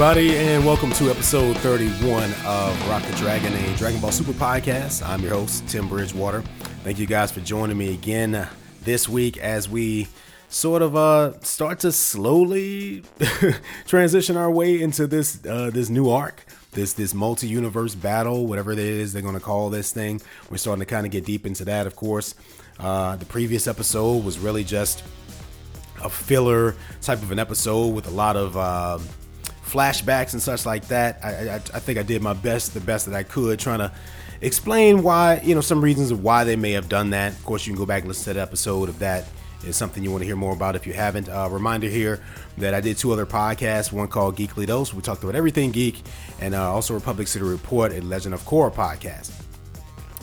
everybody, 0.00 0.36
and 0.36 0.64
welcome 0.64 0.92
to 0.92 1.10
episode 1.10 1.56
31 1.56 2.32
of 2.46 2.88
Rock 2.88 3.02
the 3.02 3.16
Dragon, 3.16 3.52
a 3.52 3.76
Dragon 3.76 4.00
Ball 4.00 4.12
Super 4.12 4.30
podcast. 4.32 5.04
I'm 5.04 5.20
your 5.22 5.32
host, 5.32 5.66
Tim 5.66 5.88
Bridgewater. 5.88 6.42
Thank 6.84 7.00
you 7.00 7.06
guys 7.06 7.32
for 7.32 7.40
joining 7.40 7.76
me 7.76 7.94
again 7.94 8.46
this 8.84 9.08
week 9.08 9.38
as 9.38 9.68
we 9.68 10.06
sort 10.50 10.82
of 10.82 10.94
uh, 10.94 11.40
start 11.40 11.80
to 11.80 11.90
slowly 11.90 13.02
transition 13.88 14.36
our 14.36 14.48
way 14.48 14.80
into 14.80 15.08
this 15.08 15.44
uh, 15.44 15.70
this 15.70 15.88
new 15.88 16.08
arc, 16.10 16.44
this 16.70 16.92
this 16.92 17.12
multi-universe 17.12 17.96
battle, 17.96 18.46
whatever 18.46 18.70
it 18.70 18.78
is 18.78 19.12
they're 19.12 19.20
going 19.20 19.34
to 19.34 19.40
call 19.40 19.68
this 19.68 19.90
thing. 19.90 20.20
We're 20.48 20.58
starting 20.58 20.78
to 20.78 20.86
kind 20.86 21.06
of 21.06 21.10
get 21.10 21.24
deep 21.24 21.44
into 21.44 21.64
that, 21.64 21.88
of 21.88 21.96
course. 21.96 22.36
Uh, 22.78 23.16
the 23.16 23.26
previous 23.26 23.66
episode 23.66 24.24
was 24.24 24.38
really 24.38 24.62
just 24.62 25.02
a 26.04 26.08
filler 26.08 26.76
type 27.02 27.20
of 27.20 27.32
an 27.32 27.40
episode 27.40 27.88
with 27.88 28.06
a 28.06 28.12
lot 28.12 28.36
of 28.36 28.56
uh, 28.56 29.00
flashbacks 29.68 30.32
and 30.32 30.42
such 30.42 30.66
like 30.66 30.88
that. 30.88 31.20
I, 31.22 31.28
I, 31.28 31.54
I 31.54 31.78
think 31.78 31.98
I 31.98 32.02
did 32.02 32.22
my 32.22 32.32
best, 32.32 32.74
the 32.74 32.80
best 32.80 33.06
that 33.06 33.14
I 33.14 33.22
could, 33.22 33.58
trying 33.58 33.78
to 33.78 33.92
explain 34.40 35.02
why, 35.02 35.40
you 35.44 35.54
know, 35.54 35.60
some 35.60 35.82
reasons 35.82 36.10
of 36.10 36.22
why 36.22 36.44
they 36.44 36.56
may 36.56 36.72
have 36.72 36.88
done 36.88 37.10
that. 37.10 37.32
Of 37.32 37.44
course, 37.44 37.66
you 37.66 37.72
can 37.72 37.78
go 37.78 37.86
back 37.86 38.02
and 38.02 38.08
listen 38.08 38.24
to 38.24 38.34
that 38.34 38.42
episode 38.42 38.88
if 38.88 38.98
that 39.00 39.24
is 39.64 39.76
something 39.76 40.04
you 40.04 40.10
want 40.10 40.22
to 40.22 40.26
hear 40.26 40.36
more 40.36 40.52
about 40.52 40.76
if 40.76 40.86
you 40.86 40.92
haven't. 40.92 41.28
Uh, 41.28 41.48
reminder 41.50 41.88
here 41.88 42.22
that 42.58 42.74
I 42.74 42.80
did 42.80 42.96
two 42.96 43.12
other 43.12 43.26
podcasts, 43.26 43.92
one 43.92 44.08
called 44.08 44.36
Geekly 44.36 44.66
Dose, 44.66 44.94
we 44.94 45.02
talked 45.02 45.22
about 45.22 45.34
everything 45.34 45.72
geek, 45.72 46.02
and 46.40 46.54
uh, 46.54 46.72
also 46.72 46.94
Republic 46.94 47.28
City 47.28 47.44
Report, 47.44 47.92
a 47.92 48.00
Legend 48.00 48.34
of 48.34 48.42
Korra 48.42 48.72
podcast. 48.72 49.32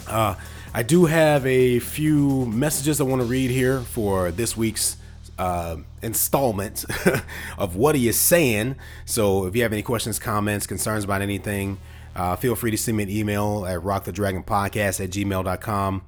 Uh, 0.08 0.36
I 0.73 0.84
do 0.84 1.05
have 1.05 1.45
a 1.45 1.80
few 1.80 2.45
messages 2.48 3.00
I 3.00 3.05
want 3.05 3.22
to 3.22 3.27
read 3.27 3.50
here 3.50 3.81
for 3.81 4.31
this 4.31 4.55
week's 4.58 4.97
uh, 5.38 5.78
installment 6.02 6.86
of 7.58 7.75
what 7.75 7.95
he 7.95 8.08
is 8.08 8.17
saying. 8.17 8.75
So 9.05 9.45
if 9.45 9.55
you 9.55 9.64
have 9.64 9.73
any 9.73 9.81
questions, 9.81 10.19
comments, 10.19 10.67
concerns 10.67 11.03
about 11.03 11.22
anything, 11.22 11.80
uh, 12.16 12.36
feel 12.36 12.55
free 12.55 12.72
to 12.72 12.78
send 12.78 12.97
me 12.97 13.03
an 13.03 13.09
email 13.09 13.66
at 13.66 13.80
rockthedragonpodcast 13.81 15.03
at 15.03 15.09
gmail.com. 15.09 16.02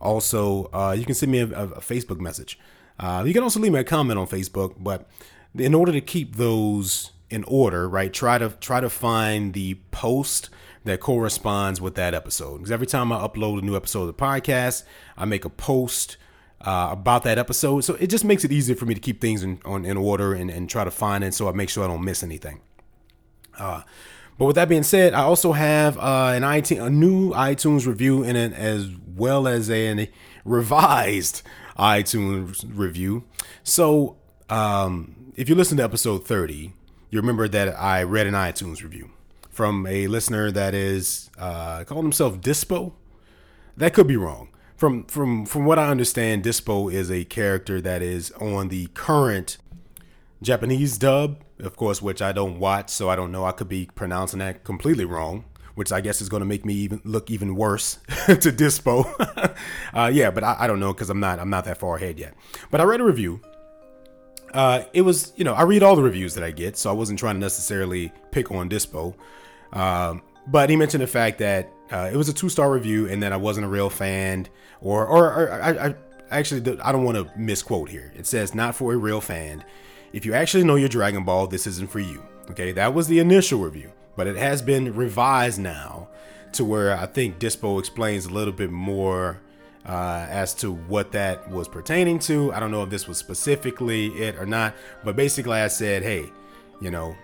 Also, 0.00 0.70
uh, 0.72 0.94
you 0.98 1.04
can 1.04 1.14
send 1.14 1.30
me 1.30 1.40
a, 1.40 1.46
a 1.46 1.80
Facebook 1.80 2.18
message. 2.18 2.58
Uh, 2.98 3.22
you 3.26 3.34
can 3.34 3.42
also 3.42 3.60
leave 3.60 3.72
me 3.72 3.80
a 3.80 3.84
comment 3.84 4.18
on 4.18 4.26
Facebook, 4.26 4.74
but 4.78 5.08
in 5.54 5.74
order 5.74 5.92
to 5.92 6.00
keep 6.00 6.36
those 6.36 7.12
in 7.28 7.44
order, 7.44 7.88
right, 7.88 8.12
try 8.12 8.38
to 8.38 8.50
try 8.60 8.80
to 8.80 8.90
find 8.90 9.54
the 9.54 9.74
post 9.90 10.50
that 10.84 11.00
corresponds 11.00 11.80
with 11.80 11.94
that 11.94 12.14
episode. 12.14 12.58
Because 12.58 12.72
every 12.72 12.86
time 12.86 13.12
I 13.12 13.18
upload 13.18 13.58
a 13.58 13.64
new 13.64 13.76
episode 13.76 14.02
of 14.02 14.06
the 14.08 14.14
podcast, 14.14 14.84
I 15.16 15.24
make 15.24 15.44
a 15.44 15.50
post 15.50 16.16
uh, 16.62 16.88
about 16.92 17.22
that 17.24 17.38
episode. 17.38 17.82
So 17.82 17.94
it 17.94 18.08
just 18.08 18.24
makes 18.24 18.44
it 18.44 18.52
easier 18.52 18.76
for 18.76 18.86
me 18.86 18.94
to 18.94 19.00
keep 19.00 19.20
things 19.20 19.42
in, 19.42 19.60
on, 19.64 19.84
in 19.84 19.96
order 19.96 20.34
and, 20.34 20.50
and 20.50 20.68
try 20.68 20.84
to 20.84 20.90
find 20.90 21.24
it 21.24 21.34
so 21.34 21.48
I 21.48 21.52
make 21.52 21.70
sure 21.70 21.84
I 21.84 21.86
don't 21.86 22.04
miss 22.04 22.22
anything. 22.22 22.60
Uh, 23.58 23.82
but 24.38 24.46
with 24.46 24.56
that 24.56 24.68
being 24.68 24.82
said, 24.82 25.12
I 25.12 25.22
also 25.22 25.52
have 25.52 25.98
uh, 25.98 26.32
an 26.34 26.42
iTunes, 26.42 26.86
a 26.86 26.90
new 26.90 27.32
iTunes 27.32 27.86
review 27.86 28.22
in 28.22 28.36
it 28.36 28.52
as 28.52 28.88
well 29.14 29.46
as 29.46 29.70
a, 29.70 30.10
revised 30.44 31.42
iTunes 31.78 32.64
review. 32.66 33.24
So 33.62 34.16
um, 34.48 35.32
if 35.36 35.48
you 35.48 35.54
listen 35.54 35.76
to 35.78 35.82
episode 35.82 36.26
30, 36.26 36.72
you 37.10 37.20
remember 37.20 37.48
that 37.48 37.78
I 37.78 38.02
read 38.02 38.26
an 38.26 38.34
iTunes 38.34 38.82
review 38.82 39.10
from 39.50 39.86
a 39.86 40.06
listener 40.06 40.50
that 40.50 40.74
is 40.74 41.30
uh, 41.38 41.84
called 41.84 42.04
himself 42.04 42.40
Dispo. 42.40 42.92
That 43.76 43.94
could 43.94 44.06
be 44.06 44.16
wrong 44.16 44.49
from 44.80 45.04
from 45.04 45.44
from 45.44 45.66
what 45.66 45.78
I 45.78 45.88
understand, 45.90 46.42
Dispo 46.42 46.90
is 46.90 47.10
a 47.10 47.26
character 47.26 47.82
that 47.82 48.00
is 48.00 48.30
on 48.40 48.68
the 48.68 48.86
current 48.94 49.58
Japanese 50.40 50.96
dub, 50.96 51.44
of 51.58 51.76
course, 51.76 52.00
which 52.00 52.22
I 52.22 52.32
don't 52.32 52.58
watch, 52.58 52.88
so 52.88 53.10
I 53.10 53.14
don't 53.14 53.30
know. 53.30 53.44
I 53.44 53.52
could 53.52 53.68
be 53.68 53.90
pronouncing 53.94 54.38
that 54.38 54.64
completely 54.64 55.04
wrong, 55.04 55.44
which 55.74 55.92
I 55.92 56.00
guess 56.00 56.22
is 56.22 56.30
going 56.30 56.40
to 56.40 56.46
make 56.46 56.64
me 56.64 56.72
even 56.72 57.02
look 57.04 57.30
even 57.30 57.56
worse 57.56 57.98
to 58.26 58.50
Dispo. 58.50 59.04
uh, 59.94 60.10
yeah, 60.10 60.30
but 60.30 60.42
I, 60.44 60.56
I 60.60 60.66
don't 60.66 60.80
know 60.80 60.94
because 60.94 61.10
I'm 61.10 61.20
not 61.20 61.38
I'm 61.38 61.50
not 61.50 61.66
that 61.66 61.76
far 61.76 61.96
ahead 61.96 62.18
yet. 62.18 62.32
But 62.70 62.80
I 62.80 62.84
read 62.84 63.02
a 63.02 63.04
review. 63.04 63.42
Uh, 64.54 64.84
it 64.94 65.02
was 65.02 65.34
you 65.36 65.44
know 65.44 65.52
I 65.52 65.64
read 65.64 65.82
all 65.82 65.94
the 65.94 66.02
reviews 66.02 66.32
that 66.36 66.42
I 66.42 66.52
get, 66.52 66.78
so 66.78 66.88
I 66.88 66.94
wasn't 66.94 67.18
trying 67.18 67.34
to 67.34 67.40
necessarily 67.40 68.14
pick 68.30 68.50
on 68.50 68.70
Dispo. 68.70 69.14
Um, 69.74 70.22
but 70.46 70.70
he 70.70 70.76
mentioned 70.76 71.02
the 71.02 71.06
fact 71.06 71.38
that 71.40 71.70
uh, 71.90 72.10
it 72.12 72.16
was 72.16 72.28
a 72.28 72.32
two 72.32 72.48
star 72.48 72.70
review 72.70 73.08
and 73.08 73.22
that 73.22 73.32
I 73.32 73.36
wasn't 73.36 73.66
a 73.66 73.68
real 73.68 73.90
fan, 73.90 74.48
or 74.80 75.06
or, 75.06 75.24
or 75.26 75.52
I, 75.52 75.88
I 75.88 75.94
actually 76.30 76.80
I 76.80 76.92
don't 76.92 77.04
want 77.04 77.16
to 77.16 77.38
misquote 77.38 77.88
here. 77.90 78.12
It 78.16 78.26
says 78.26 78.54
not 78.54 78.74
for 78.74 78.92
a 78.92 78.96
real 78.96 79.20
fan. 79.20 79.64
If 80.12 80.26
you 80.26 80.34
actually 80.34 80.64
know 80.64 80.76
your 80.76 80.88
Dragon 80.88 81.24
Ball, 81.24 81.46
this 81.46 81.66
isn't 81.66 81.90
for 81.90 82.00
you. 82.00 82.22
Okay, 82.50 82.72
that 82.72 82.94
was 82.94 83.06
the 83.06 83.20
initial 83.20 83.60
review, 83.60 83.92
but 84.16 84.26
it 84.26 84.36
has 84.36 84.60
been 84.60 84.94
revised 84.94 85.60
now 85.60 86.08
to 86.52 86.64
where 86.64 86.96
I 86.96 87.06
think 87.06 87.38
Dispo 87.38 87.78
explains 87.78 88.26
a 88.26 88.30
little 88.30 88.52
bit 88.52 88.70
more 88.70 89.40
uh, 89.86 90.26
as 90.28 90.54
to 90.54 90.72
what 90.72 91.12
that 91.12 91.48
was 91.50 91.68
pertaining 91.68 92.18
to. 92.20 92.52
I 92.52 92.60
don't 92.60 92.70
know 92.70 92.82
if 92.82 92.90
this 92.90 93.06
was 93.06 93.18
specifically 93.18 94.08
it 94.08 94.36
or 94.36 94.46
not, 94.46 94.74
but 95.04 95.16
basically 95.16 95.58
I 95.58 95.68
said, 95.68 96.02
hey, 96.02 96.30
you 96.80 96.90
know, 96.90 97.14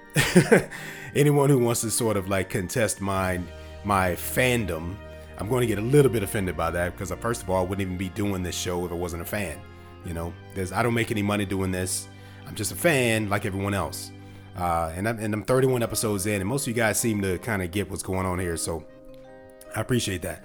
anyone 1.14 1.50
who 1.50 1.58
wants 1.58 1.80
to 1.82 1.90
sort 1.90 2.16
of 2.16 2.28
like 2.28 2.50
contest 2.50 3.00
my 3.00 3.40
my 3.86 4.12
fandom, 4.12 4.96
I'm 5.38 5.48
going 5.48 5.60
to 5.60 5.66
get 5.66 5.78
a 5.78 5.82
little 5.82 6.10
bit 6.10 6.22
offended 6.22 6.56
by 6.56 6.70
that 6.72 6.92
because 6.92 7.12
uh, 7.12 7.16
first 7.16 7.42
of 7.42 7.50
all, 7.50 7.64
I 7.64 7.68
wouldn't 7.68 7.80
even 7.86 7.96
be 7.96 8.08
doing 8.10 8.42
this 8.42 8.56
show 8.56 8.84
if 8.84 8.92
I 8.92 8.94
wasn't 8.94 9.22
a 9.22 9.26
fan. 9.26 9.58
You 10.04 10.14
know, 10.14 10.32
there's 10.54 10.72
I 10.72 10.82
don't 10.82 10.94
make 10.94 11.10
any 11.10 11.22
money 11.22 11.44
doing 11.44 11.70
this. 11.70 12.08
I'm 12.46 12.54
just 12.54 12.72
a 12.72 12.76
fan 12.76 13.28
like 13.28 13.44
everyone 13.44 13.74
else. 13.74 14.12
Uh, 14.56 14.92
and 14.96 15.08
I'm 15.08 15.18
and 15.18 15.34
I'm 15.34 15.42
31 15.42 15.82
episodes 15.82 16.26
in, 16.26 16.40
and 16.40 16.48
most 16.48 16.62
of 16.62 16.68
you 16.68 16.74
guys 16.74 16.98
seem 16.98 17.20
to 17.22 17.38
kind 17.38 17.62
of 17.62 17.70
get 17.70 17.90
what's 17.90 18.02
going 18.02 18.24
on 18.24 18.38
here, 18.38 18.56
so 18.56 18.84
I 19.74 19.80
appreciate 19.80 20.22
that. 20.22 20.44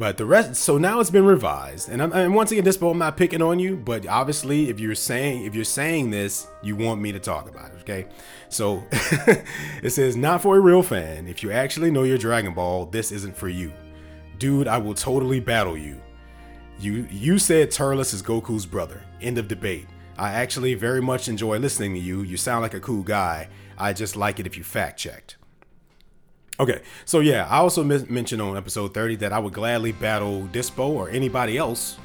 But 0.00 0.16
the 0.16 0.24
rest, 0.24 0.54
so 0.54 0.78
now 0.78 0.98
it's 1.00 1.10
been 1.10 1.26
revised, 1.26 1.90
and, 1.90 2.02
I'm, 2.02 2.10
and 2.14 2.34
once 2.34 2.50
again, 2.50 2.64
this, 2.64 2.78
but 2.78 2.88
I'm 2.88 2.96
not 2.96 3.18
picking 3.18 3.42
on 3.42 3.58
you. 3.58 3.76
But 3.76 4.06
obviously, 4.06 4.70
if 4.70 4.80
you're 4.80 4.94
saying 4.94 5.44
if 5.44 5.54
you're 5.54 5.62
saying 5.62 6.08
this, 6.08 6.46
you 6.62 6.74
want 6.74 7.02
me 7.02 7.12
to 7.12 7.20
talk 7.20 7.50
about 7.50 7.72
it, 7.72 7.80
okay? 7.82 8.06
So 8.48 8.82
it 9.82 9.90
says, 9.90 10.16
not 10.16 10.40
for 10.40 10.56
a 10.56 10.60
real 10.60 10.82
fan. 10.82 11.28
If 11.28 11.42
you 11.42 11.52
actually 11.52 11.90
know 11.90 12.04
your 12.04 12.16
Dragon 12.16 12.54
Ball, 12.54 12.86
this 12.86 13.12
isn't 13.12 13.36
for 13.36 13.50
you, 13.50 13.74
dude. 14.38 14.68
I 14.68 14.78
will 14.78 14.94
totally 14.94 15.38
battle 15.38 15.76
you. 15.76 16.00
You 16.78 17.06
you 17.10 17.38
said 17.38 17.70
Turles 17.70 18.14
is 18.14 18.22
Goku's 18.22 18.64
brother. 18.64 19.02
End 19.20 19.36
of 19.36 19.48
debate. 19.48 19.86
I 20.16 20.30
actually 20.32 20.72
very 20.72 21.02
much 21.02 21.28
enjoy 21.28 21.58
listening 21.58 21.92
to 21.92 22.00
you. 22.00 22.22
You 22.22 22.38
sound 22.38 22.62
like 22.62 22.72
a 22.72 22.80
cool 22.80 23.02
guy. 23.02 23.50
I 23.76 23.92
just 23.92 24.16
like 24.16 24.40
it 24.40 24.46
if 24.46 24.56
you 24.56 24.64
fact 24.64 24.98
checked. 24.98 25.36
Okay, 26.60 26.82
so 27.06 27.20
yeah, 27.20 27.46
I 27.48 27.56
also 27.56 27.82
mentioned 27.82 28.42
on 28.42 28.54
episode 28.54 28.92
30 28.92 29.16
that 29.16 29.32
I 29.32 29.38
would 29.38 29.54
gladly 29.54 29.92
battle 29.92 30.46
Dispo 30.52 30.90
or 30.90 31.08
anybody 31.08 31.56
else 31.56 31.96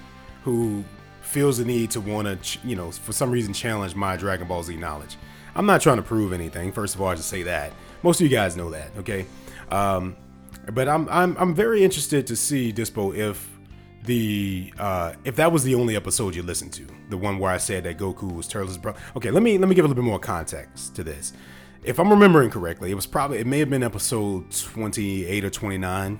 who 0.43 0.85
feels 1.19 1.57
the 1.57 1.65
need 1.65 1.91
to 1.91 1.99
want 1.99 2.25
to, 2.25 2.37
ch- 2.37 2.63
you 2.63 2.77
know, 2.77 2.89
for 2.89 3.11
some 3.11 3.31
reason 3.31 3.51
challenge 3.51 3.95
my 3.95 4.15
Dragon 4.15 4.47
Ball 4.47 4.63
Z 4.63 4.77
knowledge. 4.77 5.17
I'm 5.55 5.65
not 5.65 5.81
trying 5.81 5.97
to 5.97 6.03
prove 6.03 6.31
anything. 6.31 6.71
First 6.71 6.95
of 6.95 7.01
all, 7.01 7.09
I 7.09 7.15
just 7.15 7.27
say 7.27 7.43
that. 7.43 7.73
Most 8.01 8.21
of 8.21 8.23
you 8.23 8.29
guys 8.29 8.55
know 8.55 8.69
that, 8.69 8.91
okay? 8.99 9.25
Um, 9.71 10.15
but 10.71 10.87
I'm 10.87 11.09
I'm 11.09 11.35
I'm 11.37 11.53
very 11.53 11.83
interested 11.83 12.25
to 12.27 12.37
see 12.37 12.71
Dispo 12.71 13.13
if 13.13 13.49
the 14.05 14.73
uh, 14.79 15.15
if 15.25 15.35
that 15.35 15.51
was 15.51 15.65
the 15.65 15.75
only 15.75 15.97
episode 15.97 16.33
you 16.33 16.43
listened 16.43 16.71
to, 16.73 16.87
the 17.09 17.17
one 17.17 17.39
where 17.39 17.51
I 17.51 17.57
said 17.57 17.83
that 17.83 17.97
Goku 17.97 18.33
was 18.33 18.47
Turles' 18.47 18.77
brother. 18.77 18.99
Okay, 19.17 19.31
let 19.31 19.43
me 19.43 19.57
let 19.57 19.67
me 19.67 19.75
give 19.75 19.83
a 19.83 19.87
little 19.89 20.01
bit 20.01 20.07
more 20.07 20.19
context 20.19 20.95
to 20.95 21.03
this 21.03 21.33
if 21.85 21.99
I'm 21.99 22.09
remembering 22.09 22.49
correctly, 22.49 22.91
it 22.91 22.95
was 22.95 23.05
probably 23.05 23.37
it 23.37 23.47
may 23.47 23.59
have 23.59 23.69
been 23.69 23.83
episode 23.83 24.51
28 24.51 25.45
or 25.45 25.49
29 25.49 26.19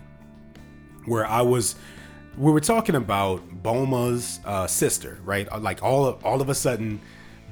where 1.05 1.25
I 1.25 1.41
was 1.41 1.75
we 2.37 2.51
were 2.51 2.59
talking 2.59 2.95
about 2.95 3.63
Bulma's 3.63 4.39
uh, 4.45 4.67
sister, 4.67 5.19
right? 5.23 5.47
Uh, 5.51 5.59
like 5.59 5.81
all 5.81 6.05
of, 6.05 6.23
all 6.25 6.41
of 6.41 6.49
a 6.49 6.55
sudden, 6.55 6.99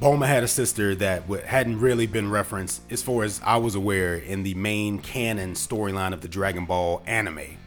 Bulma 0.02 0.28
had 0.28 0.44
a 0.44 0.48
sister 0.48 0.94
that 0.96 1.22
w- 1.22 1.42
hadn't 1.42 1.80
really 1.80 2.06
been 2.06 2.30
referenced, 2.30 2.82
as 2.92 3.02
far 3.02 3.24
as 3.24 3.40
I 3.46 3.56
was 3.58 3.76
aware, 3.76 4.16
in 4.16 4.44
the 4.44 4.54
main 4.56 5.00
canon 5.00 5.54
storyline 5.54 6.12
of 6.12 6.20
the 6.20 6.28
Dragon 6.28 6.66
Ball 6.66 7.02
anime. 7.06 7.58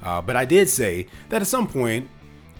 Uh, 0.00 0.22
but 0.22 0.36
I 0.36 0.44
did 0.44 0.68
say 0.68 1.08
that 1.28 1.42
at 1.42 1.48
some 1.48 1.66
point 1.66 2.08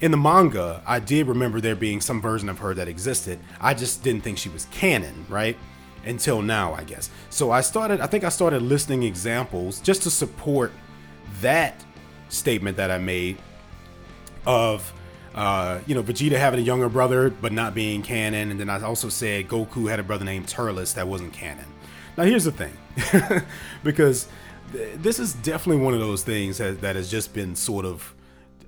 in 0.00 0.10
the 0.10 0.16
manga, 0.16 0.82
I 0.86 0.98
did 0.98 1.28
remember 1.28 1.60
there 1.60 1.76
being 1.76 2.00
some 2.00 2.20
version 2.20 2.48
of 2.48 2.58
her 2.58 2.74
that 2.74 2.88
existed. 2.88 3.38
I 3.60 3.74
just 3.74 4.02
didn't 4.02 4.24
think 4.24 4.38
she 4.38 4.48
was 4.48 4.64
canon, 4.72 5.24
right? 5.28 5.56
Until 6.04 6.42
now, 6.42 6.74
I 6.74 6.84
guess. 6.84 7.10
So 7.30 7.50
I 7.50 7.60
started, 7.60 8.00
I 8.00 8.06
think 8.06 8.24
I 8.24 8.28
started 8.28 8.62
listing 8.62 9.02
examples 9.02 9.80
just 9.80 10.02
to 10.02 10.10
support 10.10 10.72
that 11.40 11.84
statement 12.28 12.76
that 12.76 12.90
I 12.90 12.98
made 12.98 13.38
of, 14.46 14.92
uh, 15.34 15.80
you 15.86 15.94
know, 15.94 16.02
Vegeta 16.02 16.38
having 16.38 16.60
a 16.60 16.62
younger 16.62 16.88
brother 16.88 17.30
but 17.30 17.52
not 17.52 17.74
being 17.74 18.02
canon. 18.02 18.50
And 18.50 18.58
then 18.58 18.70
I 18.70 18.82
also 18.82 19.08
said 19.08 19.48
Goku 19.48 19.88
had 19.88 20.00
a 20.00 20.02
brother 20.02 20.24
named 20.24 20.48
Turles 20.48 20.94
that 20.94 21.06
wasn't 21.06 21.32
canon. 21.32 21.66
Now, 22.16 22.24
here's 22.24 22.44
the 22.44 22.52
thing 22.52 22.76
because 23.84 24.28
th- 24.72 24.96
this 24.98 25.18
is 25.18 25.34
definitely 25.34 25.82
one 25.82 25.94
of 25.94 26.00
those 26.00 26.22
things 26.22 26.58
that, 26.58 26.80
that 26.80 26.96
has 26.96 27.10
just 27.10 27.32
been 27.34 27.54
sort 27.54 27.84
of. 27.84 28.14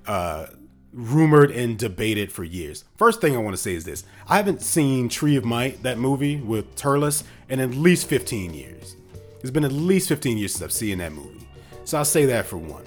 Uh, 0.05 0.47
rumored 0.93 1.51
and 1.51 1.77
debated 1.77 2.31
for 2.31 2.43
years. 2.43 2.85
First 2.97 3.19
thing 3.19 3.35
I 3.35 3.39
want 3.39 3.55
to 3.55 3.61
say 3.61 3.73
is 3.73 3.83
this 3.83 4.03
I 4.27 4.37
haven't 4.37 4.61
seen 4.61 5.09
Tree 5.09 5.35
of 5.35 5.43
Might, 5.43 5.83
that 5.83 5.97
movie 5.97 6.37
with 6.37 6.75
Turles, 6.75 7.23
in 7.49 7.59
at 7.59 7.71
least 7.71 8.07
15 8.07 8.53
years. 8.53 8.95
It's 9.41 9.51
been 9.51 9.65
at 9.65 9.71
least 9.71 10.07
15 10.07 10.37
years 10.37 10.53
since 10.53 10.63
I've 10.63 10.71
seen 10.71 10.99
that 10.99 11.11
movie. 11.11 11.47
So 11.83 11.97
I'll 11.97 12.05
say 12.05 12.25
that 12.27 12.45
for 12.45 12.57
one. 12.57 12.85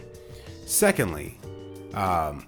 Secondly, 0.65 1.39
um, 1.93 2.47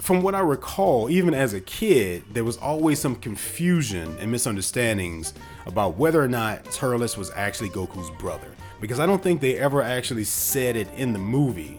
from 0.00 0.22
what 0.22 0.34
I 0.34 0.40
recall, 0.40 1.10
even 1.10 1.34
as 1.34 1.54
a 1.54 1.60
kid, 1.60 2.22
there 2.32 2.44
was 2.44 2.56
always 2.58 2.98
some 2.98 3.16
confusion 3.16 4.16
and 4.18 4.30
misunderstandings 4.30 5.34
about 5.66 5.96
whether 5.96 6.22
or 6.22 6.28
not 6.28 6.64
Turles 6.72 7.16
was 7.16 7.30
actually 7.34 7.70
Goku's 7.70 8.10
brother. 8.18 8.48
Because 8.80 8.98
I 8.98 9.06
don't 9.06 9.22
think 9.22 9.40
they 9.40 9.58
ever 9.58 9.82
actually 9.82 10.24
said 10.24 10.74
it 10.76 10.88
in 10.94 11.12
the 11.12 11.18
movie, 11.18 11.78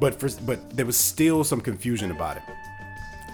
but 0.00 0.18
for, 0.18 0.28
but 0.44 0.70
there 0.70 0.86
was 0.86 0.96
still 0.96 1.44
some 1.44 1.60
confusion 1.60 2.10
about 2.10 2.38
it. 2.38 2.42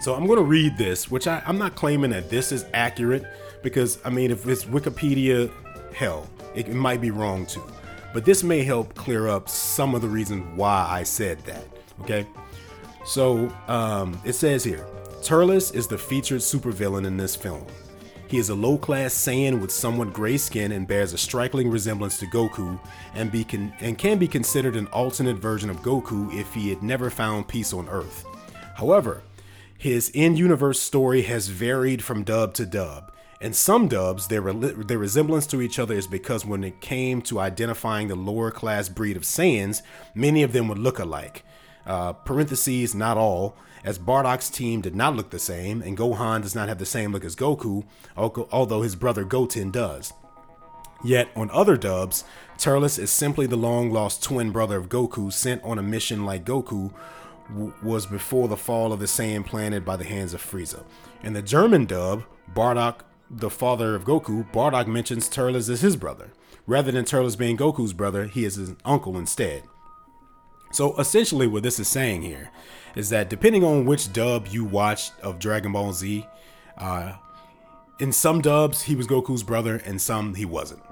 So 0.01 0.15
I'm 0.15 0.27
going 0.27 0.39
to 0.39 0.45
read 0.45 0.77
this, 0.77 1.11
which 1.11 1.27
I, 1.27 1.43
I'm 1.47 1.59
not 1.59 1.75
claiming 1.75 2.11
that 2.11 2.29
this 2.29 2.53
is 2.53 2.67
accurate, 2.75 3.25
because 3.63 3.99
I 4.05 4.11
mean, 4.11 4.31
if 4.31 4.47
it's 4.47 4.65
Wikipedia, 4.65 5.51
hell, 5.95 6.29
it, 6.55 6.69
might 6.69 7.01
be 7.01 7.11
wrong 7.11 7.47
too. 7.47 7.65
But 8.13 8.25
this 8.25 8.43
may 8.43 8.63
help 8.63 8.95
clear 8.95 9.29
up 9.29 9.49
some 9.49 9.95
of 9.95 10.03
the 10.03 10.09
reasons 10.09 10.45
why 10.57 10.87
I 10.89 11.03
said 11.03 11.39
that. 11.47 11.65
Okay. 12.03 12.27
So 13.05 13.51
um, 13.69 14.21
it 14.25 14.35
says 14.35 14.65
here 14.65 14.87
Turles 15.23 15.73
is 15.73 15.87
the 15.87 15.99
featured 15.99 16.41
supervillain 16.41 17.07
in 17.07 17.17
this 17.17 17.35
film. 17.37 17.67
He 18.29 18.39
is 18.39 18.49
a 18.49 18.55
low 18.57 18.77
class 18.77 19.15
Saiyan 19.15 19.61
with 19.61 19.71
somewhat 19.71 20.13
gray 20.13 20.37
skin 20.37 20.73
and 20.73 20.89
bears 20.89 21.13
a 21.13 21.19
striking 21.19 21.71
resemblance 21.71 22.19
to 22.19 22.27
Goku 22.27 22.79
and, 23.15 23.31
be 23.31 23.45
con- 23.45 23.73
and 23.79 23.97
can 23.97 24.19
be 24.19 24.27
considered 24.27 24.75
an 24.75 24.89
alternate 24.89 25.37
version 25.37 25.71
of 25.71 25.83
Goku 25.83 26.35
if 26.35 26.53
he 26.53 26.71
had 26.71 26.83
never 26.83 27.09
found 27.09 27.47
peace 27.47 27.73
on 27.73 27.89
Earth. 27.89 28.25
However, 28.75 29.23
his 29.79 30.11
in 30.11 30.37
universe 30.37 30.81
story 30.81 31.23
has 31.23 31.47
varied 31.47 32.03
from 32.03 32.25
dub 32.25 32.53
to 32.55 32.67
dub. 32.67 33.13
In 33.41 33.53
some 33.53 33.87
dubs, 33.87 34.27
their, 34.27 34.41
re- 34.43 34.73
their 34.73 34.99
resemblance 34.99 35.47
to 35.49 35.63
each 35.63 35.79
other 35.79 35.95
is 35.95 36.09
because 36.09 36.45
when 36.45 36.65
it 36.65 36.81
came 36.81 37.23
to 37.23 37.39
identifying 37.39 38.09
the 38.09 38.17
lower 38.17 38.51
class 38.51 38.89
breed 38.89 39.17
of 39.17 39.23
Saiyans, 39.23 39.83
many 40.17 40.43
of 40.43 40.53
them 40.53 40.67
would 40.67 40.79
look 40.79 40.99
alike 40.99 41.45
uh, 41.87 42.13
parentheses, 42.13 42.95
not 42.95 43.17
all, 43.17 43.57
as 43.85 43.99
Bardock's 43.99 44.51
team 44.51 44.81
did 44.81 44.97
not 44.97 45.15
look 45.15 45.31
the 45.31 45.39
same, 45.39 45.81
and 45.81 45.97
Gohan 45.97 46.43
does 46.43 46.55
not 46.55 46.69
have 46.69 46.79
the 46.79 46.87
same 46.87 47.13
look 47.13 47.25
as 47.25 47.37
Goku, 47.37 47.85
although 48.17 48.83
his 48.83 48.97
brother 48.97 49.25
Goten 49.25 49.71
does. 49.71 50.13
Yet, 51.05 51.29
on 51.37 51.51
other 51.51 51.77
dubs, 51.77 52.25
Turles 52.59 52.99
is 52.99 53.11
simply 53.11 53.47
the 53.47 53.57
long 53.57 53.91
lost 53.91 54.23
twin 54.23 54.51
brother 54.51 54.77
of 54.77 54.89
Goku 54.89 55.33
sent 55.33 55.63
on 55.63 55.79
a 55.79 55.83
mission 55.83 56.25
like 56.25 56.45
Goku 56.45 56.93
w- 57.49 57.73
was 57.83 58.07
before 58.07 58.49
the 58.49 58.57
fall 58.57 58.93
of 58.93 58.99
the 58.99 59.07
Saiyan 59.07 59.45
planet 59.45 59.85
by 59.85 59.97
the 59.97 60.05
hands 60.05 60.35
of 60.35 60.43
Frieza. 60.43 60.85
In 61.23 61.35
the 61.35 61.43
German 61.43 61.85
dub, 61.85 62.25
Bardock, 62.53 63.01
the 63.31 63.51
father 63.51 63.95
of 63.95 64.05
Goku, 64.05 64.51
Bardock 64.53 64.87
mentions 64.87 65.29
Turles 65.29 65.69
as 65.69 65.83
his 65.83 65.97
brother. 65.97 66.33
Rather 66.67 66.91
than 66.91 67.05
Turles 67.05 67.37
being 67.37 67.57
Goku's 67.57 67.93
brother, 67.93 68.25
he 68.25 68.45
is 68.45 68.57
his 68.57 68.75
uncle 68.85 69.17
instead. 69.17 69.63
So 70.73 70.99
essentially, 70.99 71.47
what 71.47 71.63
this 71.63 71.79
is 71.79 71.89
saying 71.89 72.23
here 72.23 72.51
is 72.95 73.11
that 73.11 73.31
depending 73.31 73.65
on 73.65 73.85
which 73.87 74.13
dub 74.13 74.49
you 74.49 74.65
watched 74.65 75.13
of 75.21 75.39
Dragon 75.39 75.73
Ball 75.73 75.93
Z, 75.93 76.27
uh, 76.79 77.13
in 77.99 78.13
some 78.13 78.41
dubs 78.41 78.83
he 78.83 78.95
was 78.95 79.07
Goku's 79.07 79.43
brother, 79.43 79.77
and 79.85 80.01
some 80.01 80.35
he 80.35 80.45
wasn't. 80.45 80.83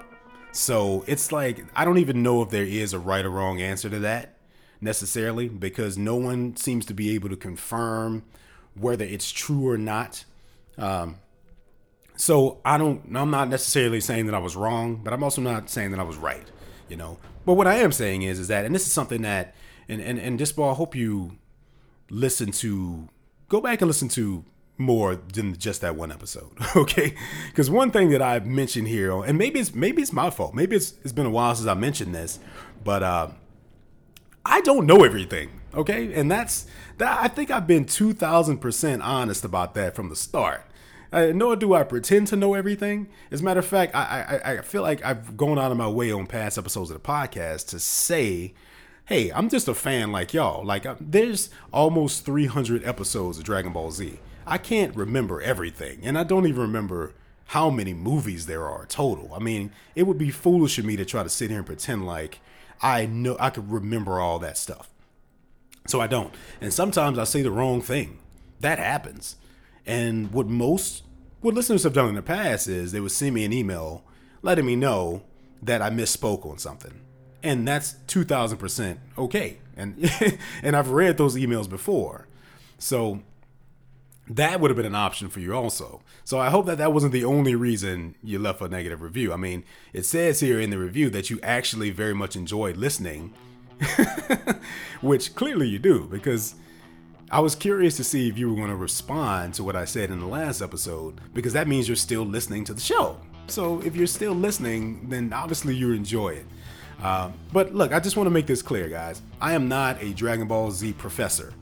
So 0.52 1.04
it's 1.06 1.32
like 1.32 1.64
I 1.74 1.84
don't 1.84 1.98
even 1.98 2.22
know 2.22 2.42
if 2.42 2.50
there 2.50 2.64
is 2.64 2.92
a 2.92 2.98
right 2.98 3.24
or 3.24 3.30
wrong 3.30 3.60
answer 3.60 3.90
to 3.90 3.98
that 4.00 4.36
necessarily 4.80 5.48
because 5.48 5.98
no 5.98 6.14
one 6.14 6.56
seems 6.56 6.84
to 6.86 6.94
be 6.94 7.14
able 7.14 7.28
to 7.30 7.36
confirm 7.36 8.22
whether 8.74 9.04
it's 9.04 9.30
true 9.32 9.68
or 9.68 9.78
not. 9.78 10.24
Um, 10.76 11.16
so 12.16 12.60
I 12.64 12.78
don't. 12.78 13.16
I'm 13.16 13.30
not 13.30 13.48
necessarily 13.48 14.00
saying 14.00 14.26
that 14.26 14.34
I 14.34 14.38
was 14.38 14.54
wrong, 14.54 15.00
but 15.02 15.12
I'm 15.12 15.24
also 15.24 15.42
not 15.42 15.68
saying 15.68 15.90
that 15.90 16.00
I 16.00 16.04
was 16.04 16.16
right. 16.16 16.48
You 16.88 16.96
know. 16.96 17.18
But 17.46 17.54
what 17.54 17.66
I 17.66 17.76
am 17.76 17.92
saying 17.92 18.22
is, 18.22 18.38
is 18.38 18.48
that, 18.48 18.64
and 18.64 18.74
this 18.74 18.86
is 18.86 18.92
something 18.92 19.22
that 19.22 19.54
and 19.88 20.00
and 20.00 20.18
and 20.18 20.38
this 20.38 20.52
ball. 20.52 20.70
I 20.70 20.74
hope 20.74 20.94
you 20.94 21.38
listen 22.10 22.52
to 22.52 23.08
go 23.48 23.60
back 23.60 23.80
and 23.80 23.88
listen 23.88 24.08
to 24.08 24.44
more 24.76 25.14
than 25.14 25.56
just 25.56 25.80
that 25.82 25.94
one 25.94 26.10
episode, 26.10 26.50
okay? 26.76 27.14
Because 27.48 27.70
one 27.70 27.90
thing 27.90 28.10
that 28.10 28.22
I've 28.22 28.46
mentioned 28.46 28.88
here, 28.88 29.22
and 29.22 29.38
maybe 29.38 29.60
it's 29.60 29.74
maybe 29.74 30.02
it's 30.02 30.12
my 30.12 30.30
fault. 30.30 30.54
Maybe 30.54 30.76
it's 30.76 30.94
it's 31.02 31.12
been 31.12 31.26
a 31.26 31.30
while 31.30 31.54
since 31.54 31.68
I 31.68 31.74
mentioned 31.74 32.14
this, 32.14 32.38
but 32.82 33.02
uh, 33.02 33.28
I 34.44 34.60
don't 34.62 34.86
know 34.86 35.04
everything, 35.04 35.50
okay? 35.74 36.12
And 36.14 36.30
that's 36.30 36.66
that. 36.98 37.22
I 37.22 37.28
think 37.28 37.50
I've 37.50 37.66
been 37.66 37.84
two 37.84 38.12
thousand 38.12 38.58
percent 38.58 39.02
honest 39.02 39.44
about 39.44 39.74
that 39.74 39.94
from 39.94 40.08
the 40.08 40.16
start. 40.16 40.66
Uh, 41.14 41.32
nor 41.32 41.54
do 41.54 41.74
I 41.74 41.84
pretend 41.84 42.26
to 42.28 42.36
know 42.36 42.54
everything. 42.54 43.08
As 43.30 43.40
a 43.40 43.44
matter 43.44 43.60
of 43.60 43.66
fact, 43.66 43.94
I, 43.94 44.40
I 44.44 44.52
I 44.52 44.60
feel 44.62 44.82
like 44.82 45.04
I've 45.04 45.36
gone 45.36 45.58
out 45.58 45.70
of 45.70 45.78
my 45.78 45.88
way 45.88 46.10
on 46.10 46.26
past 46.26 46.58
episodes 46.58 46.90
of 46.90 47.00
the 47.00 47.08
podcast 47.08 47.68
to 47.68 47.78
say 47.78 48.52
hey, 49.06 49.30
I'm 49.32 49.48
just 49.48 49.68
a 49.68 49.74
fan 49.74 50.12
like 50.12 50.32
y'all. 50.32 50.64
Like, 50.64 50.86
uh, 50.86 50.96
there's 50.98 51.50
almost 51.72 52.24
300 52.24 52.84
episodes 52.84 53.38
of 53.38 53.44
Dragon 53.44 53.72
Ball 53.72 53.90
Z. 53.90 54.18
I 54.46 54.58
can't 54.58 54.96
remember 54.96 55.40
everything, 55.40 56.00
and 56.02 56.18
I 56.18 56.24
don't 56.24 56.46
even 56.46 56.62
remember 56.62 57.12
how 57.48 57.70
many 57.70 57.92
movies 57.92 58.46
there 58.46 58.66
are 58.66 58.86
total. 58.86 59.32
I 59.34 59.38
mean, 59.38 59.72
it 59.94 60.04
would 60.04 60.18
be 60.18 60.30
foolish 60.30 60.78
of 60.78 60.84
me 60.84 60.96
to 60.96 61.04
try 61.04 61.22
to 61.22 61.28
sit 61.28 61.50
here 61.50 61.58
and 61.58 61.66
pretend 61.66 62.06
like 62.06 62.40
I 62.80 63.06
know 63.06 63.36
I 63.38 63.50
could 63.50 63.70
remember 63.70 64.18
all 64.18 64.38
that 64.40 64.58
stuff. 64.58 64.90
So 65.86 66.00
I 66.00 66.06
don't. 66.06 66.34
And 66.60 66.72
sometimes 66.72 67.18
I 67.18 67.24
say 67.24 67.42
the 67.42 67.50
wrong 67.50 67.82
thing. 67.82 68.18
That 68.60 68.78
happens. 68.78 69.36
And 69.86 70.32
what 70.32 70.46
most 70.46 71.03
what 71.44 71.52
listeners 71.52 71.82
have 71.82 71.92
done 71.92 72.08
in 72.08 72.14
the 72.14 72.22
past 72.22 72.66
is 72.68 72.90
they 72.90 73.00
would 73.00 73.12
send 73.12 73.34
me 73.34 73.44
an 73.44 73.52
email 73.52 74.02
letting 74.40 74.64
me 74.64 74.74
know 74.74 75.22
that 75.62 75.82
I 75.82 75.90
misspoke 75.90 76.46
on 76.46 76.56
something. 76.56 77.02
And 77.42 77.68
that's 77.68 77.96
2000% 78.06 78.96
okay. 79.18 79.58
And 79.76 80.10
and 80.62 80.74
I've 80.74 80.88
read 80.88 81.18
those 81.18 81.36
emails 81.36 81.68
before. 81.68 82.28
So 82.78 83.20
that 84.26 84.58
would 84.58 84.70
have 84.70 84.76
been 84.76 84.86
an 84.86 84.94
option 84.94 85.28
for 85.28 85.40
you 85.40 85.54
also. 85.54 86.00
So 86.24 86.40
I 86.40 86.48
hope 86.48 86.64
that 86.64 86.78
that 86.78 86.94
wasn't 86.94 87.12
the 87.12 87.26
only 87.26 87.54
reason 87.54 88.14
you 88.22 88.38
left 88.38 88.62
a 88.62 88.68
negative 88.68 89.02
review. 89.02 89.30
I 89.30 89.36
mean 89.36 89.64
it 89.92 90.06
says 90.06 90.40
here 90.40 90.58
in 90.58 90.70
the 90.70 90.78
review 90.78 91.10
that 91.10 91.28
you 91.28 91.38
actually 91.42 91.90
very 91.90 92.14
much 92.14 92.36
enjoyed 92.36 92.78
listening 92.78 93.34
which 95.02 95.34
clearly 95.34 95.68
you 95.68 95.78
do 95.78 96.06
because 96.10 96.54
I 97.30 97.40
was 97.40 97.54
curious 97.54 97.96
to 97.96 98.04
see 98.04 98.28
if 98.28 98.36
you 98.38 98.50
were 98.50 98.56
going 98.56 98.68
to 98.68 98.76
respond 98.76 99.54
to 99.54 99.64
what 99.64 99.76
I 99.76 99.86
said 99.86 100.10
in 100.10 100.20
the 100.20 100.26
last 100.26 100.60
episode 100.60 101.20
because 101.32 101.54
that 101.54 101.66
means 101.66 101.88
you're 101.88 101.96
still 101.96 102.22
listening 102.22 102.64
to 102.64 102.74
the 102.74 102.80
show. 102.80 103.18
So 103.46 103.80
if 103.80 103.96
you're 103.96 104.06
still 104.06 104.34
listening, 104.34 105.08
then 105.08 105.32
obviously 105.32 105.74
you 105.74 105.92
enjoy 105.92 106.30
it. 106.30 106.46
Uh, 107.02 107.30
but 107.52 107.74
look, 107.74 107.92
I 107.92 108.00
just 108.00 108.16
want 108.16 108.26
to 108.26 108.30
make 108.30 108.46
this 108.46 108.62
clear, 108.62 108.88
guys. 108.88 109.22
I 109.40 109.54
am 109.54 109.68
not 109.68 110.02
a 110.02 110.12
Dragon 110.12 110.46
Ball 110.46 110.70
Z 110.70 110.92
professor, 110.94 111.52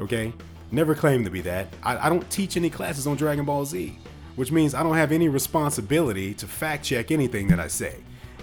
okay? 0.00 0.32
Never 0.70 0.94
claimed 0.94 1.24
to 1.24 1.30
be 1.30 1.40
that. 1.42 1.68
I, 1.82 2.06
I 2.06 2.08
don't 2.08 2.28
teach 2.30 2.56
any 2.56 2.68
classes 2.68 3.06
on 3.06 3.16
Dragon 3.16 3.44
Ball 3.44 3.64
Z, 3.64 3.96
which 4.36 4.52
means 4.52 4.74
I 4.74 4.82
don't 4.82 4.96
have 4.96 5.12
any 5.12 5.28
responsibility 5.28 6.34
to 6.34 6.46
fact 6.46 6.84
check 6.84 7.10
anything 7.10 7.48
that 7.48 7.60
I 7.60 7.68
say. 7.68 7.96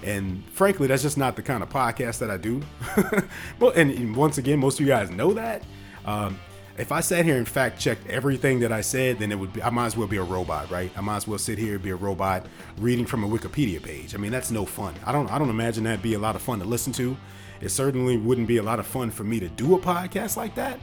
And 0.04 0.44
frankly, 0.50 0.88
that's 0.88 1.04
just 1.04 1.18
not 1.18 1.36
the 1.36 1.42
kind 1.42 1.62
of 1.62 1.70
podcast 1.70 2.20
that 2.20 2.32
I 2.32 2.38
do. 2.38 2.62
well, 3.60 3.72
and 3.72 4.16
once 4.16 4.38
again, 4.38 4.58
most 4.60 4.80
of 4.80 4.86
you 4.86 4.92
guys 4.92 5.12
know 5.12 5.34
that. 5.34 5.64
Um, 6.06 6.40
if 6.78 6.92
I 6.92 7.02
sat 7.02 7.26
here 7.26 7.38
and 7.38 7.48
fact 7.48 7.80
checked 7.80 8.08
everything 8.08 8.60
that 8.62 8.72
I 8.72 8.82
said, 8.82 9.20
then 9.20 9.32
it 9.32 9.36
would 9.40 9.54
be 9.54 9.62
I 9.62 9.70
might 9.70 9.88
as 9.88 9.98
well 9.98 10.08
be 10.08 10.18
a 10.18 10.24
robot, 10.24 10.70
right? 10.72 10.92
I 10.96 11.02
might 11.02 11.18
as 11.18 11.28
well 11.28 11.38
sit 11.38 11.58
here 11.58 11.76
and 11.76 11.84
be 11.84 11.90
a 11.90 11.96
robot 11.96 12.46
reading 12.78 13.06
from 13.06 13.24
a 13.24 13.28
Wikipedia 13.28 13.82
page. 13.82 14.16
I 14.16 14.18
mean, 14.18 14.32
that's 14.32 14.52
no 14.52 14.66
fun. 14.66 14.96
I 15.06 15.12
don't 15.12 15.30
I 15.32 15.38
don't 15.38 15.50
imagine 15.50 15.84
that'd 15.84 16.02
be 16.02 16.14
a 16.14 16.20
lot 16.20 16.36
of 16.36 16.42
fun 16.42 16.60
to 16.60 16.66
listen 16.66 16.94
to. 16.94 17.18
It 17.62 17.70
certainly 17.70 18.18
wouldn't 18.18 18.48
be 18.48 18.58
a 18.58 18.64
lot 18.64 18.80
of 18.80 18.88
fun 18.88 19.12
for 19.12 19.24
me 19.24 19.40
to 19.40 19.50
do 19.50 19.76
a 19.76 19.80
podcast 19.80 20.36
like 20.36 20.56
that. 20.56 20.80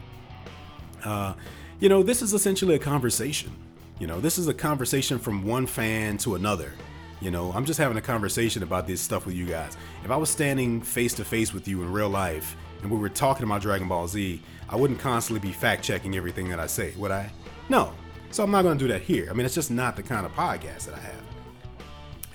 Uh, 1.04 1.34
you 1.80 1.88
know, 1.88 2.02
this 2.02 2.22
is 2.22 2.34
essentially 2.34 2.74
a 2.74 2.78
conversation. 2.78 3.52
You 3.98 4.06
know, 4.06 4.20
this 4.20 4.38
is 4.38 4.46
a 4.46 4.54
conversation 4.54 5.18
from 5.18 5.44
one 5.44 5.66
fan 5.66 6.18
to 6.18 6.36
another. 6.36 6.72
You 7.20 7.32
know, 7.32 7.50
I'm 7.52 7.64
just 7.64 7.80
having 7.80 7.96
a 7.96 8.00
conversation 8.00 8.62
about 8.62 8.86
this 8.86 9.00
stuff 9.00 9.26
with 9.26 9.34
you 9.34 9.46
guys. 9.46 9.76
If 10.04 10.10
I 10.12 10.16
was 10.16 10.30
standing 10.30 10.80
face 10.80 11.14
to 11.14 11.24
face 11.24 11.52
with 11.52 11.66
you 11.66 11.82
in 11.82 11.90
real 11.92 12.08
life 12.08 12.56
and 12.82 12.90
we 12.90 12.98
were 12.98 13.08
talking 13.08 13.44
about 13.44 13.62
Dragon 13.62 13.88
Ball 13.88 14.06
Z, 14.08 14.40
I 14.68 14.76
wouldn't 14.76 15.00
constantly 15.00 15.46
be 15.46 15.52
fact 15.52 15.82
checking 15.82 16.16
everything 16.16 16.48
that 16.50 16.60
I 16.60 16.66
say, 16.66 16.92
would 16.96 17.10
I? 17.10 17.30
No. 17.68 17.92
So 18.30 18.44
I'm 18.44 18.50
not 18.50 18.62
going 18.62 18.78
to 18.78 18.84
do 18.84 18.92
that 18.92 19.02
here. 19.02 19.28
I 19.30 19.32
mean, 19.32 19.46
it's 19.46 19.54
just 19.54 19.70
not 19.70 19.96
the 19.96 20.02
kind 20.02 20.26
of 20.26 20.34
podcast 20.34 20.86
that 20.86 20.94
I 20.94 21.00
have. 21.00 21.22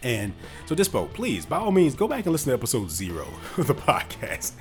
And 0.01 0.33
so, 0.65 0.75
Dispo, 0.75 1.11
please, 1.13 1.45
by 1.45 1.57
all 1.57 1.71
means, 1.71 1.95
go 1.95 2.07
back 2.07 2.25
and 2.25 2.31
listen 2.31 2.49
to 2.49 2.53
episode 2.53 2.91
zero 2.91 3.27
of 3.57 3.67
the 3.67 3.75
podcast 3.75 4.53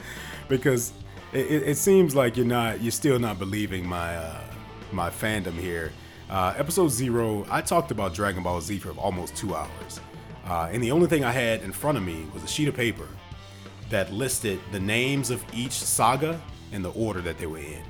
because 0.48 0.92
it, 1.32 1.62
it 1.64 1.76
seems 1.76 2.14
like 2.14 2.36
you're 2.36 2.46
not, 2.46 2.80
you're 2.80 2.92
still 2.92 3.18
not 3.18 3.38
believing 3.38 3.86
my 3.86 4.16
uh, 4.16 4.40
my 4.92 5.10
fandom 5.10 5.54
here. 5.54 5.90
Uh, 6.30 6.54
episode 6.56 6.88
zero, 6.88 7.44
I 7.50 7.60
talked 7.60 7.90
about 7.90 8.14
Dragon 8.14 8.42
Ball 8.42 8.60
Z 8.60 8.78
for 8.78 8.90
almost 8.90 9.34
two 9.34 9.54
hours, 9.54 10.00
uh, 10.46 10.68
and 10.70 10.82
the 10.82 10.92
only 10.92 11.08
thing 11.08 11.24
I 11.24 11.32
had 11.32 11.62
in 11.62 11.72
front 11.72 11.98
of 11.98 12.04
me 12.04 12.26
was 12.32 12.44
a 12.44 12.46
sheet 12.46 12.68
of 12.68 12.74
paper 12.74 13.08
that 13.92 14.10
listed 14.10 14.58
the 14.72 14.80
names 14.80 15.30
of 15.30 15.44
each 15.52 15.72
saga 15.72 16.40
and 16.72 16.82
the 16.82 16.90
order 16.92 17.20
that 17.20 17.36
they 17.38 17.46
were 17.46 17.58
in. 17.58 17.82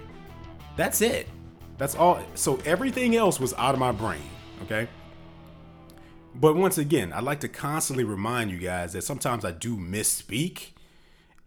That's 0.76 1.00
it. 1.00 1.28
That's 1.78 1.94
all. 1.94 2.20
So 2.34 2.58
everything 2.64 3.14
else 3.14 3.38
was 3.38 3.54
out 3.54 3.72
of 3.72 3.78
my 3.78 3.92
brain. 3.92 4.20
Okay. 4.64 4.88
But 6.34 6.56
once 6.56 6.78
again, 6.78 7.12
I 7.12 7.20
like 7.20 7.40
to 7.40 7.48
constantly 7.48 8.04
remind 8.04 8.50
you 8.50 8.58
guys 8.58 8.94
that 8.94 9.02
sometimes 9.02 9.44
I 9.44 9.52
do 9.52 9.76
misspeak, 9.76 10.70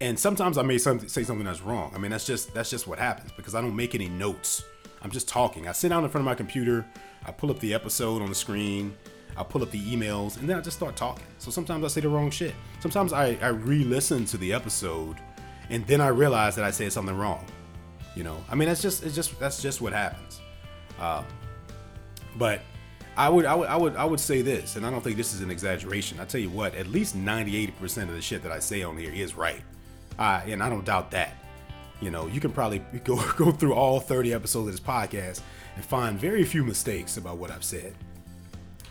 and 0.00 0.18
sometimes 0.18 0.56
I 0.56 0.62
may 0.62 0.78
say 0.78 0.98
something 1.06 1.44
that's 1.44 1.62
wrong. 1.62 1.92
I 1.94 1.98
mean, 1.98 2.10
that's 2.10 2.26
just 2.26 2.54
that's 2.54 2.70
just 2.70 2.86
what 2.86 2.98
happens 2.98 3.32
because 3.32 3.54
I 3.54 3.60
don't 3.60 3.76
make 3.76 3.94
any 3.94 4.08
notes. 4.08 4.64
I'm 5.02 5.10
just 5.10 5.28
talking. 5.28 5.68
I 5.68 5.72
sit 5.72 5.90
down 5.90 6.04
in 6.04 6.10
front 6.10 6.22
of 6.22 6.26
my 6.26 6.34
computer, 6.34 6.86
I 7.26 7.32
pull 7.32 7.50
up 7.50 7.58
the 7.58 7.74
episode 7.74 8.22
on 8.22 8.28
the 8.28 8.34
screen, 8.34 8.96
I 9.36 9.42
pull 9.42 9.62
up 9.62 9.70
the 9.70 9.80
emails, 9.80 10.38
and 10.38 10.48
then 10.48 10.56
I 10.56 10.60
just 10.60 10.76
start 10.76 10.96
talking. 10.96 11.26
So 11.38 11.50
sometimes 11.50 11.84
I 11.84 11.88
say 11.88 12.00
the 12.00 12.08
wrong 12.08 12.30
shit. 12.30 12.54
Sometimes 12.80 13.12
I, 13.12 13.36
I 13.42 13.48
re-listen 13.48 14.24
to 14.26 14.38
the 14.38 14.52
episode, 14.52 15.16
and 15.70 15.86
then 15.86 16.00
I 16.00 16.08
realize 16.08 16.54
that 16.56 16.64
I 16.64 16.70
said 16.70 16.92
something 16.92 17.16
wrong. 17.16 17.44
You 18.14 18.24
know, 18.24 18.42
I 18.50 18.54
mean, 18.54 18.68
that's 18.68 18.80
just 18.80 19.04
it's 19.04 19.14
just 19.14 19.38
that's 19.38 19.60
just 19.60 19.80
what 19.80 19.92
happens. 19.92 20.40
Uh, 20.98 21.22
but 22.36 22.62
I 23.16 23.28
would, 23.28 23.46
I 23.46 23.54
would, 23.54 23.68
I 23.68 23.76
would, 23.76 23.96
I 23.96 24.04
would 24.04 24.20
say 24.20 24.42
this, 24.42 24.76
and 24.76 24.86
I 24.86 24.90
don't 24.90 25.02
think 25.02 25.16
this 25.16 25.32
is 25.32 25.40
an 25.40 25.50
exaggeration. 25.50 26.20
I 26.20 26.24
tell 26.26 26.40
you 26.40 26.50
what, 26.50 26.74
at 26.74 26.86
least 26.86 27.16
98% 27.16 28.02
of 28.02 28.12
the 28.12 28.20
shit 28.20 28.42
that 28.42 28.52
I 28.52 28.58
say 28.58 28.82
on 28.82 28.96
here 28.96 29.10
is 29.12 29.34
right, 29.34 29.62
uh, 30.18 30.42
and 30.46 30.62
I 30.62 30.68
don't 30.68 30.84
doubt 30.84 31.10
that. 31.12 31.34
You 32.00 32.10
know, 32.10 32.26
you 32.26 32.40
can 32.40 32.52
probably 32.52 32.78
go 33.04 33.16
go 33.32 33.52
through 33.52 33.74
all 33.74 34.00
30 34.00 34.34
episodes 34.34 34.68
of 34.68 34.72
this 34.72 34.80
podcast 34.80 35.40
and 35.76 35.84
find 35.84 36.18
very 36.18 36.44
few 36.44 36.64
mistakes 36.64 37.16
about 37.16 37.38
what 37.38 37.50
I've 37.50 37.64
said. 37.64 37.94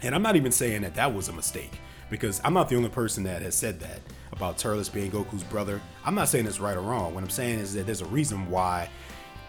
And 0.06 0.14
I'm 0.14 0.22
not 0.22 0.36
even 0.36 0.52
saying 0.52 0.84
that 0.84 0.94
that 0.96 1.12
was 1.12 1.30
a 1.30 1.34
mistake 1.34 1.80
because 2.12 2.40
I'm 2.44 2.54
not 2.54 2.70
the 2.70 2.76
only 2.76 2.90
person 2.90 3.24
that 3.24 3.42
has 3.42 3.56
said 3.56 3.80
that 3.80 4.00
about 4.32 4.60
Turles 4.60 4.88
being 4.88 5.10
Goku's 5.10 5.44
brother. 5.44 5.82
I'm 6.06 6.14
not 6.14 6.30
saying 6.30 6.46
it's 6.46 6.60
right 6.60 6.78
or 6.78 6.82
wrong. 6.82 7.16
What 7.16 7.24
I'm 7.24 7.30
saying 7.30 7.58
is 7.58 7.74
that 7.74 7.88
there's 7.88 8.02
a 8.02 8.06
reason 8.06 8.48
why, 8.48 8.88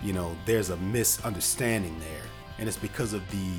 you 0.02 0.14
know, 0.14 0.34
there's 0.46 0.70
a 0.70 0.76
misunderstanding 0.78 1.98
there, 2.00 2.22
and 2.58 2.68
it's 2.68 2.78
because 2.78 3.12
of 3.12 3.22
the 3.30 3.50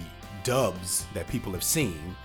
dubs 0.44 1.06
that 1.13 1.27
people 1.27 1.51
have 1.51 1.63
seen. 1.63 2.16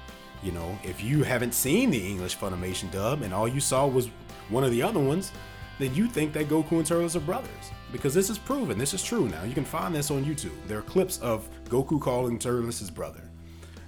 You 0.42 0.52
know, 0.52 0.78
if 0.82 1.04
you 1.04 1.22
haven't 1.22 1.52
seen 1.52 1.90
the 1.90 2.04
English 2.04 2.38
Funimation 2.38 2.90
dub 2.90 3.20
and 3.20 3.34
all 3.34 3.46
you 3.46 3.60
saw 3.60 3.86
was 3.86 4.08
one 4.48 4.64
of 4.64 4.70
the 4.70 4.82
other 4.82 5.00
ones, 5.00 5.32
then 5.78 5.94
you 5.94 6.06
think 6.06 6.32
that 6.32 6.48
Goku 6.48 6.72
and 6.72 6.86
Turles 6.86 7.14
are 7.14 7.20
brothers. 7.20 7.50
Because 7.92 8.14
this 8.14 8.30
is 8.30 8.38
proven, 8.38 8.78
this 8.78 8.94
is 8.94 9.02
true 9.02 9.28
now. 9.28 9.42
You 9.44 9.52
can 9.52 9.66
find 9.66 9.94
this 9.94 10.10
on 10.10 10.24
YouTube. 10.24 10.56
There 10.66 10.78
are 10.78 10.82
clips 10.82 11.18
of 11.18 11.46
Goku 11.66 12.00
calling 12.00 12.38
Turles 12.38 12.78
his 12.78 12.90
brother. 12.90 13.22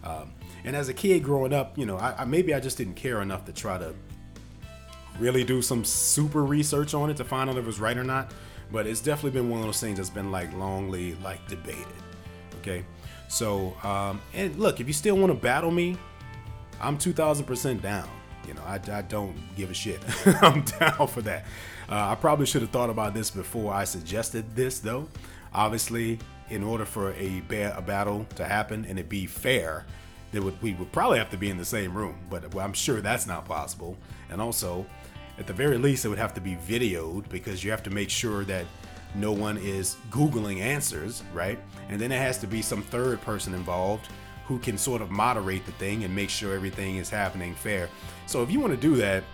Um, 0.04 0.32
and 0.64 0.75
as 0.75 0.88
a 0.88 0.94
kid 0.94 1.23
growing 1.23 1.52
up, 1.52 1.76
you 1.78 1.87
know, 1.87 1.97
I, 1.97 2.23
I, 2.23 2.25
maybe 2.25 2.54
I 2.54 2.61
just 2.61 2.78
didn't 2.78 2.94
care 2.94 3.21
enough 3.21 3.44
to 3.47 3.52
try 3.52 3.78
to 3.78 3.94
really 5.18 5.44
do 5.44 5.62
some 5.62 5.85
super 5.85 6.44
research 6.44 6.94
on 6.94 7.11
it 7.11 7.16
to 7.18 7.25
find 7.25 7.49
out 7.50 7.56
if 7.56 7.64
it 7.64 7.66
was 7.66 7.80
right 7.80 7.97
or 7.97 8.04
not. 8.04 8.33
But 8.73 8.87
it's 8.87 9.00
definitely 9.00 9.38
been 9.38 9.50
one 9.50 9.61
of 9.61 9.66
those 9.66 9.80
things 9.80 9.99
that's 9.99 10.11
been 10.11 10.33
like 10.33 10.52
longly 10.52 11.23
like 11.23 11.47
debated. 11.49 11.87
Okay. 12.61 12.85
So, 13.28 13.76
um, 13.83 14.21
and 14.33 14.56
look, 14.59 14.80
if 14.80 14.87
you 14.87 14.92
still 14.92 15.16
want 15.16 15.33
to 15.33 15.38
battle 15.38 15.71
me, 15.71 15.99
I'm 16.80 16.99
2000% 16.99 17.83
down. 17.83 18.09
You 18.49 18.54
know, 18.54 18.62
I, 18.66 18.80
I 18.92 19.02
don't 19.02 19.37
give 19.56 19.71
a 19.71 19.75
shit. 19.75 20.00
I'm 20.42 20.62
down 20.62 21.06
for 21.09 21.23
that. 21.23 21.44
Uh, 21.88 22.11
I 22.11 22.14
probably 22.14 22.47
should 22.47 22.62
have 22.62 22.71
thought 22.71 22.90
about 22.90 23.14
this 23.14 23.30
before 23.30 23.73
I 23.73 23.85
suggested 23.85 24.56
this, 24.56 24.80
though. 24.80 25.09
Obviously, 25.52 26.18
in 26.50 26.62
order 26.62 26.85
for 26.85 27.12
a, 27.14 27.42
ba- 27.49 27.75
a 27.76 27.83
battle 27.83 28.26
to 28.37 28.44
happen 28.44 28.85
and 28.87 28.99
it 28.99 29.09
be 29.09 29.26
fair, 29.26 29.87
would, 30.42 30.60
we 30.62 30.74
would 30.74 30.90
probably 30.92 31.18
have 31.18 31.30
to 31.30 31.36
be 31.36 31.50
in 31.50 31.56
the 31.56 31.64
same 31.64 31.94
room, 31.94 32.16
but 32.30 32.56
I'm 32.56 32.72
sure 32.72 33.00
that's 33.00 33.26
not 33.26 33.44
possible. 33.44 33.96
And 34.30 34.40
also, 34.40 34.86
at 35.38 35.46
the 35.46 35.52
very 35.52 35.78
least, 35.78 36.04
it 36.04 36.08
would 36.08 36.18
have 36.18 36.34
to 36.34 36.40
be 36.40 36.56
videoed 36.56 37.28
because 37.28 37.64
you 37.64 37.70
have 37.70 37.82
to 37.84 37.90
make 37.90 38.10
sure 38.10 38.44
that 38.44 38.66
no 39.14 39.32
one 39.32 39.56
is 39.58 39.96
Googling 40.10 40.60
answers, 40.60 41.22
right? 41.32 41.58
And 41.88 42.00
then 42.00 42.10
it 42.10 42.18
has 42.18 42.38
to 42.38 42.46
be 42.46 42.62
some 42.62 42.82
third 42.82 43.20
person 43.20 43.54
involved 43.54 44.08
who 44.46 44.58
can 44.58 44.76
sort 44.76 45.00
of 45.00 45.10
moderate 45.10 45.64
the 45.66 45.72
thing 45.72 46.04
and 46.04 46.14
make 46.14 46.30
sure 46.30 46.54
everything 46.54 46.96
is 46.96 47.08
happening 47.08 47.54
fair. 47.54 47.88
So 48.26 48.42
if 48.42 48.50
you 48.50 48.60
want 48.60 48.72
to 48.72 48.80
do 48.80 48.96
that, 48.96 49.24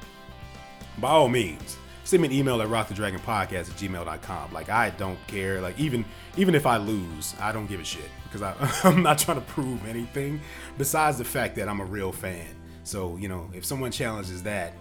by 0.99 1.11
all 1.11 1.29
means, 1.29 1.77
send 2.11 2.23
me 2.23 2.29
an 2.29 2.35
email 2.35 2.61
at 2.61 2.69
rockthedragonpodcast 2.69 3.71
at 3.71 3.77
gmail.com. 3.77 4.53
Like 4.53 4.69
I 4.69 4.91
don't 4.91 5.19
care. 5.29 5.61
Like 5.61 5.79
even 5.79 6.05
even 6.37 6.55
if 6.57 6.67
I 6.67 6.77
lose, 6.77 7.35
I 7.41 7.53
don't 7.53 7.67
give 7.67 7.81
a 7.81 7.85
shit 7.85 8.11
because 8.25 8.43
I, 8.43 8.55
I'm 8.89 9.03
not 9.03 9.19
trying 9.19 9.39
to 9.39 9.47
prove 9.47 9.87
anything 9.89 10.41
besides 10.77 11.19
the 11.19 11.25
fact 11.25 11.55
that 11.57 11.69
I'm 11.69 11.81
a 11.81 11.85
real 11.85 12.11
fan. 12.11 12.49
So 12.83 13.17
you 13.17 13.29
know, 13.29 13.49
if 13.55 13.65
someone 13.65 13.93
challenges 13.93 14.43
that, 14.43 14.75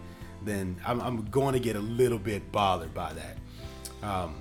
then 0.43 0.75
I'm, 0.86 1.00
I'm 1.01 1.25
going 1.29 1.53
to 1.53 1.59
get 1.59 1.75
a 1.75 1.79
little 1.79 2.17
bit 2.17 2.51
bothered 2.51 2.93
by 2.95 3.13
that. 3.13 4.07
Um, 4.07 4.36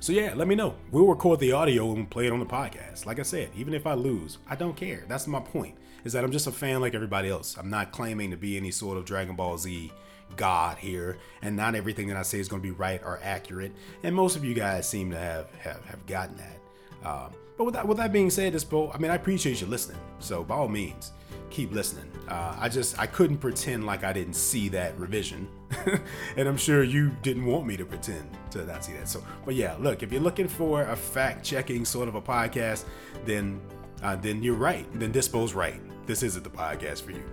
so 0.00 0.12
yeah, 0.12 0.34
let 0.34 0.48
me 0.48 0.56
know. 0.56 0.74
We'll 0.90 1.06
record 1.06 1.38
the 1.38 1.52
audio 1.52 1.92
and 1.92 2.10
play 2.10 2.26
it 2.26 2.32
on 2.32 2.40
the 2.40 2.46
podcast. 2.46 3.06
Like 3.06 3.20
I 3.20 3.22
said, 3.22 3.50
even 3.56 3.72
if 3.72 3.86
I 3.86 3.94
lose, 3.94 4.38
I 4.48 4.56
don't 4.56 4.76
care. 4.76 5.04
That's 5.08 5.26
my 5.28 5.40
point. 5.40 5.76
Is 6.02 6.12
that 6.12 6.24
I'm 6.24 6.32
just 6.32 6.46
a 6.46 6.52
fan 6.52 6.80
like 6.82 6.94
everybody 6.94 7.30
else. 7.30 7.56
I'm 7.56 7.70
not 7.70 7.92
claiming 7.92 8.30
to 8.32 8.36
be 8.36 8.58
any 8.58 8.70
sort 8.70 8.98
of 8.98 9.06
Dragon 9.06 9.36
Ball 9.36 9.56
Z 9.56 9.90
god 10.36 10.78
here, 10.78 11.18
and 11.42 11.56
not 11.56 11.74
everything 11.74 12.08
that 12.08 12.16
I 12.16 12.22
say 12.22 12.40
is 12.40 12.48
going 12.48 12.62
to 12.62 12.66
be 12.66 12.72
right 12.72 13.00
or 13.04 13.20
accurate. 13.22 13.72
And 14.02 14.14
most 14.14 14.36
of 14.36 14.44
you 14.44 14.54
guys 14.54 14.88
seem 14.88 15.10
to 15.10 15.18
have 15.18 15.50
have, 15.56 15.84
have 15.84 16.06
gotten 16.06 16.36
that. 16.36 17.08
Um, 17.08 17.30
but 17.56 17.64
with 17.64 17.74
that, 17.74 17.86
with 17.86 17.98
that 17.98 18.12
being 18.12 18.30
said, 18.30 18.52
this 18.52 18.66
I 18.72 18.98
mean, 18.98 19.10
I 19.10 19.14
appreciate 19.14 19.60
you 19.60 19.66
listening. 19.66 20.00
So 20.18 20.42
by 20.42 20.56
all 20.56 20.68
means, 20.68 21.12
keep 21.50 21.72
listening. 21.72 22.10
Uh, 22.28 22.56
I 22.58 22.68
just 22.68 22.98
I 22.98 23.06
couldn't 23.06 23.38
pretend 23.38 23.86
like 23.86 24.02
I 24.02 24.12
didn't 24.12 24.34
see 24.34 24.68
that 24.70 24.98
revision, 24.98 25.48
and 26.36 26.48
I'm 26.48 26.56
sure 26.56 26.82
you 26.82 27.10
didn't 27.22 27.46
want 27.46 27.66
me 27.66 27.76
to 27.76 27.84
pretend 27.84 28.28
to 28.52 28.64
not 28.64 28.84
see 28.84 28.92
that. 28.94 29.08
So, 29.08 29.22
but 29.44 29.54
yeah, 29.54 29.76
look, 29.78 30.02
if 30.02 30.10
you're 30.10 30.22
looking 30.22 30.48
for 30.48 30.82
a 30.82 30.96
fact 30.96 31.44
checking 31.44 31.84
sort 31.84 32.08
of 32.08 32.16
a 32.16 32.22
podcast, 32.22 32.86
then 33.24 33.60
uh, 34.02 34.16
then 34.16 34.42
you're 34.42 34.54
right. 34.56 34.86
Then 34.98 35.12
Dispo's 35.12 35.54
right. 35.54 35.80
This 36.06 36.22
isn't 36.22 36.42
the 36.42 36.50
podcast 36.50 37.02
for 37.02 37.12
you. 37.12 37.24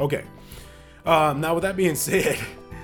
Okay. 0.00 0.24
Um, 1.08 1.40
now 1.40 1.54
with 1.54 1.62
that 1.62 1.76
being 1.76 1.94
said, 1.94 2.38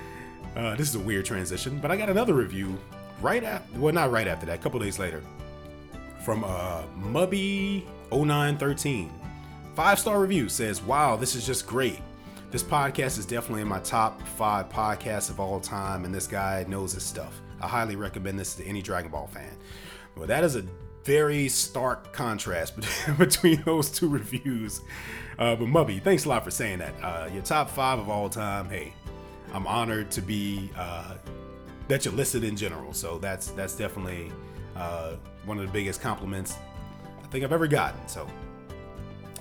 uh, 0.55 0.75
this 0.75 0.89
is 0.89 0.95
a 0.95 0.99
weird 0.99 1.25
transition, 1.25 1.79
but 1.79 1.91
I 1.91 1.97
got 1.97 2.09
another 2.09 2.33
review 2.33 2.79
right 3.21 3.43
after. 3.43 3.79
Well, 3.79 3.93
not 3.93 4.11
right 4.11 4.27
after 4.27 4.47
that. 4.47 4.59
A 4.59 4.61
couple 4.61 4.79
days 4.79 4.97
later, 4.99 5.21
from 6.23 6.43
uh, 6.43 6.83
Mubby0913 6.99 9.09
Five 9.75 9.99
star 9.99 10.21
review 10.21 10.47
says, 10.47 10.81
Wow, 10.81 11.17
this 11.17 11.35
is 11.35 11.45
just 11.45 11.67
great. 11.67 11.99
This 12.49 12.63
podcast 12.63 13.19
is 13.19 13.25
definitely 13.25 13.61
in 13.61 13.67
my 13.67 13.79
top 13.79 14.21
five 14.21 14.69
podcasts 14.69 15.29
of 15.29 15.41
all 15.41 15.59
time, 15.59 16.05
and 16.05 16.15
this 16.15 16.27
guy 16.27 16.63
knows 16.69 16.93
his 16.93 17.03
stuff. 17.03 17.41
I 17.59 17.67
highly 17.67 17.97
recommend 17.97 18.39
this 18.39 18.55
to 18.55 18.63
any 18.63 18.81
Dragon 18.81 19.11
Ball 19.11 19.27
fan. 19.27 19.51
Well, 20.15 20.27
that 20.27 20.45
is 20.45 20.55
a 20.55 20.63
very 21.05 21.47
stark 21.47 22.11
contrast 22.11 22.73
between 23.17 23.61
those 23.63 23.89
two 23.89 24.09
reviews. 24.09 24.81
Uh, 25.37 25.55
but 25.55 25.67
Mubby, 25.67 26.01
thanks 26.01 26.25
a 26.25 26.29
lot 26.29 26.43
for 26.43 26.51
saying 26.51 26.79
that. 26.79 26.93
Uh, 27.01 27.29
your 27.31 27.43
top 27.43 27.69
five 27.69 27.99
of 27.99 28.09
all 28.09 28.27
time. 28.27 28.67
Hey, 28.67 28.91
I'm 29.53 29.67
honored 29.67 30.09
to 30.11 30.21
be 30.21 30.71
uh, 30.75 31.15
that 31.87 32.03
you're 32.03 32.13
listed 32.13 32.43
in 32.43 32.57
general. 32.57 32.91
So 32.91 33.19
that's 33.19 33.51
that's 33.51 33.75
definitely 33.75 34.31
uh, 34.75 35.13
one 35.45 35.59
of 35.59 35.65
the 35.65 35.71
biggest 35.71 36.01
compliments 36.01 36.57
I 37.23 37.27
think 37.27 37.43
I've 37.43 37.53
ever 37.53 37.67
gotten. 37.67 38.05
So 38.07 38.27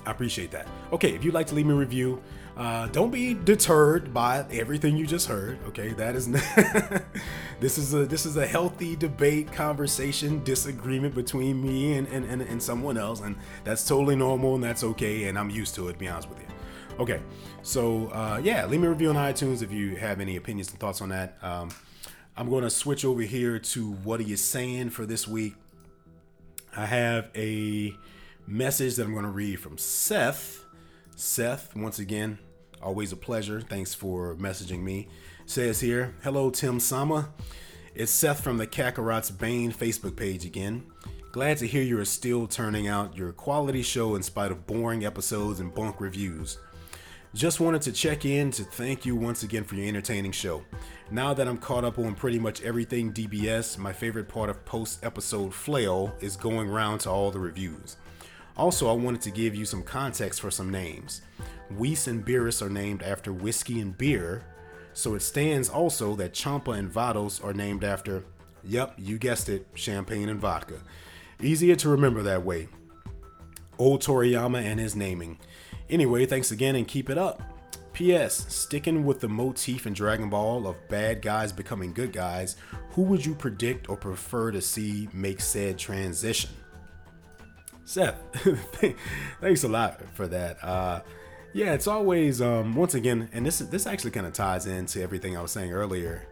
I 0.04 0.10
appreciate 0.10 0.50
that. 0.50 0.68
Okay, 0.92 1.14
if 1.14 1.24
you'd 1.24 1.34
like 1.34 1.46
to 1.46 1.54
leave 1.54 1.66
me 1.66 1.72
a 1.72 1.76
review, 1.76 2.22
uh, 2.56 2.86
don't 2.88 3.10
be 3.10 3.34
deterred 3.34 4.14
by 4.14 4.46
everything 4.50 4.96
you 4.96 5.06
just 5.06 5.26
heard. 5.26 5.58
Okay, 5.68 5.90
that 5.94 6.14
is 6.14 6.30
this 7.60 7.78
is 7.78 7.94
a 7.94 8.06
this 8.06 8.26
is 8.26 8.36
a 8.36 8.46
healthy 8.46 8.94
debate, 8.94 9.52
conversation, 9.52 10.42
disagreement 10.44 11.14
between 11.14 11.60
me 11.62 11.94
and, 11.94 12.06
and, 12.08 12.24
and, 12.26 12.42
and 12.42 12.62
someone 12.62 12.96
else, 12.96 13.20
and 13.20 13.36
that's 13.64 13.86
totally 13.86 14.14
normal 14.14 14.54
and 14.54 14.62
that's 14.62 14.84
okay, 14.84 15.24
and 15.24 15.38
I'm 15.38 15.50
used 15.50 15.74
to 15.76 15.88
it. 15.88 15.94
To 15.94 15.98
be 15.98 16.08
honest 16.08 16.28
with 16.28 16.38
you. 16.40 16.46
Okay, 17.00 17.20
so 17.62 18.06
uh, 18.08 18.40
yeah, 18.42 18.66
leave 18.66 18.80
me 18.80 18.86
a 18.86 18.90
review 18.90 19.10
on 19.10 19.16
iTunes 19.16 19.62
if 19.62 19.72
you 19.72 19.96
have 19.96 20.20
any 20.20 20.36
opinions 20.36 20.70
and 20.70 20.78
thoughts 20.78 21.00
on 21.00 21.08
that. 21.08 21.36
Um, 21.42 21.70
I'm 22.36 22.48
going 22.48 22.62
to 22.62 22.70
switch 22.70 23.04
over 23.04 23.22
here 23.22 23.58
to 23.58 23.92
what 23.92 24.20
are 24.20 24.24
you 24.24 24.36
saying 24.36 24.90
for 24.90 25.04
this 25.06 25.26
week. 25.26 25.54
I 26.76 26.86
have 26.86 27.30
a 27.34 27.96
message 28.46 28.96
that 28.96 29.06
I'm 29.06 29.12
going 29.12 29.24
to 29.24 29.30
read 29.30 29.58
from 29.58 29.76
Seth. 29.78 30.64
Seth, 31.16 31.74
once 31.74 31.98
again, 31.98 32.38
always 32.84 33.12
a 33.12 33.16
pleasure. 33.16 33.60
Thanks 33.60 33.94
for 33.94 34.36
messaging 34.36 34.82
me. 34.82 35.08
Says 35.46 35.80
here, 35.80 36.14
Hello, 36.22 36.50
Tim 36.50 36.78
Sama. 36.78 37.30
It's 37.94 38.12
Seth 38.12 38.40
from 38.40 38.58
the 38.58 38.66
Kakarot's 38.66 39.30
Bane 39.30 39.72
Facebook 39.72 40.16
page 40.16 40.44
again. 40.44 40.84
Glad 41.32 41.56
to 41.58 41.66
hear 41.66 41.82
you 41.82 41.98
are 41.98 42.04
still 42.04 42.46
turning 42.46 42.86
out 42.86 43.16
your 43.16 43.32
quality 43.32 43.82
show 43.82 44.14
in 44.14 44.22
spite 44.22 44.52
of 44.52 44.66
boring 44.66 45.04
episodes 45.04 45.60
and 45.60 45.74
bunk 45.74 46.00
reviews. 46.00 46.58
Just 47.34 47.58
wanted 47.58 47.82
to 47.82 47.92
check 47.92 48.24
in 48.24 48.52
to 48.52 48.62
thank 48.62 49.04
you 49.04 49.16
once 49.16 49.42
again 49.42 49.64
for 49.64 49.74
your 49.74 49.88
entertaining 49.88 50.30
show. 50.30 50.62
Now 51.10 51.34
that 51.34 51.48
I'm 51.48 51.58
caught 51.58 51.84
up 51.84 51.98
on 51.98 52.14
pretty 52.14 52.38
much 52.38 52.62
everything 52.62 53.12
DBS, 53.12 53.76
my 53.76 53.92
favorite 53.92 54.28
part 54.28 54.50
of 54.50 54.64
post 54.64 55.04
episode 55.04 55.52
flail 55.52 56.14
is 56.20 56.36
going 56.36 56.68
round 56.68 57.00
to 57.00 57.10
all 57.10 57.32
the 57.32 57.40
reviews. 57.40 57.96
Also, 58.56 58.88
I 58.88 58.92
wanted 58.92 59.20
to 59.22 59.30
give 59.30 59.54
you 59.54 59.64
some 59.64 59.82
context 59.82 60.40
for 60.40 60.50
some 60.50 60.70
names. 60.70 61.22
Whis 61.70 62.06
and 62.06 62.24
Beerus 62.24 62.62
are 62.62 62.70
named 62.70 63.02
after 63.02 63.32
whiskey 63.32 63.80
and 63.80 63.96
beer, 63.96 64.44
so 64.92 65.14
it 65.14 65.22
stands 65.22 65.68
also 65.68 66.14
that 66.16 66.34
Champa 66.34 66.72
and 66.72 66.92
Vados 66.92 67.44
are 67.44 67.52
named 67.52 67.82
after, 67.82 68.24
yep, 68.62 68.94
you 68.96 69.18
guessed 69.18 69.48
it, 69.48 69.66
champagne 69.74 70.28
and 70.28 70.40
vodka. 70.40 70.80
Easier 71.42 71.74
to 71.76 71.88
remember 71.88 72.22
that 72.22 72.44
way. 72.44 72.68
Old 73.76 74.02
Toriyama 74.02 74.62
and 74.62 74.78
his 74.78 74.94
naming. 74.94 75.38
Anyway, 75.90 76.26
thanks 76.26 76.52
again 76.52 76.76
and 76.76 76.86
keep 76.86 77.10
it 77.10 77.18
up. 77.18 77.42
P.S. 77.92 78.52
Sticking 78.52 79.04
with 79.04 79.20
the 79.20 79.28
motif 79.28 79.86
in 79.86 79.92
Dragon 79.92 80.28
Ball 80.30 80.66
of 80.66 80.88
bad 80.88 81.22
guys 81.22 81.52
becoming 81.52 81.92
good 81.92 82.12
guys, 82.12 82.56
who 82.90 83.02
would 83.02 83.24
you 83.24 83.34
predict 83.34 83.88
or 83.88 83.96
prefer 83.96 84.50
to 84.50 84.60
see 84.60 85.08
make 85.12 85.40
said 85.40 85.78
transition? 85.78 86.50
Seth, 87.84 88.16
thanks 89.40 89.64
a 89.64 89.68
lot 89.68 90.00
for 90.14 90.26
that. 90.28 90.62
Uh, 90.62 91.00
yeah, 91.52 91.72
it's 91.72 91.86
always 91.86 92.40
um, 92.40 92.74
once 92.74 92.94
again, 92.94 93.28
and 93.32 93.46
this 93.46 93.58
this 93.58 93.86
actually 93.86 94.10
kind 94.10 94.26
of 94.26 94.32
ties 94.32 94.66
into 94.66 95.00
everything 95.00 95.36
I 95.36 95.42
was 95.42 95.52
saying 95.52 95.72
earlier. 95.72 96.26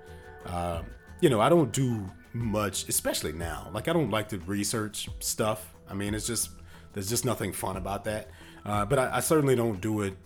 Uh, 0.45 0.83
you 1.21 1.31
know, 1.31 1.41
I 1.41 1.49
don't 1.49 1.71
do 1.73 2.11
much, 2.33 2.89
especially 2.89 3.33
now. 3.33 3.71
Like 3.73 3.87
I 3.87 3.93
don't 3.93 4.11
like 4.11 4.29
to 4.31 4.39
research 4.39 5.09
stuff. 5.21 5.75
I 5.89 5.95
mean, 5.95 6.15
it's 6.15 6.27
just 6.27 6.51
there's 6.93 7.09
just 7.09 7.25
nothing 7.25 7.53
fun 7.53 7.77
about 7.77 8.05
that. 8.05 8.31
Uh, 8.65 8.85
but 8.85 8.99
I, 8.99 9.17
I 9.17 9.21
certainly 9.21 9.55
don't 9.55 9.81
do 9.81 10.03
it 10.03 10.17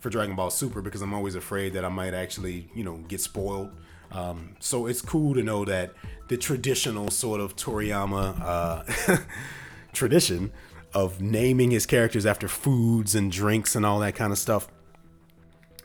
for 0.00 0.10
Dragon 0.10 0.34
Ball 0.34 0.50
Super 0.50 0.82
because 0.82 1.00
I'm 1.00 1.14
always 1.14 1.34
afraid 1.34 1.74
that 1.74 1.84
I 1.84 1.88
might 1.88 2.12
actually, 2.12 2.68
you 2.74 2.84
know, 2.84 2.98
get 3.08 3.20
spoiled. 3.20 3.70
Um, 4.10 4.56
so 4.60 4.86
it's 4.86 5.00
cool 5.00 5.34
to 5.34 5.42
know 5.42 5.64
that 5.64 5.92
the 6.28 6.36
traditional 6.36 7.10
sort 7.10 7.40
of 7.40 7.56
Toriyama 7.56 8.40
uh, 8.40 9.16
tradition 9.92 10.52
of 10.94 11.20
naming 11.20 11.70
his 11.70 11.86
characters 11.86 12.26
after 12.26 12.48
foods 12.48 13.14
and 13.14 13.30
drinks 13.32 13.74
and 13.74 13.86
all 13.86 13.98
that 14.00 14.14
kind 14.14 14.32
of 14.32 14.38
stuff 14.38 14.68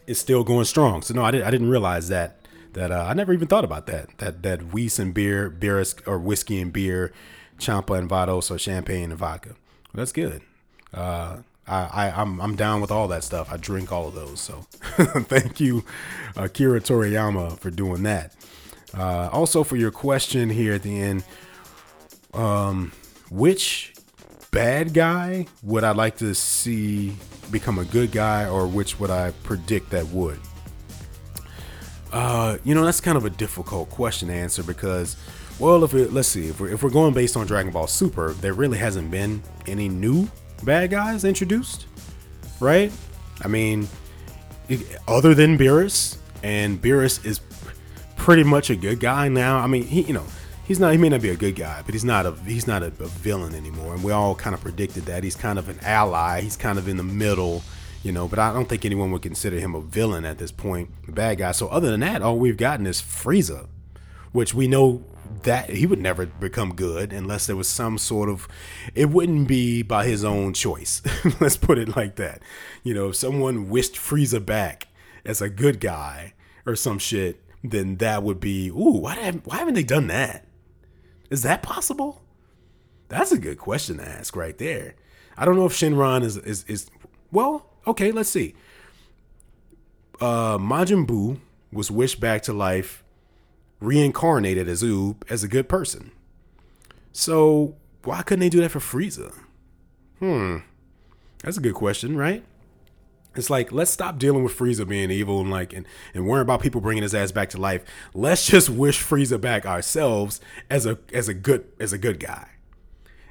is 0.05 0.19
still 0.19 0.43
going 0.43 0.65
strong. 0.65 1.01
So 1.01 1.13
no, 1.13 1.23
I, 1.23 1.31
did, 1.31 1.43
I 1.43 1.51
didn't 1.51 1.69
realize 1.69 2.07
that. 2.09 2.39
That 2.73 2.91
uh, 2.91 3.05
I 3.07 3.13
never 3.13 3.33
even 3.33 3.47
thought 3.47 3.63
about 3.63 3.87
that. 3.87 4.17
That 4.19 4.43
that 4.43 4.73
Whis 4.73 4.99
and 4.99 5.13
beer, 5.13 5.49
beer 5.49 5.83
or 6.05 6.19
whiskey 6.19 6.61
and 6.61 6.71
beer, 6.71 7.11
Champa 7.57 7.93
and 7.93 8.09
Vados 8.09 8.51
or 8.51 8.57
champagne 8.59 9.09
and 9.09 9.17
vodka. 9.17 9.49
Well, 9.49 9.57
that's 9.93 10.11
good. 10.11 10.41
Uh, 10.93 11.37
I, 11.67 11.85
I 11.85 12.07
am 12.09 12.39
I'm, 12.39 12.41
I'm 12.41 12.55
down 12.55 12.81
with 12.81 12.91
all 12.91 13.07
that 13.07 13.23
stuff. 13.23 13.51
I 13.51 13.57
drink 13.57 13.91
all 13.91 14.07
of 14.07 14.15
those. 14.15 14.39
So 14.39 14.65
thank 14.81 15.59
you, 15.59 15.83
Akira 16.35 16.79
Toriyama, 16.79 17.57
for 17.59 17.71
doing 17.71 18.03
that. 18.03 18.35
Uh, 18.93 19.29
also 19.31 19.63
for 19.63 19.75
your 19.75 19.91
question 19.91 20.49
here 20.49 20.73
at 20.73 20.83
the 20.83 21.01
end, 21.01 21.23
um, 22.33 22.91
which 23.29 23.93
bad 24.57 24.91
guy 24.91 25.45
would 25.61 25.83
I 25.83 25.91
like 25.91 26.17
to 26.17 26.33
see 26.33 27.15
become 27.51 27.77
a 27.77 27.85
good 27.85 28.11
guy, 28.11 28.49
or 28.49 28.65
which 28.65 28.99
would 28.99 29.11
I 29.11 29.29
predict 29.43 29.91
that 29.91 30.07
would? 30.07 30.39
Uh, 32.11 32.57
you 32.63 32.73
know, 32.73 32.83
that's 32.83 32.99
kind 32.99 33.19
of 33.19 33.25
a 33.25 33.29
difficult 33.29 33.91
question 33.91 34.29
to 34.29 34.33
answer 34.33 34.63
because, 34.63 35.15
well, 35.59 35.83
if 35.83 35.93
it, 35.93 36.11
let's 36.11 36.29
see, 36.29 36.47
if 36.47 36.59
we're, 36.59 36.69
if 36.69 36.81
we're 36.81 36.89
going 36.89 37.13
based 37.13 37.37
on 37.37 37.45
Dragon 37.45 37.71
Ball 37.71 37.85
Super, 37.85 38.33
there 38.33 38.53
really 38.53 38.79
hasn't 38.79 39.11
been 39.11 39.43
any 39.67 39.89
new 39.89 40.27
bad 40.63 40.89
guys 40.89 41.23
introduced, 41.23 41.85
right? 42.59 42.91
I 43.43 43.47
mean, 43.47 43.87
other 45.07 45.35
than 45.35 45.55
Beerus, 45.59 46.17
and 46.41 46.81
Beerus 46.81 47.23
is 47.23 47.41
pretty 48.15 48.43
much 48.43 48.71
a 48.71 48.75
good 48.75 48.99
guy 48.99 49.27
now. 49.27 49.59
I 49.59 49.67
mean, 49.67 49.83
he, 49.83 50.01
you 50.01 50.13
know, 50.13 50.25
he's 50.67 50.79
not. 50.79 50.91
He 50.91 50.97
may 50.97 51.09
not 51.09 51.21
be 51.21 51.29
a 51.29 51.35
good 51.35 51.55
guy, 51.55 51.81
but 51.85 51.93
he's 51.93 52.05
not 52.05 52.25
a 52.25 52.31
he's 52.45 52.67
not 52.67 52.83
a, 52.83 52.87
a 52.87 53.07
villain 53.07 53.55
anymore. 53.55 53.93
And 53.93 54.03
we 54.03 54.11
all 54.11 54.35
kind 54.35 54.53
of 54.53 54.61
predicted 54.61 55.05
that 55.05 55.23
he's 55.23 55.35
kind 55.35 55.57
of 55.57 55.69
an 55.69 55.79
ally. 55.81 56.41
He's 56.41 56.57
kind 56.57 56.77
of 56.77 56.87
in 56.87 56.97
the 56.97 57.03
middle, 57.03 57.63
you 58.03 58.11
know. 58.11 58.27
But 58.27 58.39
I 58.39 58.53
don't 58.53 58.67
think 58.67 58.85
anyone 58.85 59.11
would 59.11 59.21
consider 59.21 59.57
him 59.57 59.73
a 59.73 59.81
villain 59.81 60.25
at 60.25 60.37
this 60.37 60.51
point, 60.51 60.89
a 61.07 61.11
bad 61.11 61.39
guy. 61.39 61.53
So 61.53 61.67
other 61.69 61.89
than 61.89 62.01
that, 62.01 62.21
all 62.21 62.37
we've 62.37 62.57
gotten 62.57 62.85
is 62.85 63.01
Frieza, 63.01 63.67
which 64.31 64.53
we 64.53 64.67
know 64.67 65.03
that 65.43 65.69
he 65.69 65.85
would 65.85 65.99
never 65.99 66.25
become 66.25 66.73
good 66.73 67.11
unless 67.13 67.47
there 67.47 67.55
was 67.55 67.67
some 67.67 67.97
sort 67.97 68.29
of 68.29 68.47
it 68.95 69.09
wouldn't 69.09 69.47
be 69.47 69.81
by 69.81 70.05
his 70.05 70.23
own 70.23 70.53
choice 70.53 71.01
let's 71.41 71.57
put 71.57 71.77
it 71.77 71.95
like 71.95 72.15
that 72.15 72.41
you 72.81 72.93
know 72.93 73.09
if 73.09 73.15
someone 73.15 73.69
wished 73.69 73.95
frieza 73.95 74.43
back 74.43 74.87
as 75.25 75.41
a 75.41 75.49
good 75.49 75.79
guy 75.81 76.33
or 76.65 76.75
some 76.75 76.97
shit 76.97 77.43
then 77.63 77.97
that 77.97 78.23
would 78.23 78.39
be 78.39 78.69
ooh 78.69 78.99
why, 78.99 79.31
why 79.43 79.57
haven't 79.57 79.73
they 79.73 79.83
done 79.83 80.07
that 80.07 80.46
is 81.29 81.43
that 81.43 81.61
possible 81.61 82.21
that's 83.09 83.31
a 83.31 83.37
good 83.37 83.57
question 83.57 83.97
to 83.97 84.07
ask 84.07 84.35
right 84.35 84.57
there 84.57 84.95
i 85.37 85.45
don't 85.45 85.55
know 85.55 85.65
if 85.65 85.73
shenron 85.73 86.23
is 86.23 86.37
is, 86.37 86.63
is 86.67 86.89
well 87.31 87.65
okay 87.85 88.11
let's 88.11 88.29
see 88.29 88.55
uh 90.21 90.57
majin 90.57 91.05
buu 91.05 91.39
was 91.71 91.91
wished 91.91 92.19
back 92.19 92.41
to 92.41 92.53
life 92.53 93.03
reincarnated 93.79 94.67
as 94.67 94.83
Oob 94.83 95.23
as 95.29 95.43
a 95.43 95.47
good 95.47 95.69
person. 95.69 96.11
So 97.11 97.75
why 98.03 98.21
couldn't 98.21 98.41
they 98.41 98.49
do 98.49 98.61
that 98.61 98.69
for 98.69 98.79
Frieza? 98.79 99.33
Hmm. 100.19 100.57
That's 101.43 101.57
a 101.57 101.61
good 101.61 101.75
question, 101.75 102.17
right? 102.17 102.43
It's 103.37 103.49
like 103.49 103.71
let's 103.71 103.91
stop 103.91 104.17
dealing 104.17 104.43
with 104.43 104.57
Frieza 104.57 104.87
being 104.87 105.11
evil 105.11 105.41
and 105.41 105.49
like 105.49 105.73
and, 105.73 105.85
and 106.13 106.25
worrying 106.25 106.41
about 106.41 106.61
people 106.61 106.81
bringing 106.81 107.03
his 107.03 107.15
ass 107.15 107.31
back 107.31 107.49
to 107.49 107.57
life. 107.57 107.83
Let's 108.13 108.45
just 108.45 108.69
wish 108.69 109.01
Frieza 109.01 109.39
back 109.39 109.65
ourselves 109.65 110.41
as 110.69 110.85
a 110.85 110.99
as 111.13 111.27
a 111.27 111.33
good 111.33 111.65
as 111.79 111.93
a 111.93 111.97
good 111.97 112.19
guy. 112.19 112.49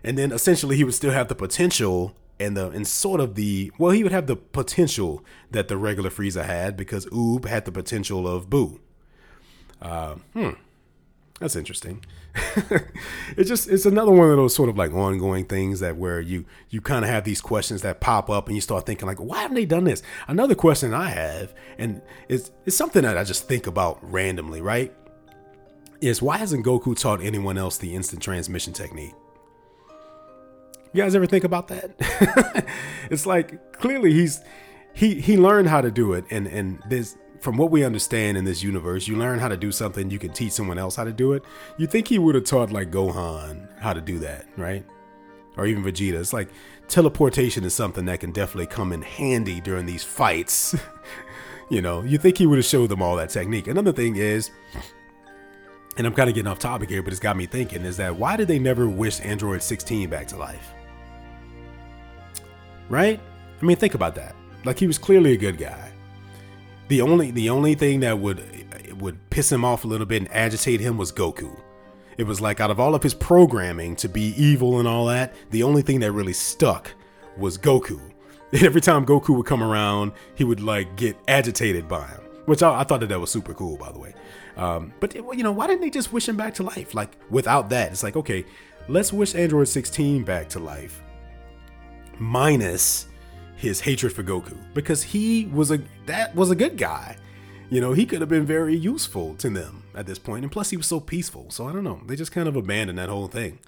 And 0.04 0.16
then 0.16 0.32
essentially 0.32 0.76
he 0.76 0.84
would 0.84 0.94
still 0.94 1.12
have 1.12 1.28
the 1.28 1.34
potential 1.34 2.16
and 2.38 2.56
the 2.56 2.68
and 2.70 2.86
sort 2.86 3.20
of 3.20 3.34
the 3.34 3.72
well 3.78 3.90
he 3.90 4.02
would 4.02 4.12
have 4.12 4.26
the 4.26 4.36
potential 4.36 5.24
that 5.50 5.68
the 5.68 5.76
regular 5.76 6.10
Frieza 6.10 6.44
had 6.44 6.76
because 6.76 7.06
Oob 7.06 7.46
had 7.46 7.64
the 7.64 7.72
potential 7.72 8.28
of 8.28 8.48
Buu. 8.48 8.78
Uh, 9.80 10.14
hmm, 10.32 10.50
that's 11.40 11.56
interesting. 11.56 12.04
it's 13.36 13.48
just 13.48 13.68
it's 13.68 13.86
another 13.86 14.10
one 14.10 14.30
of 14.30 14.36
those 14.36 14.54
sort 14.54 14.68
of 14.68 14.76
like 14.76 14.92
ongoing 14.92 15.44
things 15.44 15.80
that 15.80 15.96
where 15.96 16.20
you 16.20 16.44
you 16.68 16.80
kind 16.80 17.04
of 17.04 17.10
have 17.10 17.24
these 17.24 17.40
questions 17.40 17.82
that 17.82 18.00
pop 18.00 18.28
up 18.28 18.46
and 18.46 18.54
you 18.54 18.60
start 18.60 18.86
thinking 18.86 19.06
like 19.06 19.18
why 19.18 19.42
haven't 19.42 19.54
they 19.54 19.64
done 19.64 19.84
this? 19.84 20.02
Another 20.28 20.54
question 20.54 20.92
i 20.92 21.08
have 21.08 21.54
and 21.78 22.02
it's 22.28 22.50
it's 22.64 22.76
something 22.76 23.02
that 23.02 23.16
i 23.16 23.24
just 23.24 23.48
think 23.48 23.66
about 23.66 23.98
randomly 24.02 24.60
right 24.60 24.94
is 26.00 26.20
why 26.20 26.36
hasn't 26.36 26.64
goku 26.64 26.98
taught 26.98 27.22
anyone 27.22 27.56
else 27.56 27.78
the 27.78 27.94
instant 27.94 28.22
transmission 28.22 28.72
technique? 28.72 29.14
You 30.92 31.02
guys 31.02 31.14
ever 31.14 31.26
think 31.26 31.44
about 31.44 31.68
that? 31.68 32.66
It's 33.10 33.26
like 33.26 33.72
clearly 33.72 34.12
he's 34.12 34.40
he 34.92 35.20
he 35.20 35.36
learned 35.36 35.68
how 35.68 35.80
to 35.80 35.90
do 35.90 36.12
it 36.14 36.24
and 36.30 36.46
and 36.46 36.82
there's 36.88 37.16
from 37.40 37.56
what 37.56 37.70
we 37.70 37.84
understand 37.84 38.36
in 38.36 38.44
this 38.44 38.62
universe, 38.62 39.08
you 39.08 39.16
learn 39.16 39.38
how 39.38 39.48
to 39.48 39.56
do 39.56 39.72
something, 39.72 40.10
you 40.10 40.18
can 40.18 40.32
teach 40.32 40.52
someone 40.52 40.78
else 40.78 40.96
how 40.96 41.04
to 41.04 41.12
do 41.12 41.32
it. 41.32 41.44
You 41.76 41.86
think 41.86 42.08
he 42.08 42.18
would 42.18 42.34
have 42.34 42.44
taught 42.44 42.70
like 42.70 42.90
Gohan 42.90 43.68
how 43.80 43.92
to 43.92 44.00
do 44.00 44.18
that, 44.20 44.46
right? 44.56 44.84
Or 45.56 45.66
even 45.66 45.82
Vegeta. 45.82 46.14
It's 46.14 46.32
like 46.32 46.48
teleportation 46.88 47.64
is 47.64 47.74
something 47.74 48.04
that 48.06 48.20
can 48.20 48.32
definitely 48.32 48.66
come 48.66 48.92
in 48.92 49.02
handy 49.02 49.60
during 49.60 49.86
these 49.86 50.04
fights. 50.04 50.74
you 51.70 51.80
know, 51.80 52.02
you 52.02 52.18
think 52.18 52.38
he 52.38 52.46
would 52.46 52.58
have 52.58 52.64
showed 52.64 52.88
them 52.88 53.02
all 53.02 53.16
that 53.16 53.30
technique. 53.30 53.66
Another 53.66 53.92
thing 53.92 54.16
is, 54.16 54.50
and 55.96 56.06
I'm 56.06 56.14
kind 56.14 56.28
of 56.28 56.34
getting 56.34 56.50
off 56.50 56.58
topic 56.58 56.90
here, 56.90 57.02
but 57.02 57.12
it's 57.12 57.20
got 57.20 57.36
me 57.36 57.46
thinking, 57.46 57.82
is 57.82 57.96
that 57.96 58.14
why 58.16 58.36
did 58.36 58.48
they 58.48 58.58
never 58.58 58.88
wish 58.88 59.20
Android 59.20 59.62
16 59.62 60.10
back 60.10 60.26
to 60.28 60.36
life? 60.36 60.72
Right? 62.88 63.18
I 63.60 63.64
mean, 63.64 63.76
think 63.76 63.94
about 63.94 64.14
that. 64.16 64.36
Like 64.64 64.78
he 64.78 64.86
was 64.86 64.98
clearly 64.98 65.32
a 65.32 65.36
good 65.36 65.58
guy 65.58 65.92
the 66.88 67.00
only 67.00 67.30
the 67.30 67.50
only 67.50 67.74
thing 67.74 68.00
that 68.00 68.18
would 68.18 68.42
would 69.00 69.30
piss 69.30 69.50
him 69.50 69.64
off 69.64 69.84
a 69.84 69.88
little 69.88 70.06
bit 70.06 70.22
and 70.22 70.32
agitate 70.32 70.80
him 70.80 70.96
was 70.96 71.12
Goku. 71.12 71.60
It 72.16 72.24
was 72.24 72.40
like 72.40 72.60
out 72.60 72.70
of 72.70 72.80
all 72.80 72.94
of 72.94 73.02
his 73.02 73.14
programming 73.14 73.94
to 73.96 74.08
be 74.08 74.34
evil 74.42 74.78
and 74.78 74.88
all 74.88 75.06
that, 75.06 75.34
the 75.50 75.62
only 75.62 75.82
thing 75.82 76.00
that 76.00 76.12
really 76.12 76.32
stuck 76.32 76.92
was 77.36 77.58
Goku. 77.58 78.00
And 78.52 78.62
every 78.62 78.80
time 78.80 79.04
Goku 79.04 79.36
would 79.36 79.44
come 79.44 79.60
around, 79.60 80.12
he 80.36 80.44
would 80.44 80.60
like 80.60 80.94
get 80.96 81.16
agitated 81.26 81.88
by 81.88 82.06
him, 82.06 82.20
which 82.46 82.62
I, 82.62 82.80
I 82.80 82.84
thought 82.84 83.00
that 83.00 83.08
that 83.08 83.20
was 83.20 83.28
super 83.28 83.52
cool, 83.52 83.76
by 83.76 83.90
the 83.90 83.98
way. 83.98 84.14
Um, 84.56 84.94
but 85.00 85.16
you 85.16 85.42
know, 85.42 85.50
why 85.50 85.66
didn't 85.66 85.80
they 85.80 85.90
just 85.90 86.12
wish 86.12 86.28
him 86.28 86.36
back 86.36 86.54
to 86.54 86.62
life? 86.62 86.94
Like 86.94 87.16
without 87.28 87.70
that, 87.70 87.90
it's 87.90 88.04
like 88.04 88.14
okay, 88.14 88.46
let's 88.88 89.12
wish 89.12 89.34
Android 89.34 89.66
16 89.66 90.22
back 90.22 90.48
to 90.50 90.60
life, 90.60 91.02
minus 92.20 93.08
his 93.56 93.80
hatred 93.80 94.12
for 94.12 94.22
Goku 94.22 94.56
because 94.74 95.02
he 95.02 95.46
was 95.46 95.70
a 95.70 95.80
that 96.06 96.34
was 96.34 96.50
a 96.50 96.54
good 96.54 96.76
guy. 96.76 97.16
You 97.68 97.80
know, 97.80 97.92
he 97.92 98.06
could 98.06 98.20
have 98.20 98.28
been 98.28 98.46
very 98.46 98.76
useful 98.76 99.34
to 99.36 99.50
them 99.50 99.82
at 99.94 100.06
this 100.06 100.18
point, 100.18 100.44
and 100.44 100.52
plus 100.52 100.70
he 100.70 100.76
was 100.76 100.86
so 100.86 101.00
peaceful. 101.00 101.50
So 101.50 101.66
I 101.66 101.72
don't 101.72 101.82
know. 101.82 102.00
They 102.06 102.14
just 102.14 102.30
kind 102.30 102.48
of 102.48 102.54
abandoned 102.54 102.98
that 102.98 103.08
whole 103.08 103.26
thing. 103.26 103.58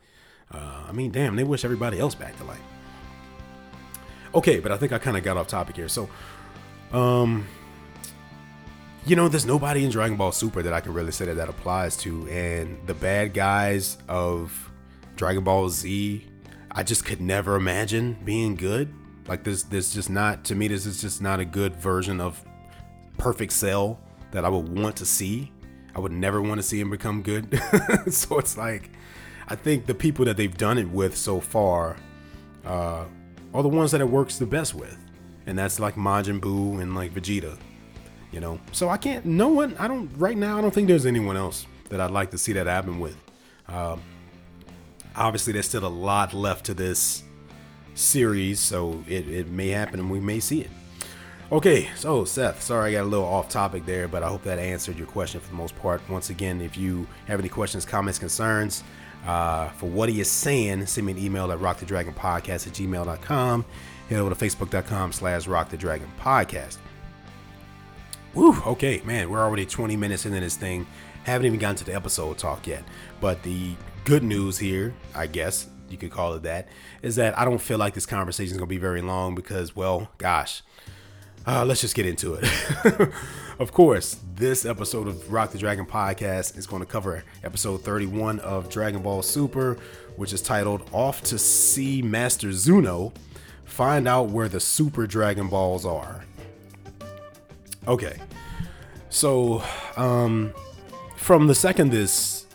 Uh, 0.52 0.84
I 0.88 0.92
mean, 0.92 1.10
damn, 1.10 1.36
they 1.36 1.44
wish 1.44 1.64
everybody 1.64 1.98
else 1.98 2.14
back 2.14 2.36
to 2.38 2.44
life. 2.44 2.60
Okay, 4.34 4.60
but 4.60 4.70
I 4.70 4.76
think 4.76 4.92
I 4.92 4.98
kind 4.98 5.16
of 5.16 5.24
got 5.24 5.36
off 5.36 5.48
topic 5.48 5.76
here. 5.76 5.88
So, 5.88 6.08
um, 6.92 7.46
you 9.04 9.16
know, 9.16 9.28
there's 9.28 9.46
nobody 9.46 9.84
in 9.84 9.90
Dragon 9.90 10.16
Ball 10.16 10.32
Super 10.32 10.62
that 10.62 10.72
I 10.72 10.80
can 10.80 10.92
really 10.92 11.12
say 11.12 11.24
that 11.24 11.34
that 11.34 11.48
applies 11.48 11.96
to, 11.98 12.28
and 12.28 12.78
the 12.86 12.94
bad 12.94 13.34
guys 13.34 13.98
of 14.08 14.70
Dragon 15.16 15.42
Ball 15.42 15.68
Z, 15.70 16.24
I 16.70 16.82
just 16.82 17.04
could 17.04 17.20
never 17.20 17.56
imagine 17.56 18.18
being 18.24 18.54
good. 18.54 18.92
Like 19.28 19.44
this, 19.44 19.62
this 19.64 19.92
just 19.92 20.10
not 20.10 20.44
to 20.44 20.54
me. 20.54 20.68
This 20.68 20.86
is 20.86 21.00
just 21.00 21.20
not 21.20 21.38
a 21.38 21.44
good 21.44 21.76
version 21.76 22.20
of 22.20 22.42
perfect 23.18 23.52
cell 23.52 24.00
that 24.30 24.44
I 24.44 24.48
would 24.48 24.68
want 24.68 24.96
to 24.96 25.06
see. 25.06 25.52
I 25.94 26.00
would 26.00 26.12
never 26.12 26.40
want 26.40 26.58
to 26.58 26.62
see 26.62 26.80
him 26.80 26.90
become 26.90 27.22
good. 27.22 27.60
so 28.08 28.38
it's 28.38 28.56
like, 28.56 28.90
I 29.48 29.54
think 29.54 29.86
the 29.86 29.94
people 29.94 30.24
that 30.26 30.36
they've 30.36 30.56
done 30.56 30.78
it 30.78 30.88
with 30.88 31.16
so 31.16 31.40
far 31.40 31.96
uh, 32.64 33.04
are 33.52 33.62
the 33.62 33.68
ones 33.68 33.90
that 33.92 34.00
it 34.00 34.08
works 34.08 34.38
the 34.38 34.46
best 34.46 34.74
with. 34.74 34.98
and 35.46 35.58
that's 35.58 35.80
like 35.80 35.94
Majin 35.94 36.38
Buu 36.40 36.80
and 36.80 36.94
like 36.94 37.12
Vegeta. 37.12 37.58
You 38.30 38.40
know, 38.40 38.60
so 38.72 38.90
I 38.90 38.98
can't. 38.98 39.24
No 39.24 39.48
one. 39.48 39.74
I 39.78 39.88
don't. 39.88 40.10
Right 40.18 40.36
now, 40.36 40.58
I 40.58 40.60
don't 40.60 40.72
think 40.72 40.86
there's 40.86 41.06
anyone 41.06 41.34
else 41.38 41.66
that 41.88 41.98
I'd 41.98 42.10
like 42.10 42.30
to 42.32 42.38
see 42.38 42.52
that 42.52 42.66
happen 42.66 43.00
with. 43.00 43.16
Um, 43.66 44.02
obviously, 45.16 45.54
there's 45.54 45.66
still 45.66 45.86
a 45.86 45.88
lot 45.88 46.34
left 46.34 46.66
to 46.66 46.74
this 46.74 47.22
series, 47.98 48.60
so 48.60 49.02
it, 49.06 49.28
it 49.28 49.48
may 49.48 49.68
happen 49.68 50.00
and 50.00 50.10
we 50.10 50.20
may 50.20 50.40
see 50.40 50.60
it. 50.60 50.70
Okay, 51.50 51.88
so 51.96 52.26
Seth, 52.26 52.62
sorry 52.62 52.90
I 52.90 53.00
got 53.00 53.04
a 53.04 53.08
little 53.08 53.24
off 53.24 53.48
topic 53.48 53.86
there, 53.86 54.06
but 54.06 54.22
I 54.22 54.28
hope 54.28 54.42
that 54.42 54.58
answered 54.58 54.98
your 54.98 55.06
question 55.06 55.40
for 55.40 55.48
the 55.48 55.54
most 55.54 55.74
part. 55.76 56.06
Once 56.08 56.28
again, 56.28 56.60
if 56.60 56.76
you 56.76 57.06
have 57.26 57.40
any 57.40 57.48
questions, 57.48 57.86
comments, 57.86 58.18
concerns 58.18 58.84
uh, 59.26 59.68
for 59.70 59.86
what 59.86 60.10
he 60.10 60.20
is 60.20 60.30
saying, 60.30 60.84
send 60.86 61.06
me 61.06 61.12
an 61.12 61.18
email 61.18 61.50
at 61.50 61.58
rockthedragonpodcast 61.58 62.66
at 62.66 62.72
gmail.com. 62.74 63.64
Head 64.10 64.18
over 64.18 64.34
to 64.34 64.44
facebook.com 64.44 65.12
slash 65.12 65.46
rockthedragonpodcast. 65.46 66.78
Woo, 68.34 68.54
okay, 68.66 69.00
man, 69.06 69.30
we're 69.30 69.40
already 69.40 69.64
20 69.64 69.96
minutes 69.96 70.26
into 70.26 70.38
this 70.40 70.56
thing. 70.56 70.86
Haven't 71.24 71.46
even 71.46 71.58
gotten 71.58 71.76
to 71.76 71.84
the 71.84 71.94
episode 71.94 72.36
talk 72.36 72.66
yet. 72.66 72.84
But 73.22 73.42
the 73.42 73.74
good 74.04 74.22
news 74.22 74.58
here, 74.58 74.94
I 75.14 75.26
guess 75.26 75.68
you 75.90 75.98
could 75.98 76.10
call 76.10 76.34
it 76.34 76.42
that, 76.42 76.68
is 77.02 77.16
that 77.16 77.38
I 77.38 77.44
don't 77.44 77.60
feel 77.60 77.78
like 77.78 77.94
this 77.94 78.06
conversation 78.06 78.52
is 78.52 78.58
going 78.58 78.68
to 78.68 78.74
be 78.74 78.78
very 78.78 79.02
long 79.02 79.34
because, 79.34 79.74
well, 79.74 80.08
gosh, 80.18 80.62
uh, 81.46 81.64
let's 81.64 81.80
just 81.80 81.94
get 81.94 82.04
into 82.06 82.34
it. 82.34 82.46
of 83.58 83.72
course, 83.72 84.20
this 84.34 84.66
episode 84.66 85.08
of 85.08 85.32
Rock 85.32 85.50
the 85.52 85.58
Dragon 85.58 85.86
podcast 85.86 86.58
is 86.58 86.66
going 86.66 86.80
to 86.80 86.86
cover 86.86 87.24
episode 87.42 87.82
31 87.82 88.40
of 88.40 88.68
Dragon 88.68 89.02
Ball 89.02 89.22
Super, 89.22 89.78
which 90.16 90.32
is 90.32 90.42
titled 90.42 90.88
Off 90.92 91.22
to 91.22 91.38
See 91.38 92.02
Master 92.02 92.52
Zuno. 92.52 93.12
Find 93.64 94.06
out 94.06 94.28
where 94.28 94.48
the 94.48 94.60
Super 94.60 95.06
Dragon 95.06 95.48
Balls 95.48 95.86
are. 95.86 96.24
Okay. 97.86 98.20
So, 99.08 99.62
um, 99.96 100.52
from 101.16 101.46
the 101.46 101.54
second 101.54 101.90
this 101.90 102.46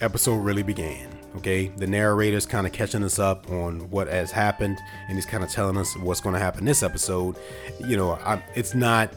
episode 0.00 0.36
really 0.36 0.64
began, 0.64 1.15
Okay, 1.36 1.68
the 1.76 1.86
narrator's 1.86 2.46
kind 2.46 2.66
of 2.66 2.72
catching 2.72 3.02
us 3.02 3.18
up 3.18 3.50
on 3.50 3.90
what 3.90 4.08
has 4.08 4.30
happened, 4.30 4.78
and 5.08 5.16
he's 5.16 5.26
kind 5.26 5.44
of 5.44 5.50
telling 5.50 5.76
us 5.76 5.96
what's 5.96 6.20
going 6.20 6.32
to 6.32 6.38
happen 6.38 6.64
this 6.64 6.82
episode. 6.82 7.36
You 7.78 7.96
know, 7.96 8.12
I, 8.12 8.42
it's 8.54 8.74
not 8.74 9.12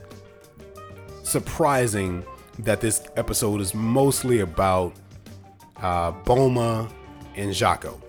surprising 1.23 2.25
that 2.59 2.81
this 2.81 3.03
episode 3.15 3.61
is 3.61 3.73
mostly 3.73 4.41
about 4.41 4.93
uh, 5.77 6.11
Bulma 6.11 6.91
and 7.35 7.51
Jaco. 7.51 7.99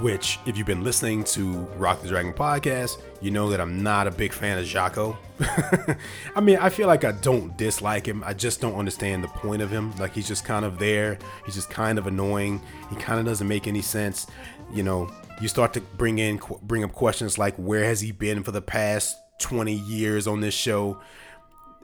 Which, 0.00 0.40
if 0.46 0.56
you've 0.56 0.66
been 0.66 0.82
listening 0.82 1.22
to 1.24 1.52
Rock 1.76 2.02
the 2.02 2.08
Dragon 2.08 2.32
podcast, 2.32 3.00
you 3.24 3.30
know 3.30 3.48
that 3.48 3.58
I'm 3.58 3.82
not 3.82 4.06
a 4.06 4.10
big 4.10 4.34
fan 4.34 4.58
of 4.58 4.66
Jaco. 4.66 5.16
I 6.36 6.42
mean, 6.42 6.58
I 6.58 6.68
feel 6.68 6.86
like 6.86 7.04
I 7.04 7.12
don't 7.12 7.56
dislike 7.56 8.04
him. 8.06 8.22
I 8.22 8.34
just 8.34 8.60
don't 8.60 8.74
understand 8.74 9.24
the 9.24 9.28
point 9.28 9.62
of 9.62 9.70
him. 9.70 9.96
Like 9.96 10.12
he's 10.12 10.28
just 10.28 10.44
kind 10.44 10.62
of 10.62 10.78
there. 10.78 11.18
He's 11.46 11.54
just 11.54 11.70
kind 11.70 11.98
of 11.98 12.06
annoying. 12.06 12.60
He 12.90 12.96
kind 12.96 13.18
of 13.18 13.24
doesn't 13.24 13.48
make 13.48 13.66
any 13.66 13.80
sense. 13.80 14.26
You 14.74 14.82
know, 14.82 15.10
you 15.40 15.48
start 15.48 15.72
to 15.72 15.80
bring 15.80 16.18
in 16.18 16.38
bring 16.60 16.84
up 16.84 16.92
questions 16.92 17.38
like 17.38 17.56
where 17.56 17.84
has 17.84 18.02
he 18.02 18.12
been 18.12 18.42
for 18.42 18.52
the 18.52 18.60
past 18.60 19.16
20 19.38 19.72
years 19.72 20.26
on 20.26 20.42
this 20.42 20.52
show? 20.52 21.00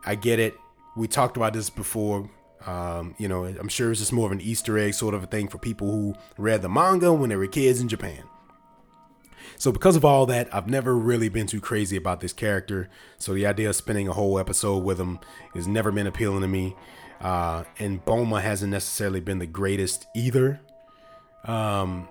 I 0.05 0.16
get 0.16 0.40
it. 0.40 0.55
We 0.94 1.09
talked 1.09 1.38
about 1.38 1.55
this 1.55 1.70
before. 1.70 2.29
Um, 2.66 3.14
you 3.16 3.29
know, 3.29 3.46
I'm 3.46 3.68
sure 3.68 3.90
it's 3.90 4.00
just 4.00 4.12
more 4.12 4.26
of 4.26 4.33
an 4.33 4.42
Easter 4.42 4.76
egg 4.76 4.92
sort 4.92 5.14
of 5.14 5.22
a 5.22 5.26
thing 5.26 5.48
for 5.48 5.57
people 5.57 5.90
who 5.90 6.14
read 6.37 6.61
the 6.61 6.68
manga 6.68 7.14
when 7.14 7.31
they 7.31 7.37
were 7.37 7.46
kids 7.46 7.81
in 7.81 7.88
Japan. 7.88 8.24
So 9.61 9.70
because 9.70 9.94
of 9.94 10.07
all 10.07 10.25
that, 10.25 10.49
I've 10.55 10.68
never 10.68 10.96
really 10.96 11.29
been 11.29 11.46
too 11.46 11.61
crazy 11.61 11.94
about 11.94 12.20
this 12.20 12.33
character. 12.33 12.88
So 13.18 13.35
the 13.35 13.44
idea 13.44 13.68
of 13.68 13.77
spending 13.77 14.09
a 14.09 14.12
whole 14.14 14.38
episode 14.38 14.79
with 14.79 14.99
him 14.99 15.20
has 15.53 15.68
never 15.68 15.92
been 15.92 16.07
appealing 16.07 16.40
to 16.40 16.49
me. 16.49 16.75
Uh, 17.20 17.64
and 17.79 18.03
Bulma 18.03 18.40
hasn't 18.40 18.70
necessarily 18.70 19.20
been 19.20 19.38
the 19.38 19.46
greatest 19.46 20.07
either. 20.16 20.62
Um, 21.44 22.09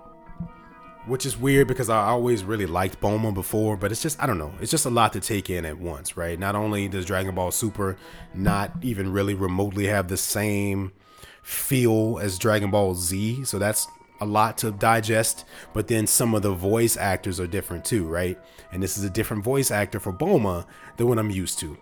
which 1.06 1.26
is 1.26 1.36
weird 1.36 1.66
because 1.66 1.90
I 1.90 2.04
always 2.04 2.44
really 2.44 2.66
liked 2.66 3.00
Bulma 3.00 3.34
before, 3.34 3.76
but 3.76 3.90
it's 3.90 4.00
just 4.00 4.22
I 4.22 4.26
don't 4.26 4.38
know. 4.38 4.52
It's 4.60 4.70
just 4.70 4.86
a 4.86 4.90
lot 4.90 5.12
to 5.14 5.20
take 5.20 5.50
in 5.50 5.64
at 5.64 5.76
once, 5.76 6.16
right? 6.16 6.38
Not 6.38 6.54
only 6.54 6.86
does 6.86 7.04
Dragon 7.04 7.34
Ball 7.34 7.50
Super 7.50 7.96
not 8.32 8.70
even 8.80 9.12
really 9.12 9.34
remotely 9.34 9.86
have 9.86 10.06
the 10.06 10.16
same 10.16 10.92
feel 11.42 12.20
as 12.22 12.38
Dragon 12.38 12.70
Ball 12.70 12.94
Z, 12.94 13.44
so 13.44 13.58
that's 13.58 13.88
a 14.20 14.26
lot 14.26 14.58
to 14.58 14.70
digest, 14.70 15.44
but 15.72 15.88
then 15.88 16.06
some 16.06 16.34
of 16.34 16.42
the 16.42 16.52
voice 16.52 16.96
actors 16.96 17.40
are 17.40 17.46
different 17.46 17.84
too, 17.84 18.06
right? 18.06 18.38
And 18.72 18.82
this 18.82 18.98
is 18.98 19.04
a 19.04 19.10
different 19.10 19.44
voice 19.44 19.70
actor 19.70 19.98
for 19.98 20.12
Bulma 20.12 20.66
than 20.96 21.08
what 21.08 21.18
I'm 21.18 21.30
used 21.30 21.58
to. 21.60 21.76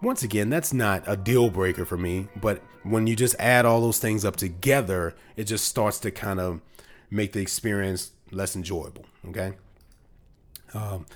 Once 0.00 0.22
again, 0.22 0.50
that's 0.50 0.72
not 0.72 1.02
a 1.06 1.16
deal 1.16 1.50
breaker 1.50 1.84
for 1.84 1.96
me, 1.96 2.28
but 2.40 2.62
when 2.82 3.06
you 3.06 3.16
just 3.16 3.34
add 3.38 3.64
all 3.64 3.80
those 3.80 3.98
things 3.98 4.24
up 4.24 4.36
together, 4.36 5.14
it 5.36 5.44
just 5.44 5.64
starts 5.64 5.98
to 6.00 6.10
kind 6.10 6.40
of 6.40 6.60
make 7.10 7.32
the 7.32 7.40
experience 7.40 8.10
less 8.30 8.54
enjoyable. 8.54 9.04
Okay. 9.28 9.54
Um, 10.74 11.06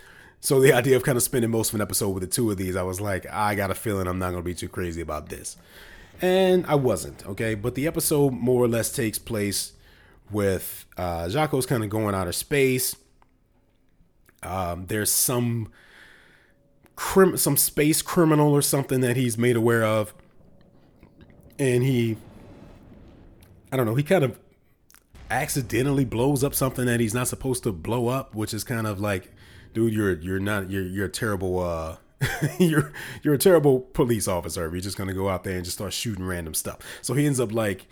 so 0.40 0.60
the 0.60 0.72
idea 0.74 0.96
of 0.96 1.04
kind 1.04 1.16
of 1.16 1.22
spending 1.22 1.50
most 1.50 1.70
of 1.70 1.76
an 1.76 1.80
episode 1.80 2.10
with 2.10 2.22
the 2.22 2.28
two 2.28 2.50
of 2.50 2.56
these, 2.56 2.76
I 2.76 2.82
was 2.82 3.00
like, 3.00 3.26
I 3.30 3.54
got 3.54 3.70
a 3.70 3.74
feeling 3.74 4.06
I'm 4.06 4.18
not 4.18 4.30
going 4.30 4.42
to 4.42 4.48
be 4.48 4.54
too 4.54 4.68
crazy 4.68 5.00
about 5.00 5.28
this. 5.28 5.56
And 6.20 6.66
I 6.66 6.74
wasn't, 6.74 7.26
okay? 7.26 7.54
But 7.54 7.74
the 7.74 7.86
episode 7.86 8.32
more 8.32 8.62
or 8.62 8.68
less 8.68 8.92
takes 8.92 9.18
place 9.18 9.72
with 10.32 10.86
uh 10.96 11.28
Jaco's 11.28 11.66
kind 11.66 11.84
of 11.84 11.90
going 11.90 12.14
out 12.14 12.28
of 12.28 12.34
space. 12.34 12.96
Um, 14.42 14.86
there's 14.86 15.12
some 15.12 15.70
crim- 16.96 17.36
some 17.36 17.56
space 17.56 18.02
criminal 18.02 18.52
or 18.52 18.62
something 18.62 19.00
that 19.00 19.16
he's 19.16 19.38
made 19.38 19.56
aware 19.56 19.84
of. 19.84 20.14
And 21.58 21.82
he 21.82 22.16
I 23.72 23.76
don't 23.76 23.86
know, 23.86 23.94
he 23.94 24.02
kind 24.02 24.24
of 24.24 24.38
accidentally 25.30 26.04
blows 26.04 26.44
up 26.44 26.54
something 26.54 26.84
that 26.84 27.00
he's 27.00 27.14
not 27.14 27.26
supposed 27.26 27.62
to 27.62 27.72
blow 27.72 28.08
up, 28.08 28.34
which 28.34 28.52
is 28.52 28.64
kind 28.64 28.86
of 28.86 29.00
like, 29.00 29.32
dude, 29.72 29.94
you're 29.94 30.14
you're 30.18 30.40
not 30.40 30.70
you're 30.70 30.82
you're 30.84 31.06
a 31.06 31.10
terrible 31.10 31.60
uh 31.60 31.96
you're 32.58 32.92
you're 33.22 33.34
a 33.34 33.38
terrible 33.38 33.80
police 33.80 34.28
officer. 34.28 34.68
You're 34.70 34.80
just 34.80 34.98
gonna 34.98 35.14
go 35.14 35.28
out 35.28 35.44
there 35.44 35.56
and 35.56 35.64
just 35.64 35.78
start 35.78 35.92
shooting 35.92 36.24
random 36.24 36.54
stuff. 36.54 36.78
So 37.00 37.14
he 37.14 37.26
ends 37.26 37.40
up 37.40 37.52
like 37.52 37.86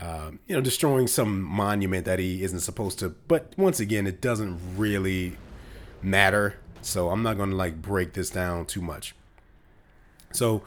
um, 0.00 0.40
you 0.46 0.54
know, 0.54 0.60
destroying 0.60 1.06
some 1.06 1.40
monument 1.42 2.04
that 2.04 2.18
he 2.18 2.42
isn't 2.42 2.60
supposed 2.60 2.98
to. 2.98 3.10
But 3.28 3.52
once 3.56 3.80
again, 3.80 4.06
it 4.06 4.20
doesn't 4.20 4.58
really 4.76 5.36
matter. 6.02 6.56
So 6.82 7.10
I'm 7.10 7.22
not 7.22 7.36
going 7.36 7.50
to 7.50 7.56
like 7.56 7.80
break 7.80 8.12
this 8.12 8.30
down 8.30 8.66
too 8.66 8.80
much. 8.80 9.14
So 10.32 10.62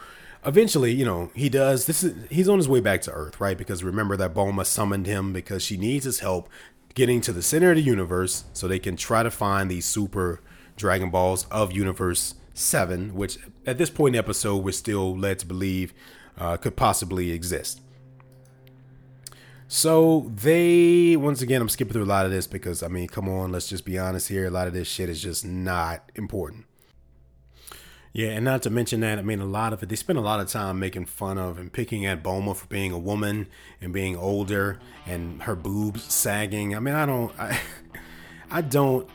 eventually, 0.45 0.93
you 0.93 1.05
know, 1.05 1.31
he 1.35 1.49
does 1.49 1.85
this 1.85 2.03
is 2.03 2.15
he's 2.29 2.49
on 2.49 2.57
his 2.57 2.69
way 2.69 2.79
back 2.79 3.01
to 3.01 3.11
Earth, 3.11 3.39
right? 3.39 3.57
Because 3.57 3.83
remember 3.83 4.15
that 4.17 4.33
Bulma 4.33 4.65
summoned 4.65 5.05
him 5.05 5.33
because 5.33 5.61
she 5.61 5.77
needs 5.77 6.05
his 6.05 6.19
help 6.19 6.49
getting 6.95 7.21
to 7.21 7.31
the 7.31 7.43
center 7.43 7.69
of 7.69 7.75
the 7.75 7.81
universe 7.83 8.45
so 8.53 8.67
they 8.67 8.79
can 8.79 8.95
try 8.95 9.21
to 9.21 9.29
find 9.29 9.69
these 9.69 9.85
super 9.85 10.41
Dragon 10.77 11.09
Balls 11.11 11.45
of 11.51 11.71
Universe 11.71 12.35
7, 12.53 13.13
which 13.13 13.37
at 13.65 13.77
this 13.77 13.89
point 13.89 14.15
in 14.15 14.19
the 14.19 14.25
episode 14.25 14.63
we're 14.63 14.71
still 14.71 15.15
led 15.15 15.37
to 15.39 15.45
believe 15.45 15.93
uh, 16.39 16.57
could 16.57 16.75
possibly 16.75 17.31
exist. 17.31 17.81
So 19.69 20.31
they 20.33 21.17
once 21.17 21.41
again 21.41 21.61
I'm 21.61 21.67
skipping 21.67 21.91
through 21.93 22.05
a 22.05 22.05
lot 22.05 22.25
of 22.25 22.31
this 22.31 22.47
because 22.47 22.81
I 22.81 22.87
mean 22.87 23.07
come 23.07 23.27
on 23.27 23.51
let's 23.51 23.67
just 23.67 23.83
be 23.83 23.99
honest 23.99 24.29
here 24.29 24.45
a 24.45 24.49
lot 24.49 24.67
of 24.67 24.73
this 24.73 24.87
shit 24.87 25.09
is 25.09 25.21
just 25.21 25.45
not 25.45 26.09
important. 26.15 26.65
Yeah, 28.13 28.29
and 28.29 28.45
not 28.45 28.63
to 28.63 28.69
mention 28.69 29.01
that 29.01 29.19
I 29.19 29.23
mean 29.23 29.41
a 29.41 29.45
lot 29.45 29.73
of 29.73 29.83
it 29.83 29.89
they 29.89 29.97
spend 29.97 30.17
a 30.17 30.21
lot 30.21 30.39
of 30.39 30.47
time 30.47 30.79
making 30.79 31.05
fun 31.05 31.37
of 31.37 31.57
and 31.57 31.71
picking 31.71 32.05
at 32.05 32.23
Bulma 32.23 32.55
for 32.55 32.65
being 32.67 32.93
a 32.93 32.97
woman 32.97 33.47
and 33.81 33.91
being 33.91 34.15
older 34.15 34.79
and 35.05 35.43
her 35.43 35.55
boobs 35.55 36.13
sagging. 36.13 36.73
I 36.73 36.79
mean 36.79 36.95
I 36.95 37.05
don't 37.05 37.37
I 37.37 37.59
I 38.49 38.61
don't 38.61 39.09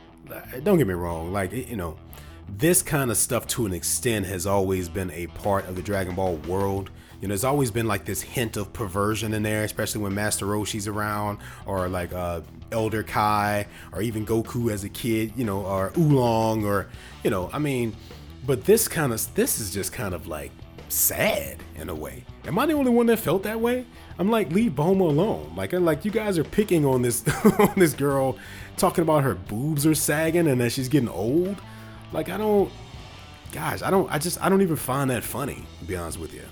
don't 0.62 0.76
get 0.76 0.86
me 0.86 0.94
wrong 0.94 1.32
like 1.32 1.52
you 1.52 1.76
know 1.76 1.98
this 2.46 2.82
kind 2.82 3.10
of 3.10 3.16
stuff 3.16 3.46
to 3.46 3.64
an 3.64 3.72
extent 3.72 4.26
has 4.26 4.46
always 4.46 4.90
been 4.90 5.10
a 5.12 5.28
part 5.28 5.66
of 5.66 5.76
the 5.76 5.82
Dragon 5.82 6.14
Ball 6.14 6.36
world 6.36 6.90
you 7.22 7.28
know, 7.28 7.32
there's 7.32 7.44
always 7.44 7.70
been 7.70 7.86
like 7.86 8.04
this 8.04 8.20
hint 8.20 8.56
of 8.56 8.72
perversion 8.72 9.32
in 9.32 9.44
there, 9.44 9.62
especially 9.62 10.02
when 10.02 10.12
Master 10.12 10.44
Roshi's 10.44 10.88
around, 10.88 11.38
or 11.66 11.88
like 11.88 12.12
uh, 12.12 12.40
Elder 12.72 13.04
Kai, 13.04 13.68
or 13.92 14.02
even 14.02 14.26
Goku 14.26 14.72
as 14.72 14.82
a 14.82 14.88
kid, 14.88 15.32
you 15.36 15.44
know, 15.44 15.64
or 15.64 15.92
Oolong, 15.96 16.64
or 16.64 16.88
you 17.22 17.30
know, 17.30 17.48
I 17.52 17.60
mean, 17.60 17.94
but 18.44 18.64
this 18.64 18.88
kind 18.88 19.12
of 19.12 19.34
this 19.36 19.60
is 19.60 19.70
just 19.72 19.92
kind 19.92 20.14
of 20.14 20.26
like 20.26 20.50
sad 20.88 21.58
in 21.76 21.88
a 21.88 21.94
way. 21.94 22.24
Am 22.44 22.58
I 22.58 22.66
the 22.66 22.72
only 22.72 22.90
one 22.90 23.06
that 23.06 23.20
felt 23.20 23.44
that 23.44 23.60
way? 23.60 23.86
I'm 24.18 24.28
like, 24.28 24.50
leave 24.50 24.72
Bulma 24.72 25.02
alone. 25.02 25.52
Like, 25.56 25.72
I'm 25.74 25.84
like 25.84 26.04
you 26.04 26.10
guys 26.10 26.38
are 26.38 26.44
picking 26.44 26.84
on 26.84 27.02
this 27.02 27.22
on 27.60 27.74
this 27.76 27.94
girl, 27.94 28.36
talking 28.76 29.02
about 29.02 29.22
her 29.22 29.36
boobs 29.36 29.86
are 29.86 29.94
sagging 29.94 30.48
and 30.48 30.60
that 30.60 30.72
she's 30.72 30.88
getting 30.88 31.08
old. 31.08 31.62
Like, 32.10 32.28
I 32.28 32.36
don't, 32.36 32.68
guys, 33.52 33.80
I 33.80 33.92
don't, 33.92 34.10
I 34.10 34.18
just, 34.18 34.42
I 34.42 34.48
don't 34.48 34.60
even 34.60 34.74
find 34.74 35.08
that 35.10 35.22
funny. 35.22 35.64
To 35.78 35.84
be 35.84 35.94
honest 35.94 36.18
with 36.18 36.34
you. 36.34 36.42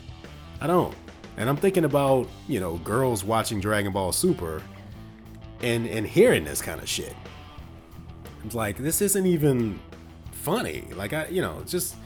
I 0.61 0.67
don't. 0.67 0.95
And 1.37 1.49
I'm 1.49 1.57
thinking 1.57 1.85
about, 1.85 2.29
you 2.49 2.61
know, 2.61 2.77
girls 2.79 3.25
watching 3.25 3.61
Dragon 3.61 3.93
Ball 3.93 4.13
Super 4.13 4.63
and 5.63 5.87
and 5.87 6.07
hearing 6.07 6.45
this 6.45 6.61
kind 6.61 6.81
of 6.81 6.89
shit. 6.89 7.15
It's 8.45 8.55
like 8.55 8.79
this 8.79 9.01
isn't 9.01 9.27
even 9.27 9.81
funny. 10.33 10.85
Like 10.95 11.13
I, 11.13 11.29
you 11.29 11.43
know, 11.43 11.63
just 11.67 11.97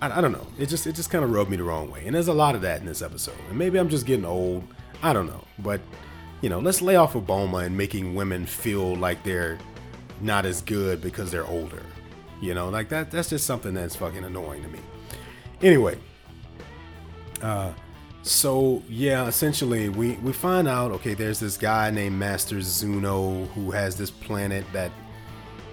I, 0.00 0.18
I 0.18 0.20
don't 0.20 0.32
know. 0.32 0.46
It 0.58 0.66
just 0.66 0.86
it 0.86 0.94
just 0.94 1.10
kind 1.10 1.24
of 1.24 1.30
rubbed 1.30 1.50
me 1.50 1.56
the 1.56 1.64
wrong 1.64 1.90
way. 1.90 2.02
And 2.06 2.14
there's 2.14 2.28
a 2.28 2.32
lot 2.32 2.54
of 2.54 2.62
that 2.62 2.80
in 2.80 2.86
this 2.86 3.02
episode. 3.02 3.36
And 3.48 3.58
maybe 3.58 3.78
I'm 3.78 3.88
just 3.88 4.06
getting 4.06 4.24
old. 4.24 4.64
I 5.02 5.12
don't 5.12 5.26
know. 5.26 5.44
But 5.58 5.80
you 6.40 6.48
know, 6.48 6.58
let's 6.58 6.82
lay 6.82 6.96
off 6.96 7.14
of 7.14 7.24
Bulma 7.24 7.64
and 7.64 7.76
making 7.76 8.14
women 8.14 8.46
feel 8.46 8.96
like 8.96 9.22
they're 9.22 9.58
not 10.20 10.44
as 10.44 10.60
good 10.60 11.00
because 11.00 11.30
they're 11.30 11.46
older. 11.46 11.82
You 12.40 12.54
know, 12.54 12.68
like 12.68 12.88
that 12.88 13.10
that's 13.10 13.30
just 13.30 13.46
something 13.46 13.74
that's 13.74 13.94
fucking 13.96 14.24
annoying 14.24 14.62
to 14.62 14.68
me. 14.68 14.80
Anyway, 15.62 15.96
uh 17.42 17.72
so 18.22 18.82
yeah, 18.88 19.26
essentially 19.26 19.88
we 19.88 20.12
we 20.16 20.32
find 20.32 20.68
out 20.68 20.92
okay, 20.92 21.14
there's 21.14 21.40
this 21.40 21.56
guy 21.56 21.90
named 21.90 22.16
Master 22.16 22.60
Zuno 22.60 23.46
who 23.46 23.72
has 23.72 23.96
this 23.96 24.10
planet 24.10 24.64
that 24.72 24.92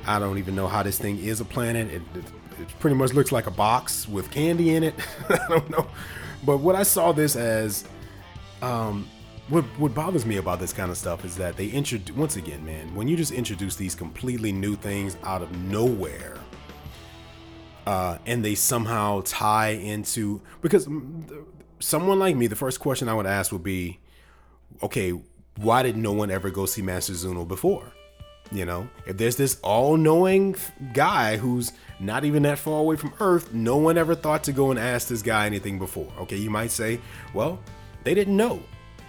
I 0.08 0.18
don't 0.18 0.40
even 0.40 0.56
know 0.56 0.68
how 0.68 0.82
this 0.82 0.98
thing 0.98 1.20
is 1.20 1.42
a 1.42 1.46
planet. 1.46 1.88
It, 1.88 2.02
it, 2.16 2.24
it 2.62 2.80
pretty 2.80 2.96
much 2.96 3.14
looks 3.14 3.32
like 3.32 3.46
a 3.46 3.52
box 3.52 4.08
with 4.08 4.32
candy 4.32 4.74
in 4.74 4.84
it. 4.84 4.96
I 5.30 5.48
don't 5.48 5.70
know, 5.70 5.88
but 6.44 6.58
what 6.58 6.76
I 6.76 6.84
saw 6.84 7.12
this 7.12 7.36
as, 7.36 7.86
um, 8.64 9.08
what 9.50 9.64
what 9.78 9.94
bothers 9.94 10.26
me 10.26 10.38
about 10.38 10.60
this 10.60 10.74
kind 10.74 10.90
of 10.90 10.98
stuff 10.98 11.26
is 11.26 11.36
that 11.38 11.56
they 11.56 11.68
introduce 11.68 12.16
once 12.16 12.36
again, 12.36 12.66
man, 12.66 12.94
when 12.96 13.08
you 13.08 13.16
just 13.16 13.32
introduce 13.32 13.76
these 13.76 13.94
completely 13.94 14.52
new 14.52 14.76
things 14.76 15.18
out 15.24 15.44
of 15.44 15.56
nowhere. 15.56 16.38
Uh, 17.86 18.20
and 18.28 18.46
they 18.46 18.54
somehow 18.54 19.22
tie 19.26 19.70
into 19.70 20.42
because 20.62 20.88
someone 21.80 22.20
like 22.20 22.36
me, 22.36 22.48
the 22.48 22.56
first 22.56 22.80
question 22.80 23.10
I 23.10 23.14
would 23.14 23.26
ask 23.26 23.52
would 23.52 23.64
be, 23.64 24.00
okay, 24.84 25.12
why 25.58 25.84
did 25.84 25.98
no 25.98 26.14
one 26.14 26.32
ever 26.32 26.50
go 26.50 26.66
see 26.66 26.82
Master 26.82 27.14
Zuno 27.14 27.46
before? 27.46 27.94
You 28.52 28.66
know, 28.66 28.90
if 29.06 29.18
there's 29.18 29.36
this 29.36 29.60
all 29.62 29.96
knowing 29.96 30.56
guy 30.94 31.38
who's 31.38 31.72
not 32.00 32.26
even 32.26 32.44
that 32.44 32.58
far 32.58 32.80
away 32.80 32.96
from 32.96 33.14
Earth, 33.20 33.54
no 33.54 33.78
one 33.78 33.98
ever 33.98 34.16
thought 34.16 34.44
to 34.46 34.52
go 34.52 34.72
and 34.72 34.80
ask 34.80 35.08
this 35.08 35.22
guy 35.22 35.46
anything 35.46 35.78
before. 35.78 36.12
Okay, 36.20 36.38
you 36.38 36.50
might 36.50 36.72
say, 36.72 37.00
well, 37.34 37.60
they 38.04 38.16
didn't 38.16 38.36
know. 38.36 38.64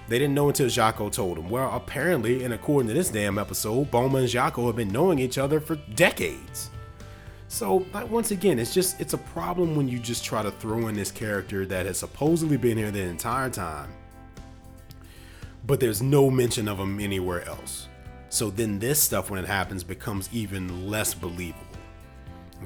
They 0.08 0.18
didn't 0.18 0.34
know 0.34 0.48
until 0.48 0.66
Jaco 0.66 1.10
told 1.10 1.38
them. 1.38 1.48
Well, 1.48 1.74
apparently, 1.74 2.44
and 2.44 2.52
according 2.52 2.88
to 2.88 2.94
this 2.94 3.10
damn 3.10 3.38
episode, 3.38 3.90
Bulma 3.90 4.18
and 4.18 4.28
Jaco 4.28 4.66
have 4.66 4.76
been 4.76 4.88
knowing 4.92 5.18
each 5.18 5.38
other 5.38 5.60
for 5.60 5.76
decades. 5.94 6.70
So 7.50 7.84
like 7.92 8.08
once 8.08 8.30
again, 8.30 8.60
it's 8.60 8.72
just 8.72 9.00
it's 9.00 9.12
a 9.12 9.18
problem 9.18 9.74
when 9.74 9.88
you 9.88 9.98
just 9.98 10.24
try 10.24 10.40
to 10.40 10.52
throw 10.52 10.86
in 10.86 10.94
this 10.94 11.10
character 11.10 11.66
that 11.66 11.84
has 11.84 11.98
supposedly 11.98 12.56
been 12.56 12.78
here 12.78 12.92
the 12.92 13.02
entire 13.02 13.50
time, 13.50 13.92
but 15.66 15.80
there's 15.80 16.00
no 16.00 16.30
mention 16.30 16.68
of 16.68 16.78
him 16.78 17.00
anywhere 17.00 17.44
else. 17.48 17.88
So 18.28 18.50
then 18.50 18.78
this 18.78 19.02
stuff 19.02 19.30
when 19.30 19.42
it 19.42 19.48
happens 19.48 19.82
becomes 19.82 20.28
even 20.32 20.88
less 20.88 21.12
believable. 21.12 21.66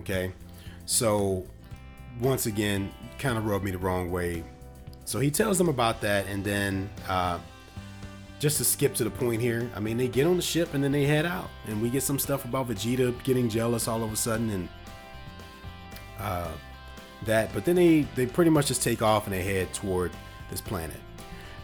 Okay, 0.01 0.35
so 0.85 1.47
once 2.21 2.45
again, 2.45 2.93
kind 3.19 3.39
of 3.39 3.47
rubbed 3.47 3.65
me 3.65 3.71
the 3.71 3.79
wrong 3.79 4.11
way. 4.11 4.45
So 5.07 5.19
he 5.19 5.31
tells 5.31 5.57
them 5.57 5.71
about 5.71 6.03
that, 6.03 6.27
and 6.27 6.45
then 6.45 6.91
uh, 7.09 7.39
just 8.45 8.59
to 8.59 8.65
skip 8.65 8.95
to 8.95 9.05
the 9.05 9.11
point 9.11 9.41
here, 9.41 9.71
I 9.75 9.81
mean, 9.81 9.97
they 9.97 10.07
get 10.07 10.27
on 10.27 10.37
the 10.37 10.43
ship 10.43 10.75
and 10.75 10.85
then 10.85 10.93
they 10.93 11.07
head 11.07 11.25
out, 11.25 11.49
and 11.67 11.81
we 11.81 11.89
get 11.89 12.03
some 12.03 12.19
stuff 12.19 12.45
about 12.45 12.69
Vegeta 12.69 13.11
getting 13.25 13.49
jealous 13.49 13.89
all 13.89 14.05
of 14.05 14.13
a 14.13 14.17
sudden 14.17 14.51
and 14.51 14.69
uh, 16.21 16.53
that. 17.25 17.55
But 17.55 17.65
then 17.65 17.75
they 17.75 18.03
they 18.15 18.27
pretty 18.27 18.51
much 18.51 18.67
just 18.67 18.83
take 18.83 19.01
off 19.01 19.25
and 19.25 19.33
they 19.33 19.43
head 19.43 19.73
toward 19.73 20.13
this 20.51 20.61
planet. 20.61 21.01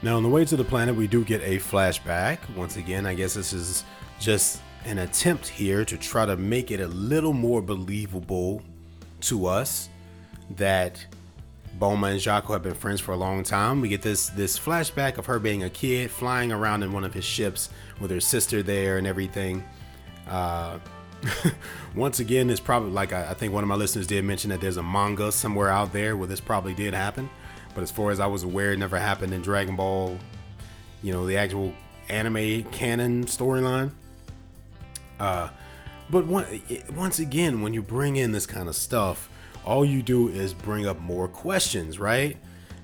Now, 0.01 0.17
on 0.17 0.23
the 0.23 0.31
way 0.31 0.47
to 0.47 0.57
the 0.57 0.65
planet, 0.65 0.97
we 0.97 1.07
do 1.07 1.23
get 1.23 1.43
a 1.43 1.59
flashback. 1.59 2.39
Once 2.57 2.79
again, 2.79 3.05
I 3.05 3.13
guess 3.13 3.35
this 3.35 3.53
is 3.53 3.85
just 4.19 4.63
an 4.87 5.01
attempt 5.01 5.49
here 5.49 5.85
to 5.85 5.99
try 5.99 6.25
to 6.25 6.39
make 6.39 6.71
it 6.71 6.81
a 6.81 6.89
little 6.89 7.35
more 7.35 7.61
believable 7.61 8.63
to 9.21 9.45
us 9.45 9.91
that 10.57 11.05
Bulma 11.79 12.11
and 12.11 12.21
Jaco 12.21 12.53
have 12.53 12.63
been 12.63 12.75
friends 12.75 13.01
for 13.01 13.13
a 13.13 13.17
long 13.17 13.43
time. 13.43 13.81
We 13.81 13.89
get 13.89 14.03
this 14.03 14.29
this 14.31 14.59
flashback 14.59 15.19
of 15.19 15.27
her 15.27 15.39
being 15.39 15.63
a 15.63 15.71
kid, 15.71 16.11
flying 16.11 16.53
around 16.53 16.83
in 16.83 16.93
one 16.93 17.05
of 17.05 17.15
his 17.15 17.25
ships 17.25 17.71
with 18.01 18.11
her 18.11 18.21
sister 18.21 18.63
there 18.63 18.99
and 18.99 19.07
everything. 19.07 19.65
Uh, 20.29 20.79
once 21.95 22.21
again, 22.21 22.51
it's 22.51 22.61
probably 22.61 22.91
like 22.91 23.13
I, 23.13 23.31
I, 23.31 23.35
think 23.35 23.53
one 23.53 23.63
of 23.63 23.69
my 23.69 23.75
listeners 23.75 24.07
did 24.07 24.25
mention 24.25 24.51
that 24.51 24.61
there's 24.61 24.79
a 24.79 24.83
manga 24.83 25.31
somewhere 25.31 25.69
out 25.69 25.93
there 25.93 26.17
where 26.17 26.27
this 26.27 26.41
probably 26.41 26.75
did 26.75 26.95
happen. 26.95 27.29
But 27.75 27.83
as 27.83 27.91
far 27.91 28.11
as 28.11 28.21
I 28.21 28.27
was 28.27 28.43
aware, 28.43 28.73
it 28.73 28.79
never 28.79 28.99
happened 28.99 29.33
in 29.33 29.43
Dragon 29.43 29.77
Ball. 29.77 30.19
You 31.03 31.13
know, 31.13 31.27
the 31.27 31.37
actual 31.37 31.73
anime 32.09 32.65
canon 32.65 33.25
storyline. 33.27 33.93
Uh, 35.19 35.51
but 36.11 36.27
one, 36.27 36.47
once 36.95 37.19
again, 37.19 37.63
when 37.63 37.73
you 37.73 37.83
bring 37.83 38.17
in 38.17 38.33
this 38.33 38.47
kind 38.47 38.69
of 38.69 38.75
stuff 38.75 39.30
all 39.65 39.85
you 39.85 40.03
do 40.03 40.29
is 40.29 40.55
bring 40.55 40.87
up 40.87 41.01
more 41.01 41.29
questions, 41.29 41.99
right? 41.99 42.37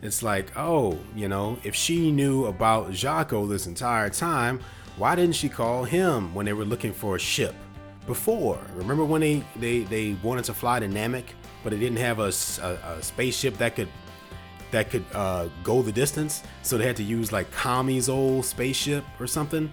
It's 0.02 0.22
like, 0.22 0.56
oh, 0.56 0.98
you 1.14 1.28
know, 1.28 1.58
if 1.64 1.74
she 1.74 2.10
knew 2.12 2.46
about 2.46 2.90
Jaco 2.90 3.48
this 3.48 3.66
entire 3.66 4.10
time, 4.10 4.60
why 4.96 5.14
didn't 5.14 5.34
she 5.34 5.48
call 5.48 5.84
him 5.84 6.34
when 6.34 6.46
they 6.46 6.52
were 6.52 6.64
looking 6.64 6.92
for 6.92 7.16
a 7.16 7.18
ship 7.18 7.54
before? 8.06 8.58
Remember 8.74 9.04
when 9.04 9.20
they 9.20 9.44
they, 9.56 9.80
they 9.80 10.16
wanted 10.22 10.44
to 10.44 10.54
fly 10.54 10.80
to 10.80 10.86
Namek, 10.86 11.24
but 11.64 11.70
they 11.70 11.78
didn't 11.78 11.98
have 11.98 12.18
a, 12.18 12.32
a, 12.62 12.96
a 12.98 13.02
spaceship 13.02 13.56
that 13.58 13.74
could 13.74 13.88
that 14.70 14.90
could 14.90 15.04
uh, 15.12 15.48
go 15.62 15.82
the 15.82 15.92
distance, 15.92 16.42
so 16.62 16.76
they 16.76 16.86
had 16.86 16.96
to 16.96 17.02
use 17.02 17.32
like 17.32 17.50
Kami's 17.52 18.08
old 18.08 18.44
spaceship 18.44 19.04
or 19.20 19.26
something, 19.26 19.72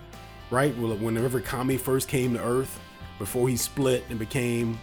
right? 0.51 0.75
Whenever 0.77 1.41
Kami 1.41 1.77
first 1.77 2.07
came 2.07 2.33
to 2.33 2.43
Earth, 2.43 2.79
before 3.19 3.49
he 3.49 3.57
split 3.57 4.03
and 4.09 4.19
became 4.19 4.79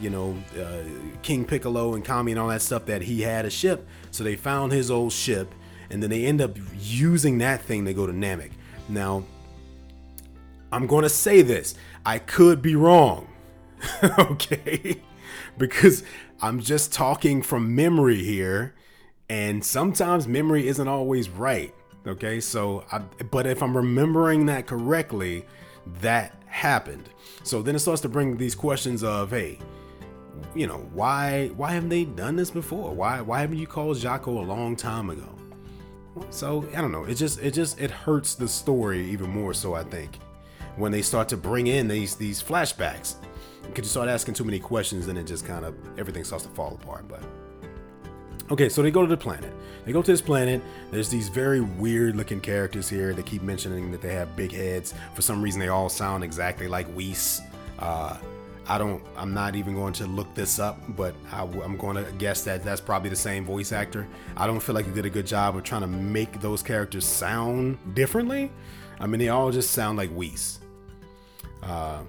you 0.00 0.10
know, 0.10 0.36
uh, 0.58 0.82
King 1.22 1.44
Piccolo 1.44 1.94
and 1.94 2.04
Kami 2.04 2.32
and 2.32 2.40
all 2.40 2.48
that 2.48 2.62
stuff 2.62 2.86
that 2.86 3.02
he 3.02 3.22
had 3.22 3.44
a 3.44 3.50
ship. 3.50 3.86
So 4.10 4.24
they 4.24 4.36
found 4.36 4.72
his 4.72 4.90
old 4.90 5.12
ship, 5.12 5.54
and 5.90 6.02
then 6.02 6.10
they 6.10 6.24
end 6.24 6.40
up 6.40 6.56
using 6.78 7.38
that 7.38 7.62
thing 7.62 7.84
to 7.84 7.94
go 7.94 8.06
to 8.06 8.12
Namek. 8.12 8.52
Now, 8.88 9.24
I'm 10.72 10.86
going 10.86 11.02
to 11.02 11.08
say 11.08 11.42
this. 11.42 11.74
I 12.04 12.18
could 12.18 12.62
be 12.62 12.76
wrong. 12.76 13.28
okay? 14.18 15.00
because 15.58 16.02
I'm 16.40 16.60
just 16.60 16.92
talking 16.92 17.42
from 17.42 17.74
memory 17.74 18.22
here, 18.22 18.74
and 19.28 19.64
sometimes 19.64 20.28
memory 20.28 20.68
isn't 20.68 20.88
always 20.88 21.28
right. 21.28 21.74
Okay? 22.06 22.40
So, 22.40 22.84
I, 22.92 22.98
but 22.98 23.46
if 23.46 23.62
I'm 23.62 23.76
remembering 23.76 24.46
that 24.46 24.66
correctly, 24.66 25.44
that 26.00 26.34
happened. 26.46 27.08
So 27.42 27.62
then 27.62 27.74
it 27.74 27.80
starts 27.80 28.02
to 28.02 28.08
bring 28.08 28.36
these 28.36 28.54
questions 28.54 29.02
of, 29.02 29.30
hey, 29.30 29.58
you 30.54 30.66
know, 30.66 30.88
why 30.92 31.48
why 31.56 31.72
haven't 31.72 31.90
they 31.90 32.04
done 32.04 32.36
this 32.36 32.50
before? 32.50 32.92
Why 32.92 33.20
why 33.20 33.40
haven't 33.40 33.58
you 33.58 33.66
called 33.66 33.96
Jaco 33.96 34.28
a 34.28 34.30
long 34.30 34.76
time 34.76 35.10
ago? 35.10 35.28
So 36.30 36.66
I 36.74 36.80
don't 36.80 36.92
know. 36.92 37.04
It 37.04 37.14
just 37.14 37.40
it 37.40 37.52
just 37.52 37.80
it 37.80 37.90
hurts 37.90 38.34
the 38.34 38.48
story 38.48 39.04
even 39.10 39.30
more 39.30 39.54
so 39.54 39.74
I 39.74 39.82
think 39.82 40.18
when 40.76 40.92
they 40.92 41.02
start 41.02 41.28
to 41.30 41.36
bring 41.36 41.66
in 41.66 41.88
these 41.88 42.16
these 42.16 42.42
flashbacks. 42.42 43.16
Because 43.62 43.86
you 43.86 43.90
start 43.90 44.08
asking 44.08 44.34
too 44.34 44.44
many 44.44 44.60
questions, 44.60 45.08
and 45.08 45.18
it 45.18 45.24
just 45.24 45.44
kind 45.44 45.64
of 45.64 45.74
everything 45.98 46.24
starts 46.24 46.44
to 46.44 46.50
fall 46.50 46.78
apart. 46.80 47.08
But 47.08 47.22
okay, 48.50 48.68
so 48.68 48.80
they 48.80 48.90
go 48.90 49.02
to 49.02 49.08
the 49.08 49.16
planet. 49.16 49.52
They 49.84 49.92
go 49.92 50.02
to 50.02 50.10
this 50.10 50.20
planet. 50.20 50.62
There's 50.90 51.08
these 51.08 51.28
very 51.28 51.60
weird 51.60 52.16
looking 52.16 52.40
characters 52.40 52.88
here. 52.88 53.12
They 53.12 53.22
keep 53.22 53.42
mentioning 53.42 53.90
that 53.90 54.00
they 54.00 54.12
have 54.14 54.36
big 54.36 54.52
heads. 54.52 54.94
For 55.14 55.22
some 55.22 55.42
reason, 55.42 55.60
they 55.60 55.68
all 55.68 55.88
sound 55.88 56.22
exactly 56.22 56.68
like 56.68 56.86
Whis. 56.88 57.40
Uh, 57.78 58.16
I 58.68 58.78
don't. 58.78 59.02
I'm 59.16 59.32
not 59.32 59.54
even 59.54 59.74
going 59.74 59.92
to 59.94 60.06
look 60.06 60.34
this 60.34 60.58
up, 60.58 60.80
but 60.96 61.14
I, 61.30 61.42
am 61.42 61.76
going 61.76 62.04
to 62.04 62.10
guess 62.12 62.42
that 62.44 62.64
that's 62.64 62.80
probably 62.80 63.10
the 63.10 63.16
same 63.16 63.44
voice 63.44 63.70
actor. 63.70 64.08
I 64.36 64.46
don't 64.46 64.60
feel 64.60 64.74
like 64.74 64.86
he 64.86 64.92
did 64.92 65.06
a 65.06 65.10
good 65.10 65.26
job 65.26 65.56
of 65.56 65.62
trying 65.62 65.82
to 65.82 65.86
make 65.86 66.40
those 66.40 66.62
characters 66.62 67.04
sound 67.04 67.78
differently. 67.94 68.50
I 68.98 69.06
mean, 69.06 69.20
they 69.20 69.28
all 69.28 69.52
just 69.52 69.70
sound 69.70 69.98
like 69.98 70.10
Whis. 70.10 70.58
Uh, 71.62 72.00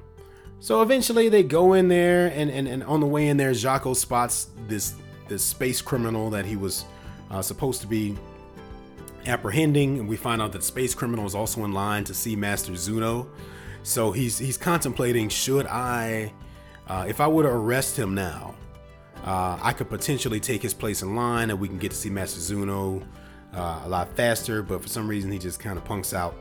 so 0.59 0.81
eventually, 0.81 1.29
they 1.29 1.43
go 1.43 1.73
in 1.73 1.89
there, 1.89 2.31
and, 2.33 2.49
and 2.49 2.67
and 2.67 2.83
on 2.83 3.01
the 3.01 3.05
way 3.05 3.27
in 3.27 3.37
there, 3.37 3.51
Jaco 3.51 3.95
spots 3.95 4.47
this 4.67 4.95
this 5.27 5.43
space 5.43 5.81
criminal 5.81 6.31
that 6.31 6.45
he 6.45 6.55
was 6.55 6.85
uh, 7.29 7.41
supposed 7.41 7.81
to 7.81 7.87
be 7.87 8.17
apprehending, 9.27 9.99
and 9.99 10.07
we 10.07 10.15
find 10.15 10.41
out 10.41 10.51
that 10.53 10.63
space 10.63 10.95
criminal 10.95 11.25
is 11.27 11.35
also 11.35 11.63
in 11.65 11.73
line 11.73 12.03
to 12.05 12.15
see 12.15 12.35
Master 12.35 12.75
Zuno. 12.75 13.27
So 13.83 14.11
he's 14.11 14.39
he's 14.39 14.57
contemplating 14.57 15.29
should 15.29 15.67
I 15.67 16.33
uh, 16.87 17.05
if 17.07 17.19
I 17.19 17.27
were 17.27 17.43
to 17.43 17.49
arrest 17.49 17.97
him 17.97 18.13
now, 18.13 18.55
uh, 19.23 19.57
I 19.61 19.73
could 19.73 19.89
potentially 19.89 20.39
take 20.39 20.61
his 20.61 20.73
place 20.73 21.01
in 21.01 21.15
line 21.15 21.49
and 21.49 21.59
we 21.59 21.67
can 21.67 21.77
get 21.77 21.91
to 21.91 21.97
see 21.97 22.09
Master 22.09 22.39
Zuno 22.39 23.01
uh, 23.53 23.81
a 23.83 23.89
lot 23.89 24.15
faster, 24.15 24.61
but 24.63 24.81
for 24.81 24.87
some 24.87 25.07
reason 25.07 25.31
he 25.31 25.39
just 25.39 25.59
kind 25.59 25.77
of 25.77 25.83
punks 25.83 26.13
out. 26.13 26.35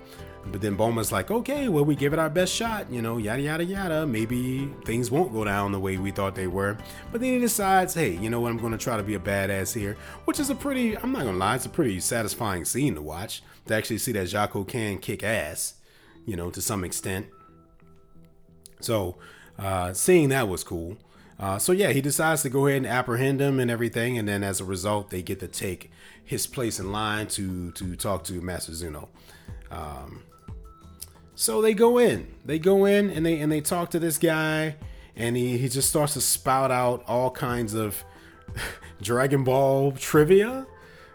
But 0.53 0.61
then 0.61 0.77
Bulma's 0.77 1.11
like, 1.11 1.33
okay, 1.33 1.69
well, 1.69 1.85
we 1.85 1.97
give 1.97 2.13
it 2.13 2.21
our 2.21 2.31
best 2.31 2.55
shot, 2.55 2.91
you 2.91 3.03
know, 3.03 3.17
yada, 3.17 3.43
yada, 3.43 3.65
yada. 3.65 4.07
Maybe 4.07 4.71
things 4.85 5.11
won't 5.11 5.33
go 5.33 5.45
down 5.45 5.73
the 5.73 5.81
way 5.81 5.97
we 5.97 6.13
thought 6.13 6.37
they 6.37 6.47
were. 6.47 6.79
But 7.11 7.21
then 7.21 7.35
he 7.35 7.41
decides, 7.41 7.95
hey, 7.95 8.17
you 8.17 8.31
know 8.31 8.41
what, 8.41 8.53
I'm 8.53 8.59
going 8.59 8.71
to 8.73 8.79
try 8.79 8.97
to 8.97 9.03
be 9.03 9.15
a 9.15 9.19
badass 9.19 9.75
here, 9.75 9.97
which 10.25 10.39
is 10.39 10.51
a 10.51 10.55
pretty, 10.55 10.97
I'm 10.97 11.11
not 11.11 11.23
going 11.23 11.35
to 11.35 11.39
lie, 11.39 11.57
it's 11.57 11.67
a 11.67 11.71
pretty 11.71 11.99
satisfying 11.99 12.65
scene 12.65 12.95
to 12.95 13.03
watch, 13.03 13.43
to 13.67 13.75
actually 13.75 13.99
see 13.99 14.13
that 14.13 14.29
Jaco 14.29 14.67
can 14.67 14.99
kick 14.99 15.25
ass, 15.25 15.75
you 16.27 16.37
know, 16.37 16.51
to 16.51 16.63
some 16.63 16.85
extent. 16.85 17.27
So, 18.81 19.17
uh, 19.59 19.93
seeing 19.93 20.29
that 20.31 20.49
was 20.49 20.65
cool. 20.65 20.97
Uh, 21.39 21.59
so 21.59 21.73
yeah, 21.73 21.93
he 21.93 22.01
decides 22.01 22.43
to 22.43 22.49
go 22.49 22.67
ahead 22.67 22.79
and 22.79 22.87
apprehend 22.87 23.41
him 23.41 23.61
and 23.61 23.71
everything, 23.71 24.17
and 24.17 24.27
then 24.27 24.43
as 24.43 24.61
a 24.61 24.65
result, 24.65 25.11
they 25.11 25.23
get 25.23 25.41
to 25.41 25.49
take 25.49 25.91
his 26.25 26.47
place 26.47 26.81
in 26.81 26.91
line 26.91 27.27
to 27.27 27.71
to 27.73 27.95
talk 27.95 28.25
to 28.25 28.41
Master 28.41 28.73
Zuno. 28.73 29.09
Um, 29.71 30.23
so 31.35 31.61
they 31.61 31.75
go 31.75 31.99
in, 31.99 32.29
they 32.45 32.59
go 32.59 32.87
in, 32.87 33.11
and 33.11 33.27
they 33.27 33.39
and 33.39 33.53
they 33.53 33.61
talk 33.61 33.91
to 33.91 33.99
this 33.99 34.17
guy, 34.17 34.77
and 35.15 35.37
he 35.37 35.59
he 35.59 35.69
just 35.69 35.91
starts 35.91 36.15
to 36.15 36.23
spout 36.23 36.71
out 36.71 37.05
all 37.07 37.31
kinds 37.31 37.75
of 37.75 38.03
Dragon 39.03 39.45
Ball 39.45 39.93
trivia, 39.93 40.67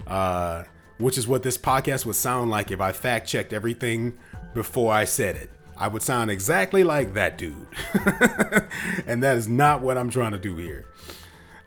uh, 0.05 0.63
which 0.99 1.17
is 1.17 1.27
what 1.27 1.41
this 1.41 1.57
podcast 1.57 2.05
would 2.05 2.15
sound 2.15 2.51
like 2.51 2.69
if 2.69 2.79
I 2.79 2.91
fact 2.91 3.27
checked 3.27 3.53
everything 3.53 4.17
before 4.53 4.93
I 4.93 5.05
said 5.05 5.35
it. 5.35 5.49
I 5.77 5.87
would 5.87 6.01
sound 6.01 6.29
exactly 6.29 6.83
like 6.83 7.13
that 7.13 7.37
dude. 7.37 7.67
and 9.07 9.23
that 9.23 9.37
is 9.37 9.47
not 9.47 9.81
what 9.81 9.97
I'm 9.97 10.09
trying 10.09 10.31
to 10.31 10.39
do 10.39 10.55
here. 10.55 10.85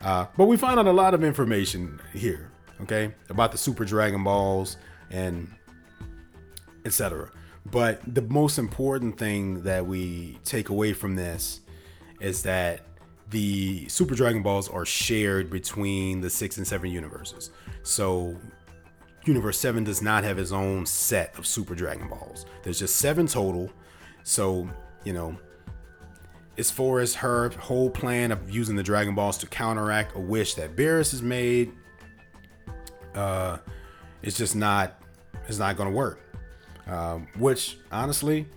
Uh, 0.01 0.25
but 0.37 0.45
we 0.45 0.57
find 0.57 0.79
out 0.79 0.87
a 0.87 0.91
lot 0.91 1.13
of 1.13 1.23
information 1.23 1.99
here, 2.13 2.51
okay, 2.81 3.13
about 3.29 3.51
the 3.51 3.57
Super 3.57 3.85
Dragon 3.85 4.23
Balls 4.23 4.77
and 5.09 5.51
etc. 6.85 7.31
But 7.71 8.01
the 8.13 8.21
most 8.21 8.59
important 8.59 9.17
thing 9.17 9.63
that 9.63 9.85
we 9.85 10.37
take 10.43 10.69
away 10.69 10.93
from 10.93 11.15
this 11.15 11.61
is 12.21 12.43
that 12.43 12.81
the 13.31 13.87
Super 13.89 14.13
Dragon 14.13 14.43
Balls 14.43 14.69
are 14.69 14.85
shared 14.85 15.49
between 15.49 16.21
the 16.21 16.29
six 16.29 16.57
and 16.57 16.67
seven 16.67 16.91
universes. 16.91 17.49
So 17.81 18.37
Universe 19.25 19.59
7 19.59 19.83
does 19.83 20.01
not 20.01 20.23
have 20.23 20.37
its 20.37 20.51
own 20.51 20.85
set 20.85 21.37
of 21.37 21.47
Super 21.47 21.73
Dragon 21.73 22.07
Balls. 22.07 22.45
There's 22.63 22.79
just 22.79 22.97
seven 22.97 23.27
total, 23.27 23.71
so, 24.25 24.67
you 25.03 25.13
know, 25.13 25.37
as 26.57 26.71
far 26.71 26.99
as 26.99 27.13
her 27.15 27.49
whole 27.49 27.91
plan 27.91 28.31
of 28.31 28.49
using 28.49 28.75
the 28.75 28.81
Dragon 28.81 29.13
Balls 29.13 29.37
to 29.37 29.47
counteract 29.47 30.15
a 30.15 30.19
wish 30.19 30.55
that 30.55 30.75
Beerus 30.75 31.11
has 31.11 31.21
made, 31.21 31.71
uh, 33.13 33.59
it's 34.23 34.35
just 34.35 34.55
not, 34.55 34.99
it's 35.47 35.59
not 35.59 35.77
to 35.77 35.89
work. 35.89 36.19
Um, 36.87 37.27
which 37.37 37.77
honestly, 37.91 38.47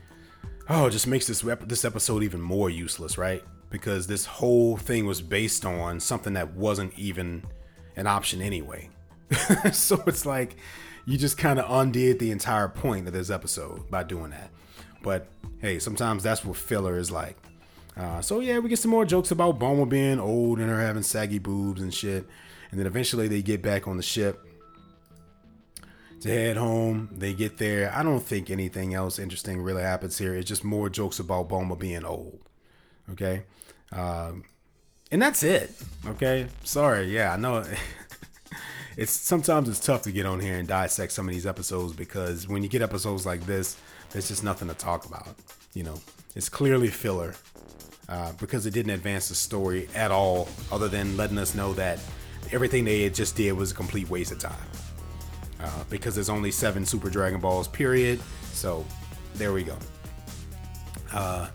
oh, 0.71 0.89
just 0.89 1.07
makes 1.07 1.27
this 1.27 1.43
this 1.67 1.85
episode 1.85 2.23
even 2.23 2.41
more 2.41 2.71
useless, 2.71 3.19
right? 3.19 3.43
Because 3.69 4.07
this 4.07 4.25
whole 4.25 4.79
thing 4.79 5.05
was 5.05 5.21
based 5.21 5.67
on 5.67 6.01
something 6.01 6.33
that 6.33 6.55
wasn't 6.55 6.99
even 6.99 7.45
an 7.97 8.07
option 8.07 8.41
anyway. 8.41 8.89
so 9.73 10.03
it's 10.07 10.25
like 10.25 10.57
you 11.05 11.19
just 11.19 11.37
kind 11.37 11.59
of 11.59 11.71
undid 11.71 12.19
the 12.19 12.31
entire 12.31 12.69
point 12.69 13.07
of 13.07 13.13
this 13.13 13.29
episode 13.29 13.91
by 13.91 14.03
doing 14.03 14.31
that. 14.31 14.51
But 15.03 15.27
hey, 15.61 15.79
sometimes 15.79 16.23
that's 16.23 16.45
what 16.45 16.57
filler 16.57 16.99
is 16.99 17.11
like. 17.11 17.37
Uh, 17.97 18.21
so 18.21 18.41
yeah, 18.41 18.59
we 18.59 18.69
get 18.69 18.79
some 18.79 18.91
more 18.91 19.05
jokes 19.05 19.31
about 19.31 19.59
Bulma 19.59 19.89
being 19.89 20.21
old 20.21 20.61
and 20.61 20.69
her 20.69 20.81
having 20.81 21.03
saggy 21.03 21.39
boobs 21.39 21.83
and 21.83 21.93
shit. 21.93 22.27
And 22.71 22.79
then 22.79 22.87
eventually 22.87 23.29
they 23.29 23.43
get 23.43 23.63
back 23.63 23.89
on 23.89 23.97
the 23.97 24.03
ship 24.03 24.45
to 26.21 26.29
head 26.29 26.57
home. 26.57 27.09
They 27.13 27.35
get 27.35 27.59
there. 27.59 27.93
I 27.95 28.03
don't 28.03 28.21
think 28.21 28.51
anything 28.51 28.95
else 28.95 29.19
interesting 29.19 29.63
really 29.63 29.83
happens 29.83 30.19
here. 30.19 30.35
It's 30.35 30.49
just 30.49 30.65
more 30.65 30.89
jokes 30.89 31.19
about 31.19 31.49
Bulma 31.49 31.79
being 31.79 32.05
old. 32.05 32.41
Okay. 33.11 33.45
Um, 33.91 34.45
and 35.11 35.21
that's 35.21 35.43
it. 35.43 35.73
Okay. 36.07 36.47
Sorry. 36.65 37.07
Yeah, 37.07 37.33
I 37.33 37.37
know. 37.37 37.65
it's 38.97 39.13
sometimes 39.13 39.69
it's 39.69 39.81
tough 39.81 40.03
to 40.03 40.13
get 40.13 40.27
on 40.27 40.41
here 40.41 40.57
and 40.57 40.69
dissect 40.69 41.13
some 41.13 41.27
of 41.27 41.35
these 41.35 41.47
episodes 41.47 41.95
because 41.95 42.47
when 42.47 42.63
you 42.63 42.69
get 42.69 42.83
episodes 42.83 43.25
like 43.25 43.45
this, 43.47 43.77
there's 44.11 44.29
just 44.29 44.45
nothing 44.45 44.69
to 44.69 44.75
talk 44.75 45.07
about. 45.07 45.29
You 45.75 45.85
know, 45.85 45.95
it's 46.35 46.49
clearly 46.49 46.89
filler 46.89 47.35
uh, 48.09 48.33
because 48.41 48.67
it 48.67 48.73
didn't 48.73 48.93
advance 48.93 49.29
the 49.29 49.35
story 49.35 49.89
at 49.95 50.11
all, 50.11 50.49
other 50.73 50.89
than 50.89 51.17
letting 51.17 51.39
us 51.39 51.55
know 51.55 51.75
that 51.75 52.01
everything 52.53 52.85
they 52.85 53.09
just 53.11 53.37
did 53.37 53.53
was 53.53 53.73
a 53.73 53.75
complete 53.75 54.09
waste 54.09 54.33
of 54.33 54.39
time. 54.39 54.57
Uh, 55.61 55.85
because 55.91 56.15
there's 56.15 56.29
only 56.29 56.51
seven 56.51 56.87
Super 56.87 57.11
Dragon 57.11 57.41
Balls, 57.41 57.69
period. 57.69 58.21
So 58.53 58.87
there 59.35 59.53
we 59.53 59.65
go. 59.65 59.77
Uh, 61.13 61.49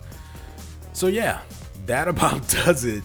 so 0.92 1.06
yeah, 1.06 1.40
that 1.86 2.08
about 2.14 2.46
does 2.48 2.84
it 2.84 3.02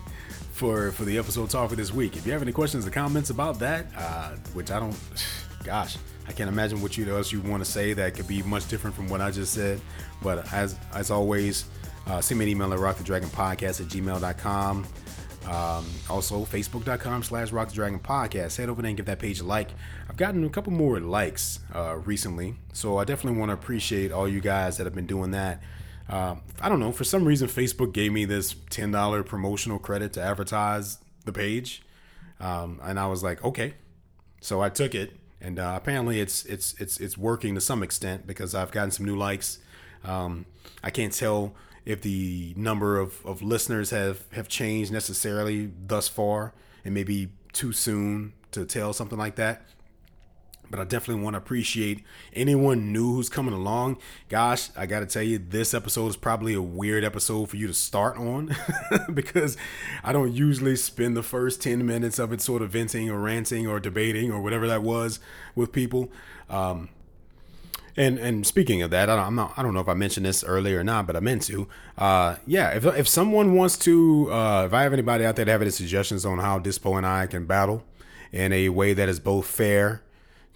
for 0.52 0.92
for 0.92 1.06
the 1.06 1.18
episode 1.18 1.50
talk 1.50 1.70
for 1.70 1.76
this 1.76 1.94
week. 1.94 2.18
If 2.18 2.26
you 2.26 2.34
have 2.34 2.42
any 2.42 2.52
questions 2.52 2.86
or 2.86 2.92
comments 2.92 3.30
about 3.30 3.60
that, 3.60 3.88
uh, 3.96 4.32
which 4.54 4.72
I 4.72 4.80
don't, 4.80 4.96
gosh, 5.64 5.98
I 6.30 6.32
can't 6.32 6.48
imagine 6.48 6.80
what 6.82 6.96
you 6.96 7.10
else 7.14 7.32
you 7.32 7.42
want 7.42 7.66
to 7.66 7.70
say 7.70 7.94
that 7.94 8.14
could 8.14 8.28
be 8.28 8.44
much 8.44 8.68
different 8.70 8.96
from 8.96 9.10
what 9.10 9.20
I 9.20 9.32
just 9.32 9.52
said. 9.52 9.82
But 10.22 10.54
as 10.54 10.78
as 10.94 11.10
always, 11.10 11.66
uh, 12.06 12.22
send 12.22 12.40
me 12.40 12.46
an 12.46 12.50
email 12.52 12.72
at 12.72 12.80
rockthedragonpodcast 12.80 13.82
at 13.82 13.88
gmail.com. 13.88 14.86
Um, 15.48 15.86
also, 16.08 16.46
facebook.com 16.46 17.24
slash 17.24 17.50
rockthedragonpodcast. 17.50 18.58
Head 18.58 18.70
over 18.70 18.84
there 18.84 18.90
and 18.90 18.98
give 18.98 19.08
that 19.08 19.18
page 19.18 19.40
a 19.40 19.44
like. 19.44 19.70
I've 20.08 20.18
gotten 20.18 20.44
a 20.44 20.50
couple 20.50 20.72
more 20.72 21.00
likes 21.00 21.60
uh, 21.74 21.98
recently, 21.98 22.54
so 22.74 22.98
I 22.98 23.06
definitely 23.06 23.40
want 23.40 23.50
to 23.50 23.54
appreciate 23.54 24.12
all 24.12 24.28
you 24.28 24.40
guys 24.40 24.78
that 24.78 24.84
have 24.84 24.94
been 24.94 25.08
doing 25.08 25.32
that. 25.32 25.64
Uh, 26.08 26.36
I 26.62 26.70
don't 26.70 26.80
know, 26.80 26.92
for 26.92 27.04
some 27.04 27.26
reason, 27.26 27.48
Facebook 27.48 27.92
gave 27.94 28.12
me 28.12 28.26
this 28.26 28.54
$10 28.54 29.26
promotional 29.26 29.80
credit 29.80 30.14
to 30.14 30.22
advertise 30.22 31.00
the 31.26 31.32
page. 31.32 31.82
Um, 32.40 32.80
and 32.84 33.00
I 33.00 33.08
was 33.08 33.24
like, 33.24 33.44
okay. 33.44 33.74
So 34.42 34.62
I 34.62 34.70
took 34.70 34.94
it 34.94 35.14
and 35.42 35.60
uh, 35.60 35.74
apparently 35.76 36.20
it's 36.20 36.46
it's 36.46 36.76
it's 36.80 37.00
it's 37.00 37.18
working 37.18 37.56
to 37.56 37.62
some 37.62 37.84
extent 37.84 38.28
because 38.28 38.54
I've 38.54 38.72
gotten 38.72 38.92
some 38.92 39.06
new 39.06 39.16
likes. 39.16 39.60
Um, 40.04 40.46
I 40.84 40.90
can't 40.90 41.14
tell 41.14 41.54
if 41.86 42.02
the 42.02 42.54
number 42.56 43.00
of, 43.00 43.26
of 43.26 43.42
listeners 43.42 43.90
have 43.92 44.24
have 44.34 44.48
changed 44.48 44.92
necessarily 44.92 45.72
thus 45.86 46.08
far, 46.08 46.54
and 46.84 46.94
maybe 46.94 47.30
too 47.54 47.72
soon 47.72 48.34
to 48.52 48.66
tell 48.66 48.94
something 48.94 49.18
like 49.18 49.36
that 49.36 49.64
but 50.70 50.80
I 50.80 50.84
definitely 50.84 51.24
want 51.24 51.34
to 51.34 51.40
appreciate 51.40 52.04
anyone 52.34 52.94
new 52.94 53.14
who's 53.16 53.30
coming 53.30 53.54
along. 53.54 53.98
Gosh, 54.30 54.70
I 54.76 54.86
got 54.86 55.00
to 55.02 55.06
tell 55.06 55.24
you, 55.24 55.38
this 55.38 55.74
episode 55.74 56.08
is 56.08 56.16
probably 56.16 56.54
a 56.54 56.62
weird 56.62 57.04
episode 57.04 57.50
for 57.50 57.58
you 57.58 57.68
to 57.68 57.74
start 57.74 58.18
on 58.18 58.56
because 59.14 59.58
I 60.04 60.12
don't 60.12 60.34
usually 60.34 60.76
spend 60.76 61.18
the 61.18 61.24
first 61.24 61.62
10 61.62 61.86
minutes 61.86 62.20
of 62.20 62.32
it 62.34 62.42
sort 62.42 62.62
of 62.62 62.72
venting 62.72 63.10
or 63.10 63.20
ranting 63.20 63.68
or 63.68 63.80
debating 63.80 64.32
or 64.32 64.42
whatever 64.42 64.68
that 64.68 64.84
was 64.84 65.20
with 65.56 65.72
people. 65.72 66.10
Um, 66.50 66.90
and 67.98 68.18
and 68.18 68.48
speaking 68.48 68.82
of 68.82 68.92
that, 68.92 69.10
I 69.10 69.16
don't, 69.18 69.36
not, 69.36 69.54
I 69.58 69.64
don't 69.64 69.74
know 69.74 69.82
if 69.82 69.90
I 69.90 69.94
mentioned 69.94 70.26
this 70.26 70.44
earlier 70.44 70.80
or 70.80 70.84
not, 70.86 71.06
but 71.06 71.18
I 71.18 71.20
meant 71.20 71.42
to. 71.44 71.68
Uh, 71.98 72.38
yeah, 72.48 72.70
if, 72.70 72.86
if 72.86 73.08
someone 73.10 73.56
wants 73.56 73.78
to, 73.80 74.32
uh, 74.32 74.64
if 74.68 74.74
I 74.74 74.84
have 74.84 74.94
anybody 74.94 75.26
out 75.26 75.36
there 75.36 75.44
that 75.44 75.52
have 75.52 75.62
any 75.62 75.72
suggestions 75.72 76.26
on 76.26 76.40
how 76.40 76.60
Dispo 76.60 76.96
and 76.98 77.06
I 77.06 77.28
can 77.28 77.46
battle 77.46 77.84
in 78.32 78.54
a 78.54 78.70
way 78.70 78.94
that 78.94 79.10
is 79.10 79.20
both 79.20 79.48
fair 79.48 80.02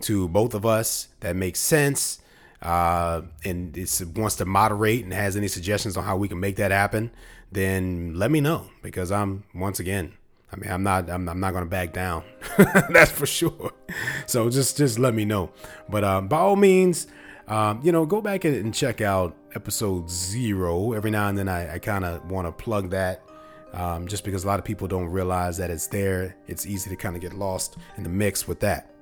to 0.04 0.28
both 0.28 0.54
of 0.54 0.66
us 0.66 1.10
that 1.22 1.36
makes 1.36 1.60
sense 1.60 2.20
uh, 2.64 3.22
and 3.44 3.78
it 3.78 4.02
wants 4.16 4.38
to 4.38 4.46
moderate 4.46 5.04
and 5.04 5.14
has 5.14 5.36
any 5.36 5.50
suggestions 5.50 5.98
on 5.98 6.04
how 6.06 6.16
we 6.16 6.30
can 6.30 6.40
make 6.40 6.56
that 6.56 6.72
happen, 6.72 7.12
then 7.52 8.14
let 8.16 8.32
me 8.32 8.40
know 8.40 8.70
because 8.82 9.12
I'm 9.12 9.44
once 9.54 9.80
again. 9.80 10.14
I 10.52 10.56
mean, 10.56 10.72
I'm 10.72 10.84
not. 10.84 11.10
I'm, 11.10 11.28
I'm 11.28 11.40
not 11.40 11.52
going 11.52 11.64
to 11.64 11.70
back 11.70 11.94
down. 11.94 12.24
That's 12.90 13.12
for 13.12 13.26
sure. 13.26 13.74
So 14.28 14.50
just 14.50 14.78
just 14.78 15.00
let 15.00 15.14
me 15.14 15.26
know. 15.26 15.52
But 15.90 16.04
um, 16.04 16.28
by 16.28 16.38
all 16.38 16.56
means, 16.56 17.08
um, 17.48 17.82
you 17.84 17.92
know, 17.92 18.06
go 18.06 18.22
back 18.22 18.46
and 18.46 18.74
check 18.74 19.02
out 19.02 19.36
episode 19.56 20.10
zero. 20.10 20.94
Every 20.94 21.12
now 21.12 21.28
and 21.28 21.38
then, 21.38 21.50
I, 21.50 21.76
I 21.76 21.80
kind 21.80 22.06
of 22.06 22.30
want 22.30 22.48
to 22.48 22.52
plug 22.52 22.92
that. 22.92 23.24
Um, 23.74 24.08
just 24.08 24.24
because 24.24 24.44
a 24.44 24.48
lot 24.48 24.60
of 24.60 24.66
people 24.66 24.88
don't 24.88 25.08
realize 25.08 25.58
that 25.58 25.72
it's 25.72 25.88
there, 25.88 26.36
it's 26.46 26.68
easy 26.68 26.92
to 26.92 26.96
kind 26.96 27.16
of 27.16 27.24
get 27.24 27.34
lost 27.34 27.76
in 27.98 28.04
the 28.04 28.10
mix 28.10 28.48
with 28.48 28.60
that. 28.60 28.93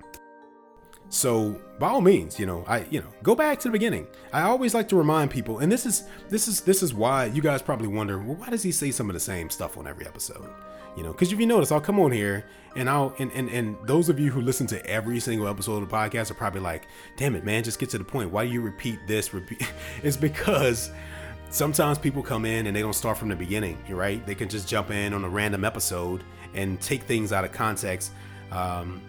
So 1.11 1.59
by 1.77 1.89
all 1.89 1.99
means, 1.99 2.39
you 2.39 2.45
know, 2.45 2.63
I 2.67 2.85
you 2.89 3.01
know, 3.01 3.07
go 3.21 3.35
back 3.35 3.59
to 3.59 3.67
the 3.67 3.71
beginning. 3.73 4.07
I 4.31 4.43
always 4.43 4.73
like 4.73 4.87
to 4.89 4.95
remind 4.95 5.29
people, 5.29 5.59
and 5.59 5.69
this 5.69 5.85
is 5.85 6.03
this 6.29 6.47
is 6.47 6.61
this 6.61 6.81
is 6.81 6.93
why 6.93 7.25
you 7.25 7.41
guys 7.41 7.61
probably 7.61 7.89
wonder, 7.89 8.17
well, 8.17 8.35
why 8.35 8.49
does 8.49 8.63
he 8.63 8.71
say 8.71 8.91
some 8.91 9.09
of 9.09 9.13
the 9.13 9.19
same 9.19 9.49
stuff 9.49 9.77
on 9.77 9.87
every 9.87 10.07
episode? 10.07 10.49
You 10.95 11.03
know, 11.03 11.11
because 11.11 11.33
if 11.33 11.39
you 11.39 11.45
notice, 11.45 11.69
I'll 11.69 11.81
come 11.81 11.99
on 11.99 12.13
here 12.13 12.45
and 12.77 12.89
I'll 12.89 13.13
and, 13.19 13.29
and 13.33 13.49
and 13.49 13.75
those 13.85 14.07
of 14.07 14.21
you 14.21 14.31
who 14.31 14.39
listen 14.39 14.67
to 14.67 14.85
every 14.85 15.19
single 15.19 15.49
episode 15.49 15.83
of 15.83 15.89
the 15.89 15.93
podcast 15.93 16.31
are 16.31 16.35
probably 16.35 16.61
like, 16.61 16.87
damn 17.17 17.35
it, 17.35 17.43
man, 17.43 17.61
just 17.61 17.77
get 17.77 17.89
to 17.89 17.97
the 17.97 18.05
point. 18.05 18.31
Why 18.31 18.45
do 18.45 18.51
you 18.53 18.61
repeat 18.61 18.99
this? 19.05 19.33
Repeat 19.33 19.69
it's 20.03 20.15
because 20.15 20.91
sometimes 21.49 21.97
people 21.97 22.23
come 22.23 22.45
in 22.45 22.67
and 22.67 22.75
they 22.75 22.81
don't 22.81 22.93
start 22.93 23.17
from 23.17 23.27
the 23.27 23.35
beginning, 23.35 23.77
right? 23.89 24.25
They 24.25 24.35
can 24.35 24.47
just 24.47 24.65
jump 24.65 24.91
in 24.91 25.13
on 25.13 25.25
a 25.25 25.29
random 25.29 25.65
episode 25.65 26.23
and 26.53 26.79
take 26.79 27.03
things 27.03 27.33
out 27.33 27.43
of 27.43 27.51
context. 27.51 28.13
Um, 28.49 29.01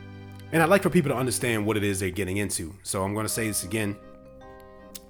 and 0.53 0.62
I'd 0.62 0.68
like 0.68 0.82
for 0.82 0.90
people 0.90 1.11
to 1.11 1.16
understand 1.16 1.66
what 1.66 1.76
it 1.76 1.82
is 1.82 2.00
they're 2.00 2.11
getting 2.11 2.36
into. 2.36 2.74
So 2.82 3.03
I'm 3.03 3.14
going 3.14 3.26
to 3.26 3.32
say 3.32 3.48
this 3.48 3.64
again. 3.64 3.96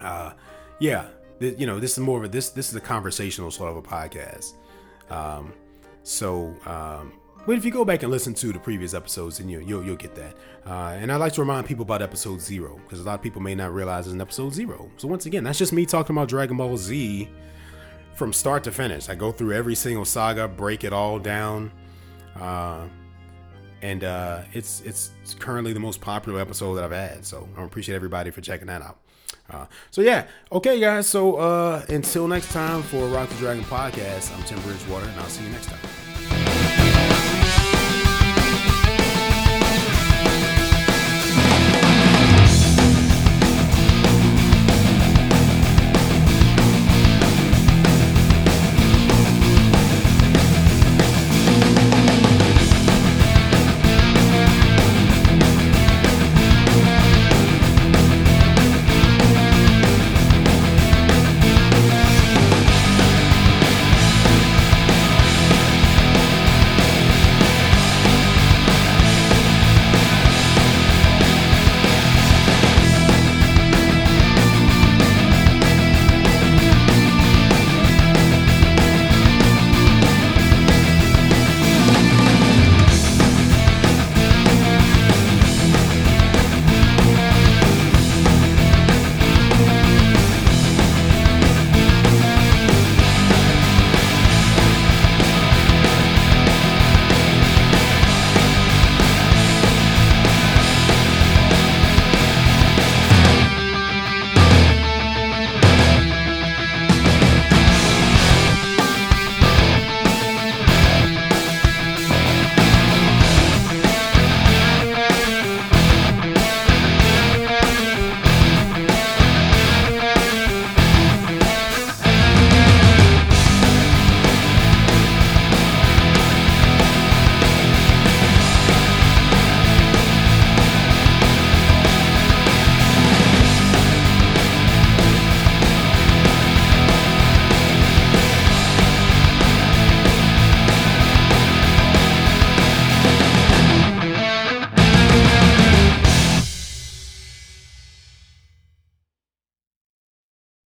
Uh, 0.00 0.32
yeah, 0.78 1.08
th- 1.40 1.58
you 1.58 1.66
know, 1.66 1.78
this 1.78 1.92
is 1.92 1.98
more 1.98 2.18
of 2.18 2.24
a 2.24 2.28
this 2.28 2.50
this 2.50 2.70
is 2.70 2.76
a 2.76 2.80
conversational 2.80 3.50
sort 3.50 3.70
of 3.70 3.76
a 3.76 3.82
podcast. 3.82 4.54
Um, 5.10 5.52
so, 6.04 6.54
um, 6.66 7.12
but 7.44 7.56
if 7.56 7.64
you 7.64 7.70
go 7.70 7.84
back 7.84 8.02
and 8.02 8.10
listen 8.10 8.34
to 8.34 8.52
the 8.52 8.58
previous 8.58 8.94
episodes, 8.94 9.38
then 9.38 9.48
you, 9.48 9.60
you'll 9.60 9.84
you'll 9.84 9.96
get 9.96 10.14
that. 10.14 10.34
Uh, 10.64 10.96
and 10.96 11.10
I 11.10 11.16
like 11.16 11.32
to 11.34 11.40
remind 11.40 11.66
people 11.66 11.82
about 11.82 12.02
episode 12.02 12.40
zero 12.40 12.80
because 12.84 13.00
a 13.00 13.02
lot 13.02 13.16
of 13.16 13.22
people 13.22 13.42
may 13.42 13.54
not 13.54 13.74
realize 13.74 14.06
it's 14.06 14.14
an 14.14 14.20
episode 14.20 14.52
zero. 14.52 14.90
So 14.96 15.08
once 15.08 15.26
again, 15.26 15.44
that's 15.44 15.58
just 15.58 15.72
me 15.72 15.86
talking 15.86 16.16
about 16.16 16.28
Dragon 16.28 16.56
Ball 16.56 16.76
Z 16.76 17.28
from 18.14 18.32
start 18.32 18.62
to 18.64 18.72
finish. 18.72 19.08
I 19.08 19.16
go 19.16 19.32
through 19.32 19.52
every 19.54 19.74
single 19.74 20.04
saga, 20.04 20.46
break 20.46 20.84
it 20.84 20.92
all 20.92 21.18
down. 21.18 21.72
Uh, 22.38 22.86
and 23.82 24.04
uh, 24.04 24.42
it's 24.52 24.80
it's 24.82 25.10
currently 25.38 25.72
the 25.72 25.80
most 25.80 26.00
popular 26.00 26.40
episode 26.40 26.74
that 26.76 26.84
I've 26.84 26.92
had. 26.92 27.26
So 27.26 27.48
I 27.56 27.64
appreciate 27.64 27.96
everybody 27.96 28.30
for 28.30 28.40
checking 28.40 28.68
that 28.68 28.80
out. 28.80 28.98
Uh, 29.50 29.66
so 29.90 30.00
yeah, 30.00 30.26
okay, 30.50 30.80
guys. 30.80 31.06
So 31.06 31.36
uh, 31.36 31.84
until 31.88 32.28
next 32.28 32.52
time 32.52 32.82
for 32.82 33.06
Rock 33.08 33.28
the 33.28 33.36
Dragon 33.36 33.64
podcast, 33.64 34.34
I'm 34.34 34.42
Tim 34.44 34.60
Bridgewater, 34.62 35.06
and 35.06 35.20
I'll 35.20 35.26
see 35.26 35.44
you 35.44 35.50
next 35.50 35.66
time. 35.66 36.61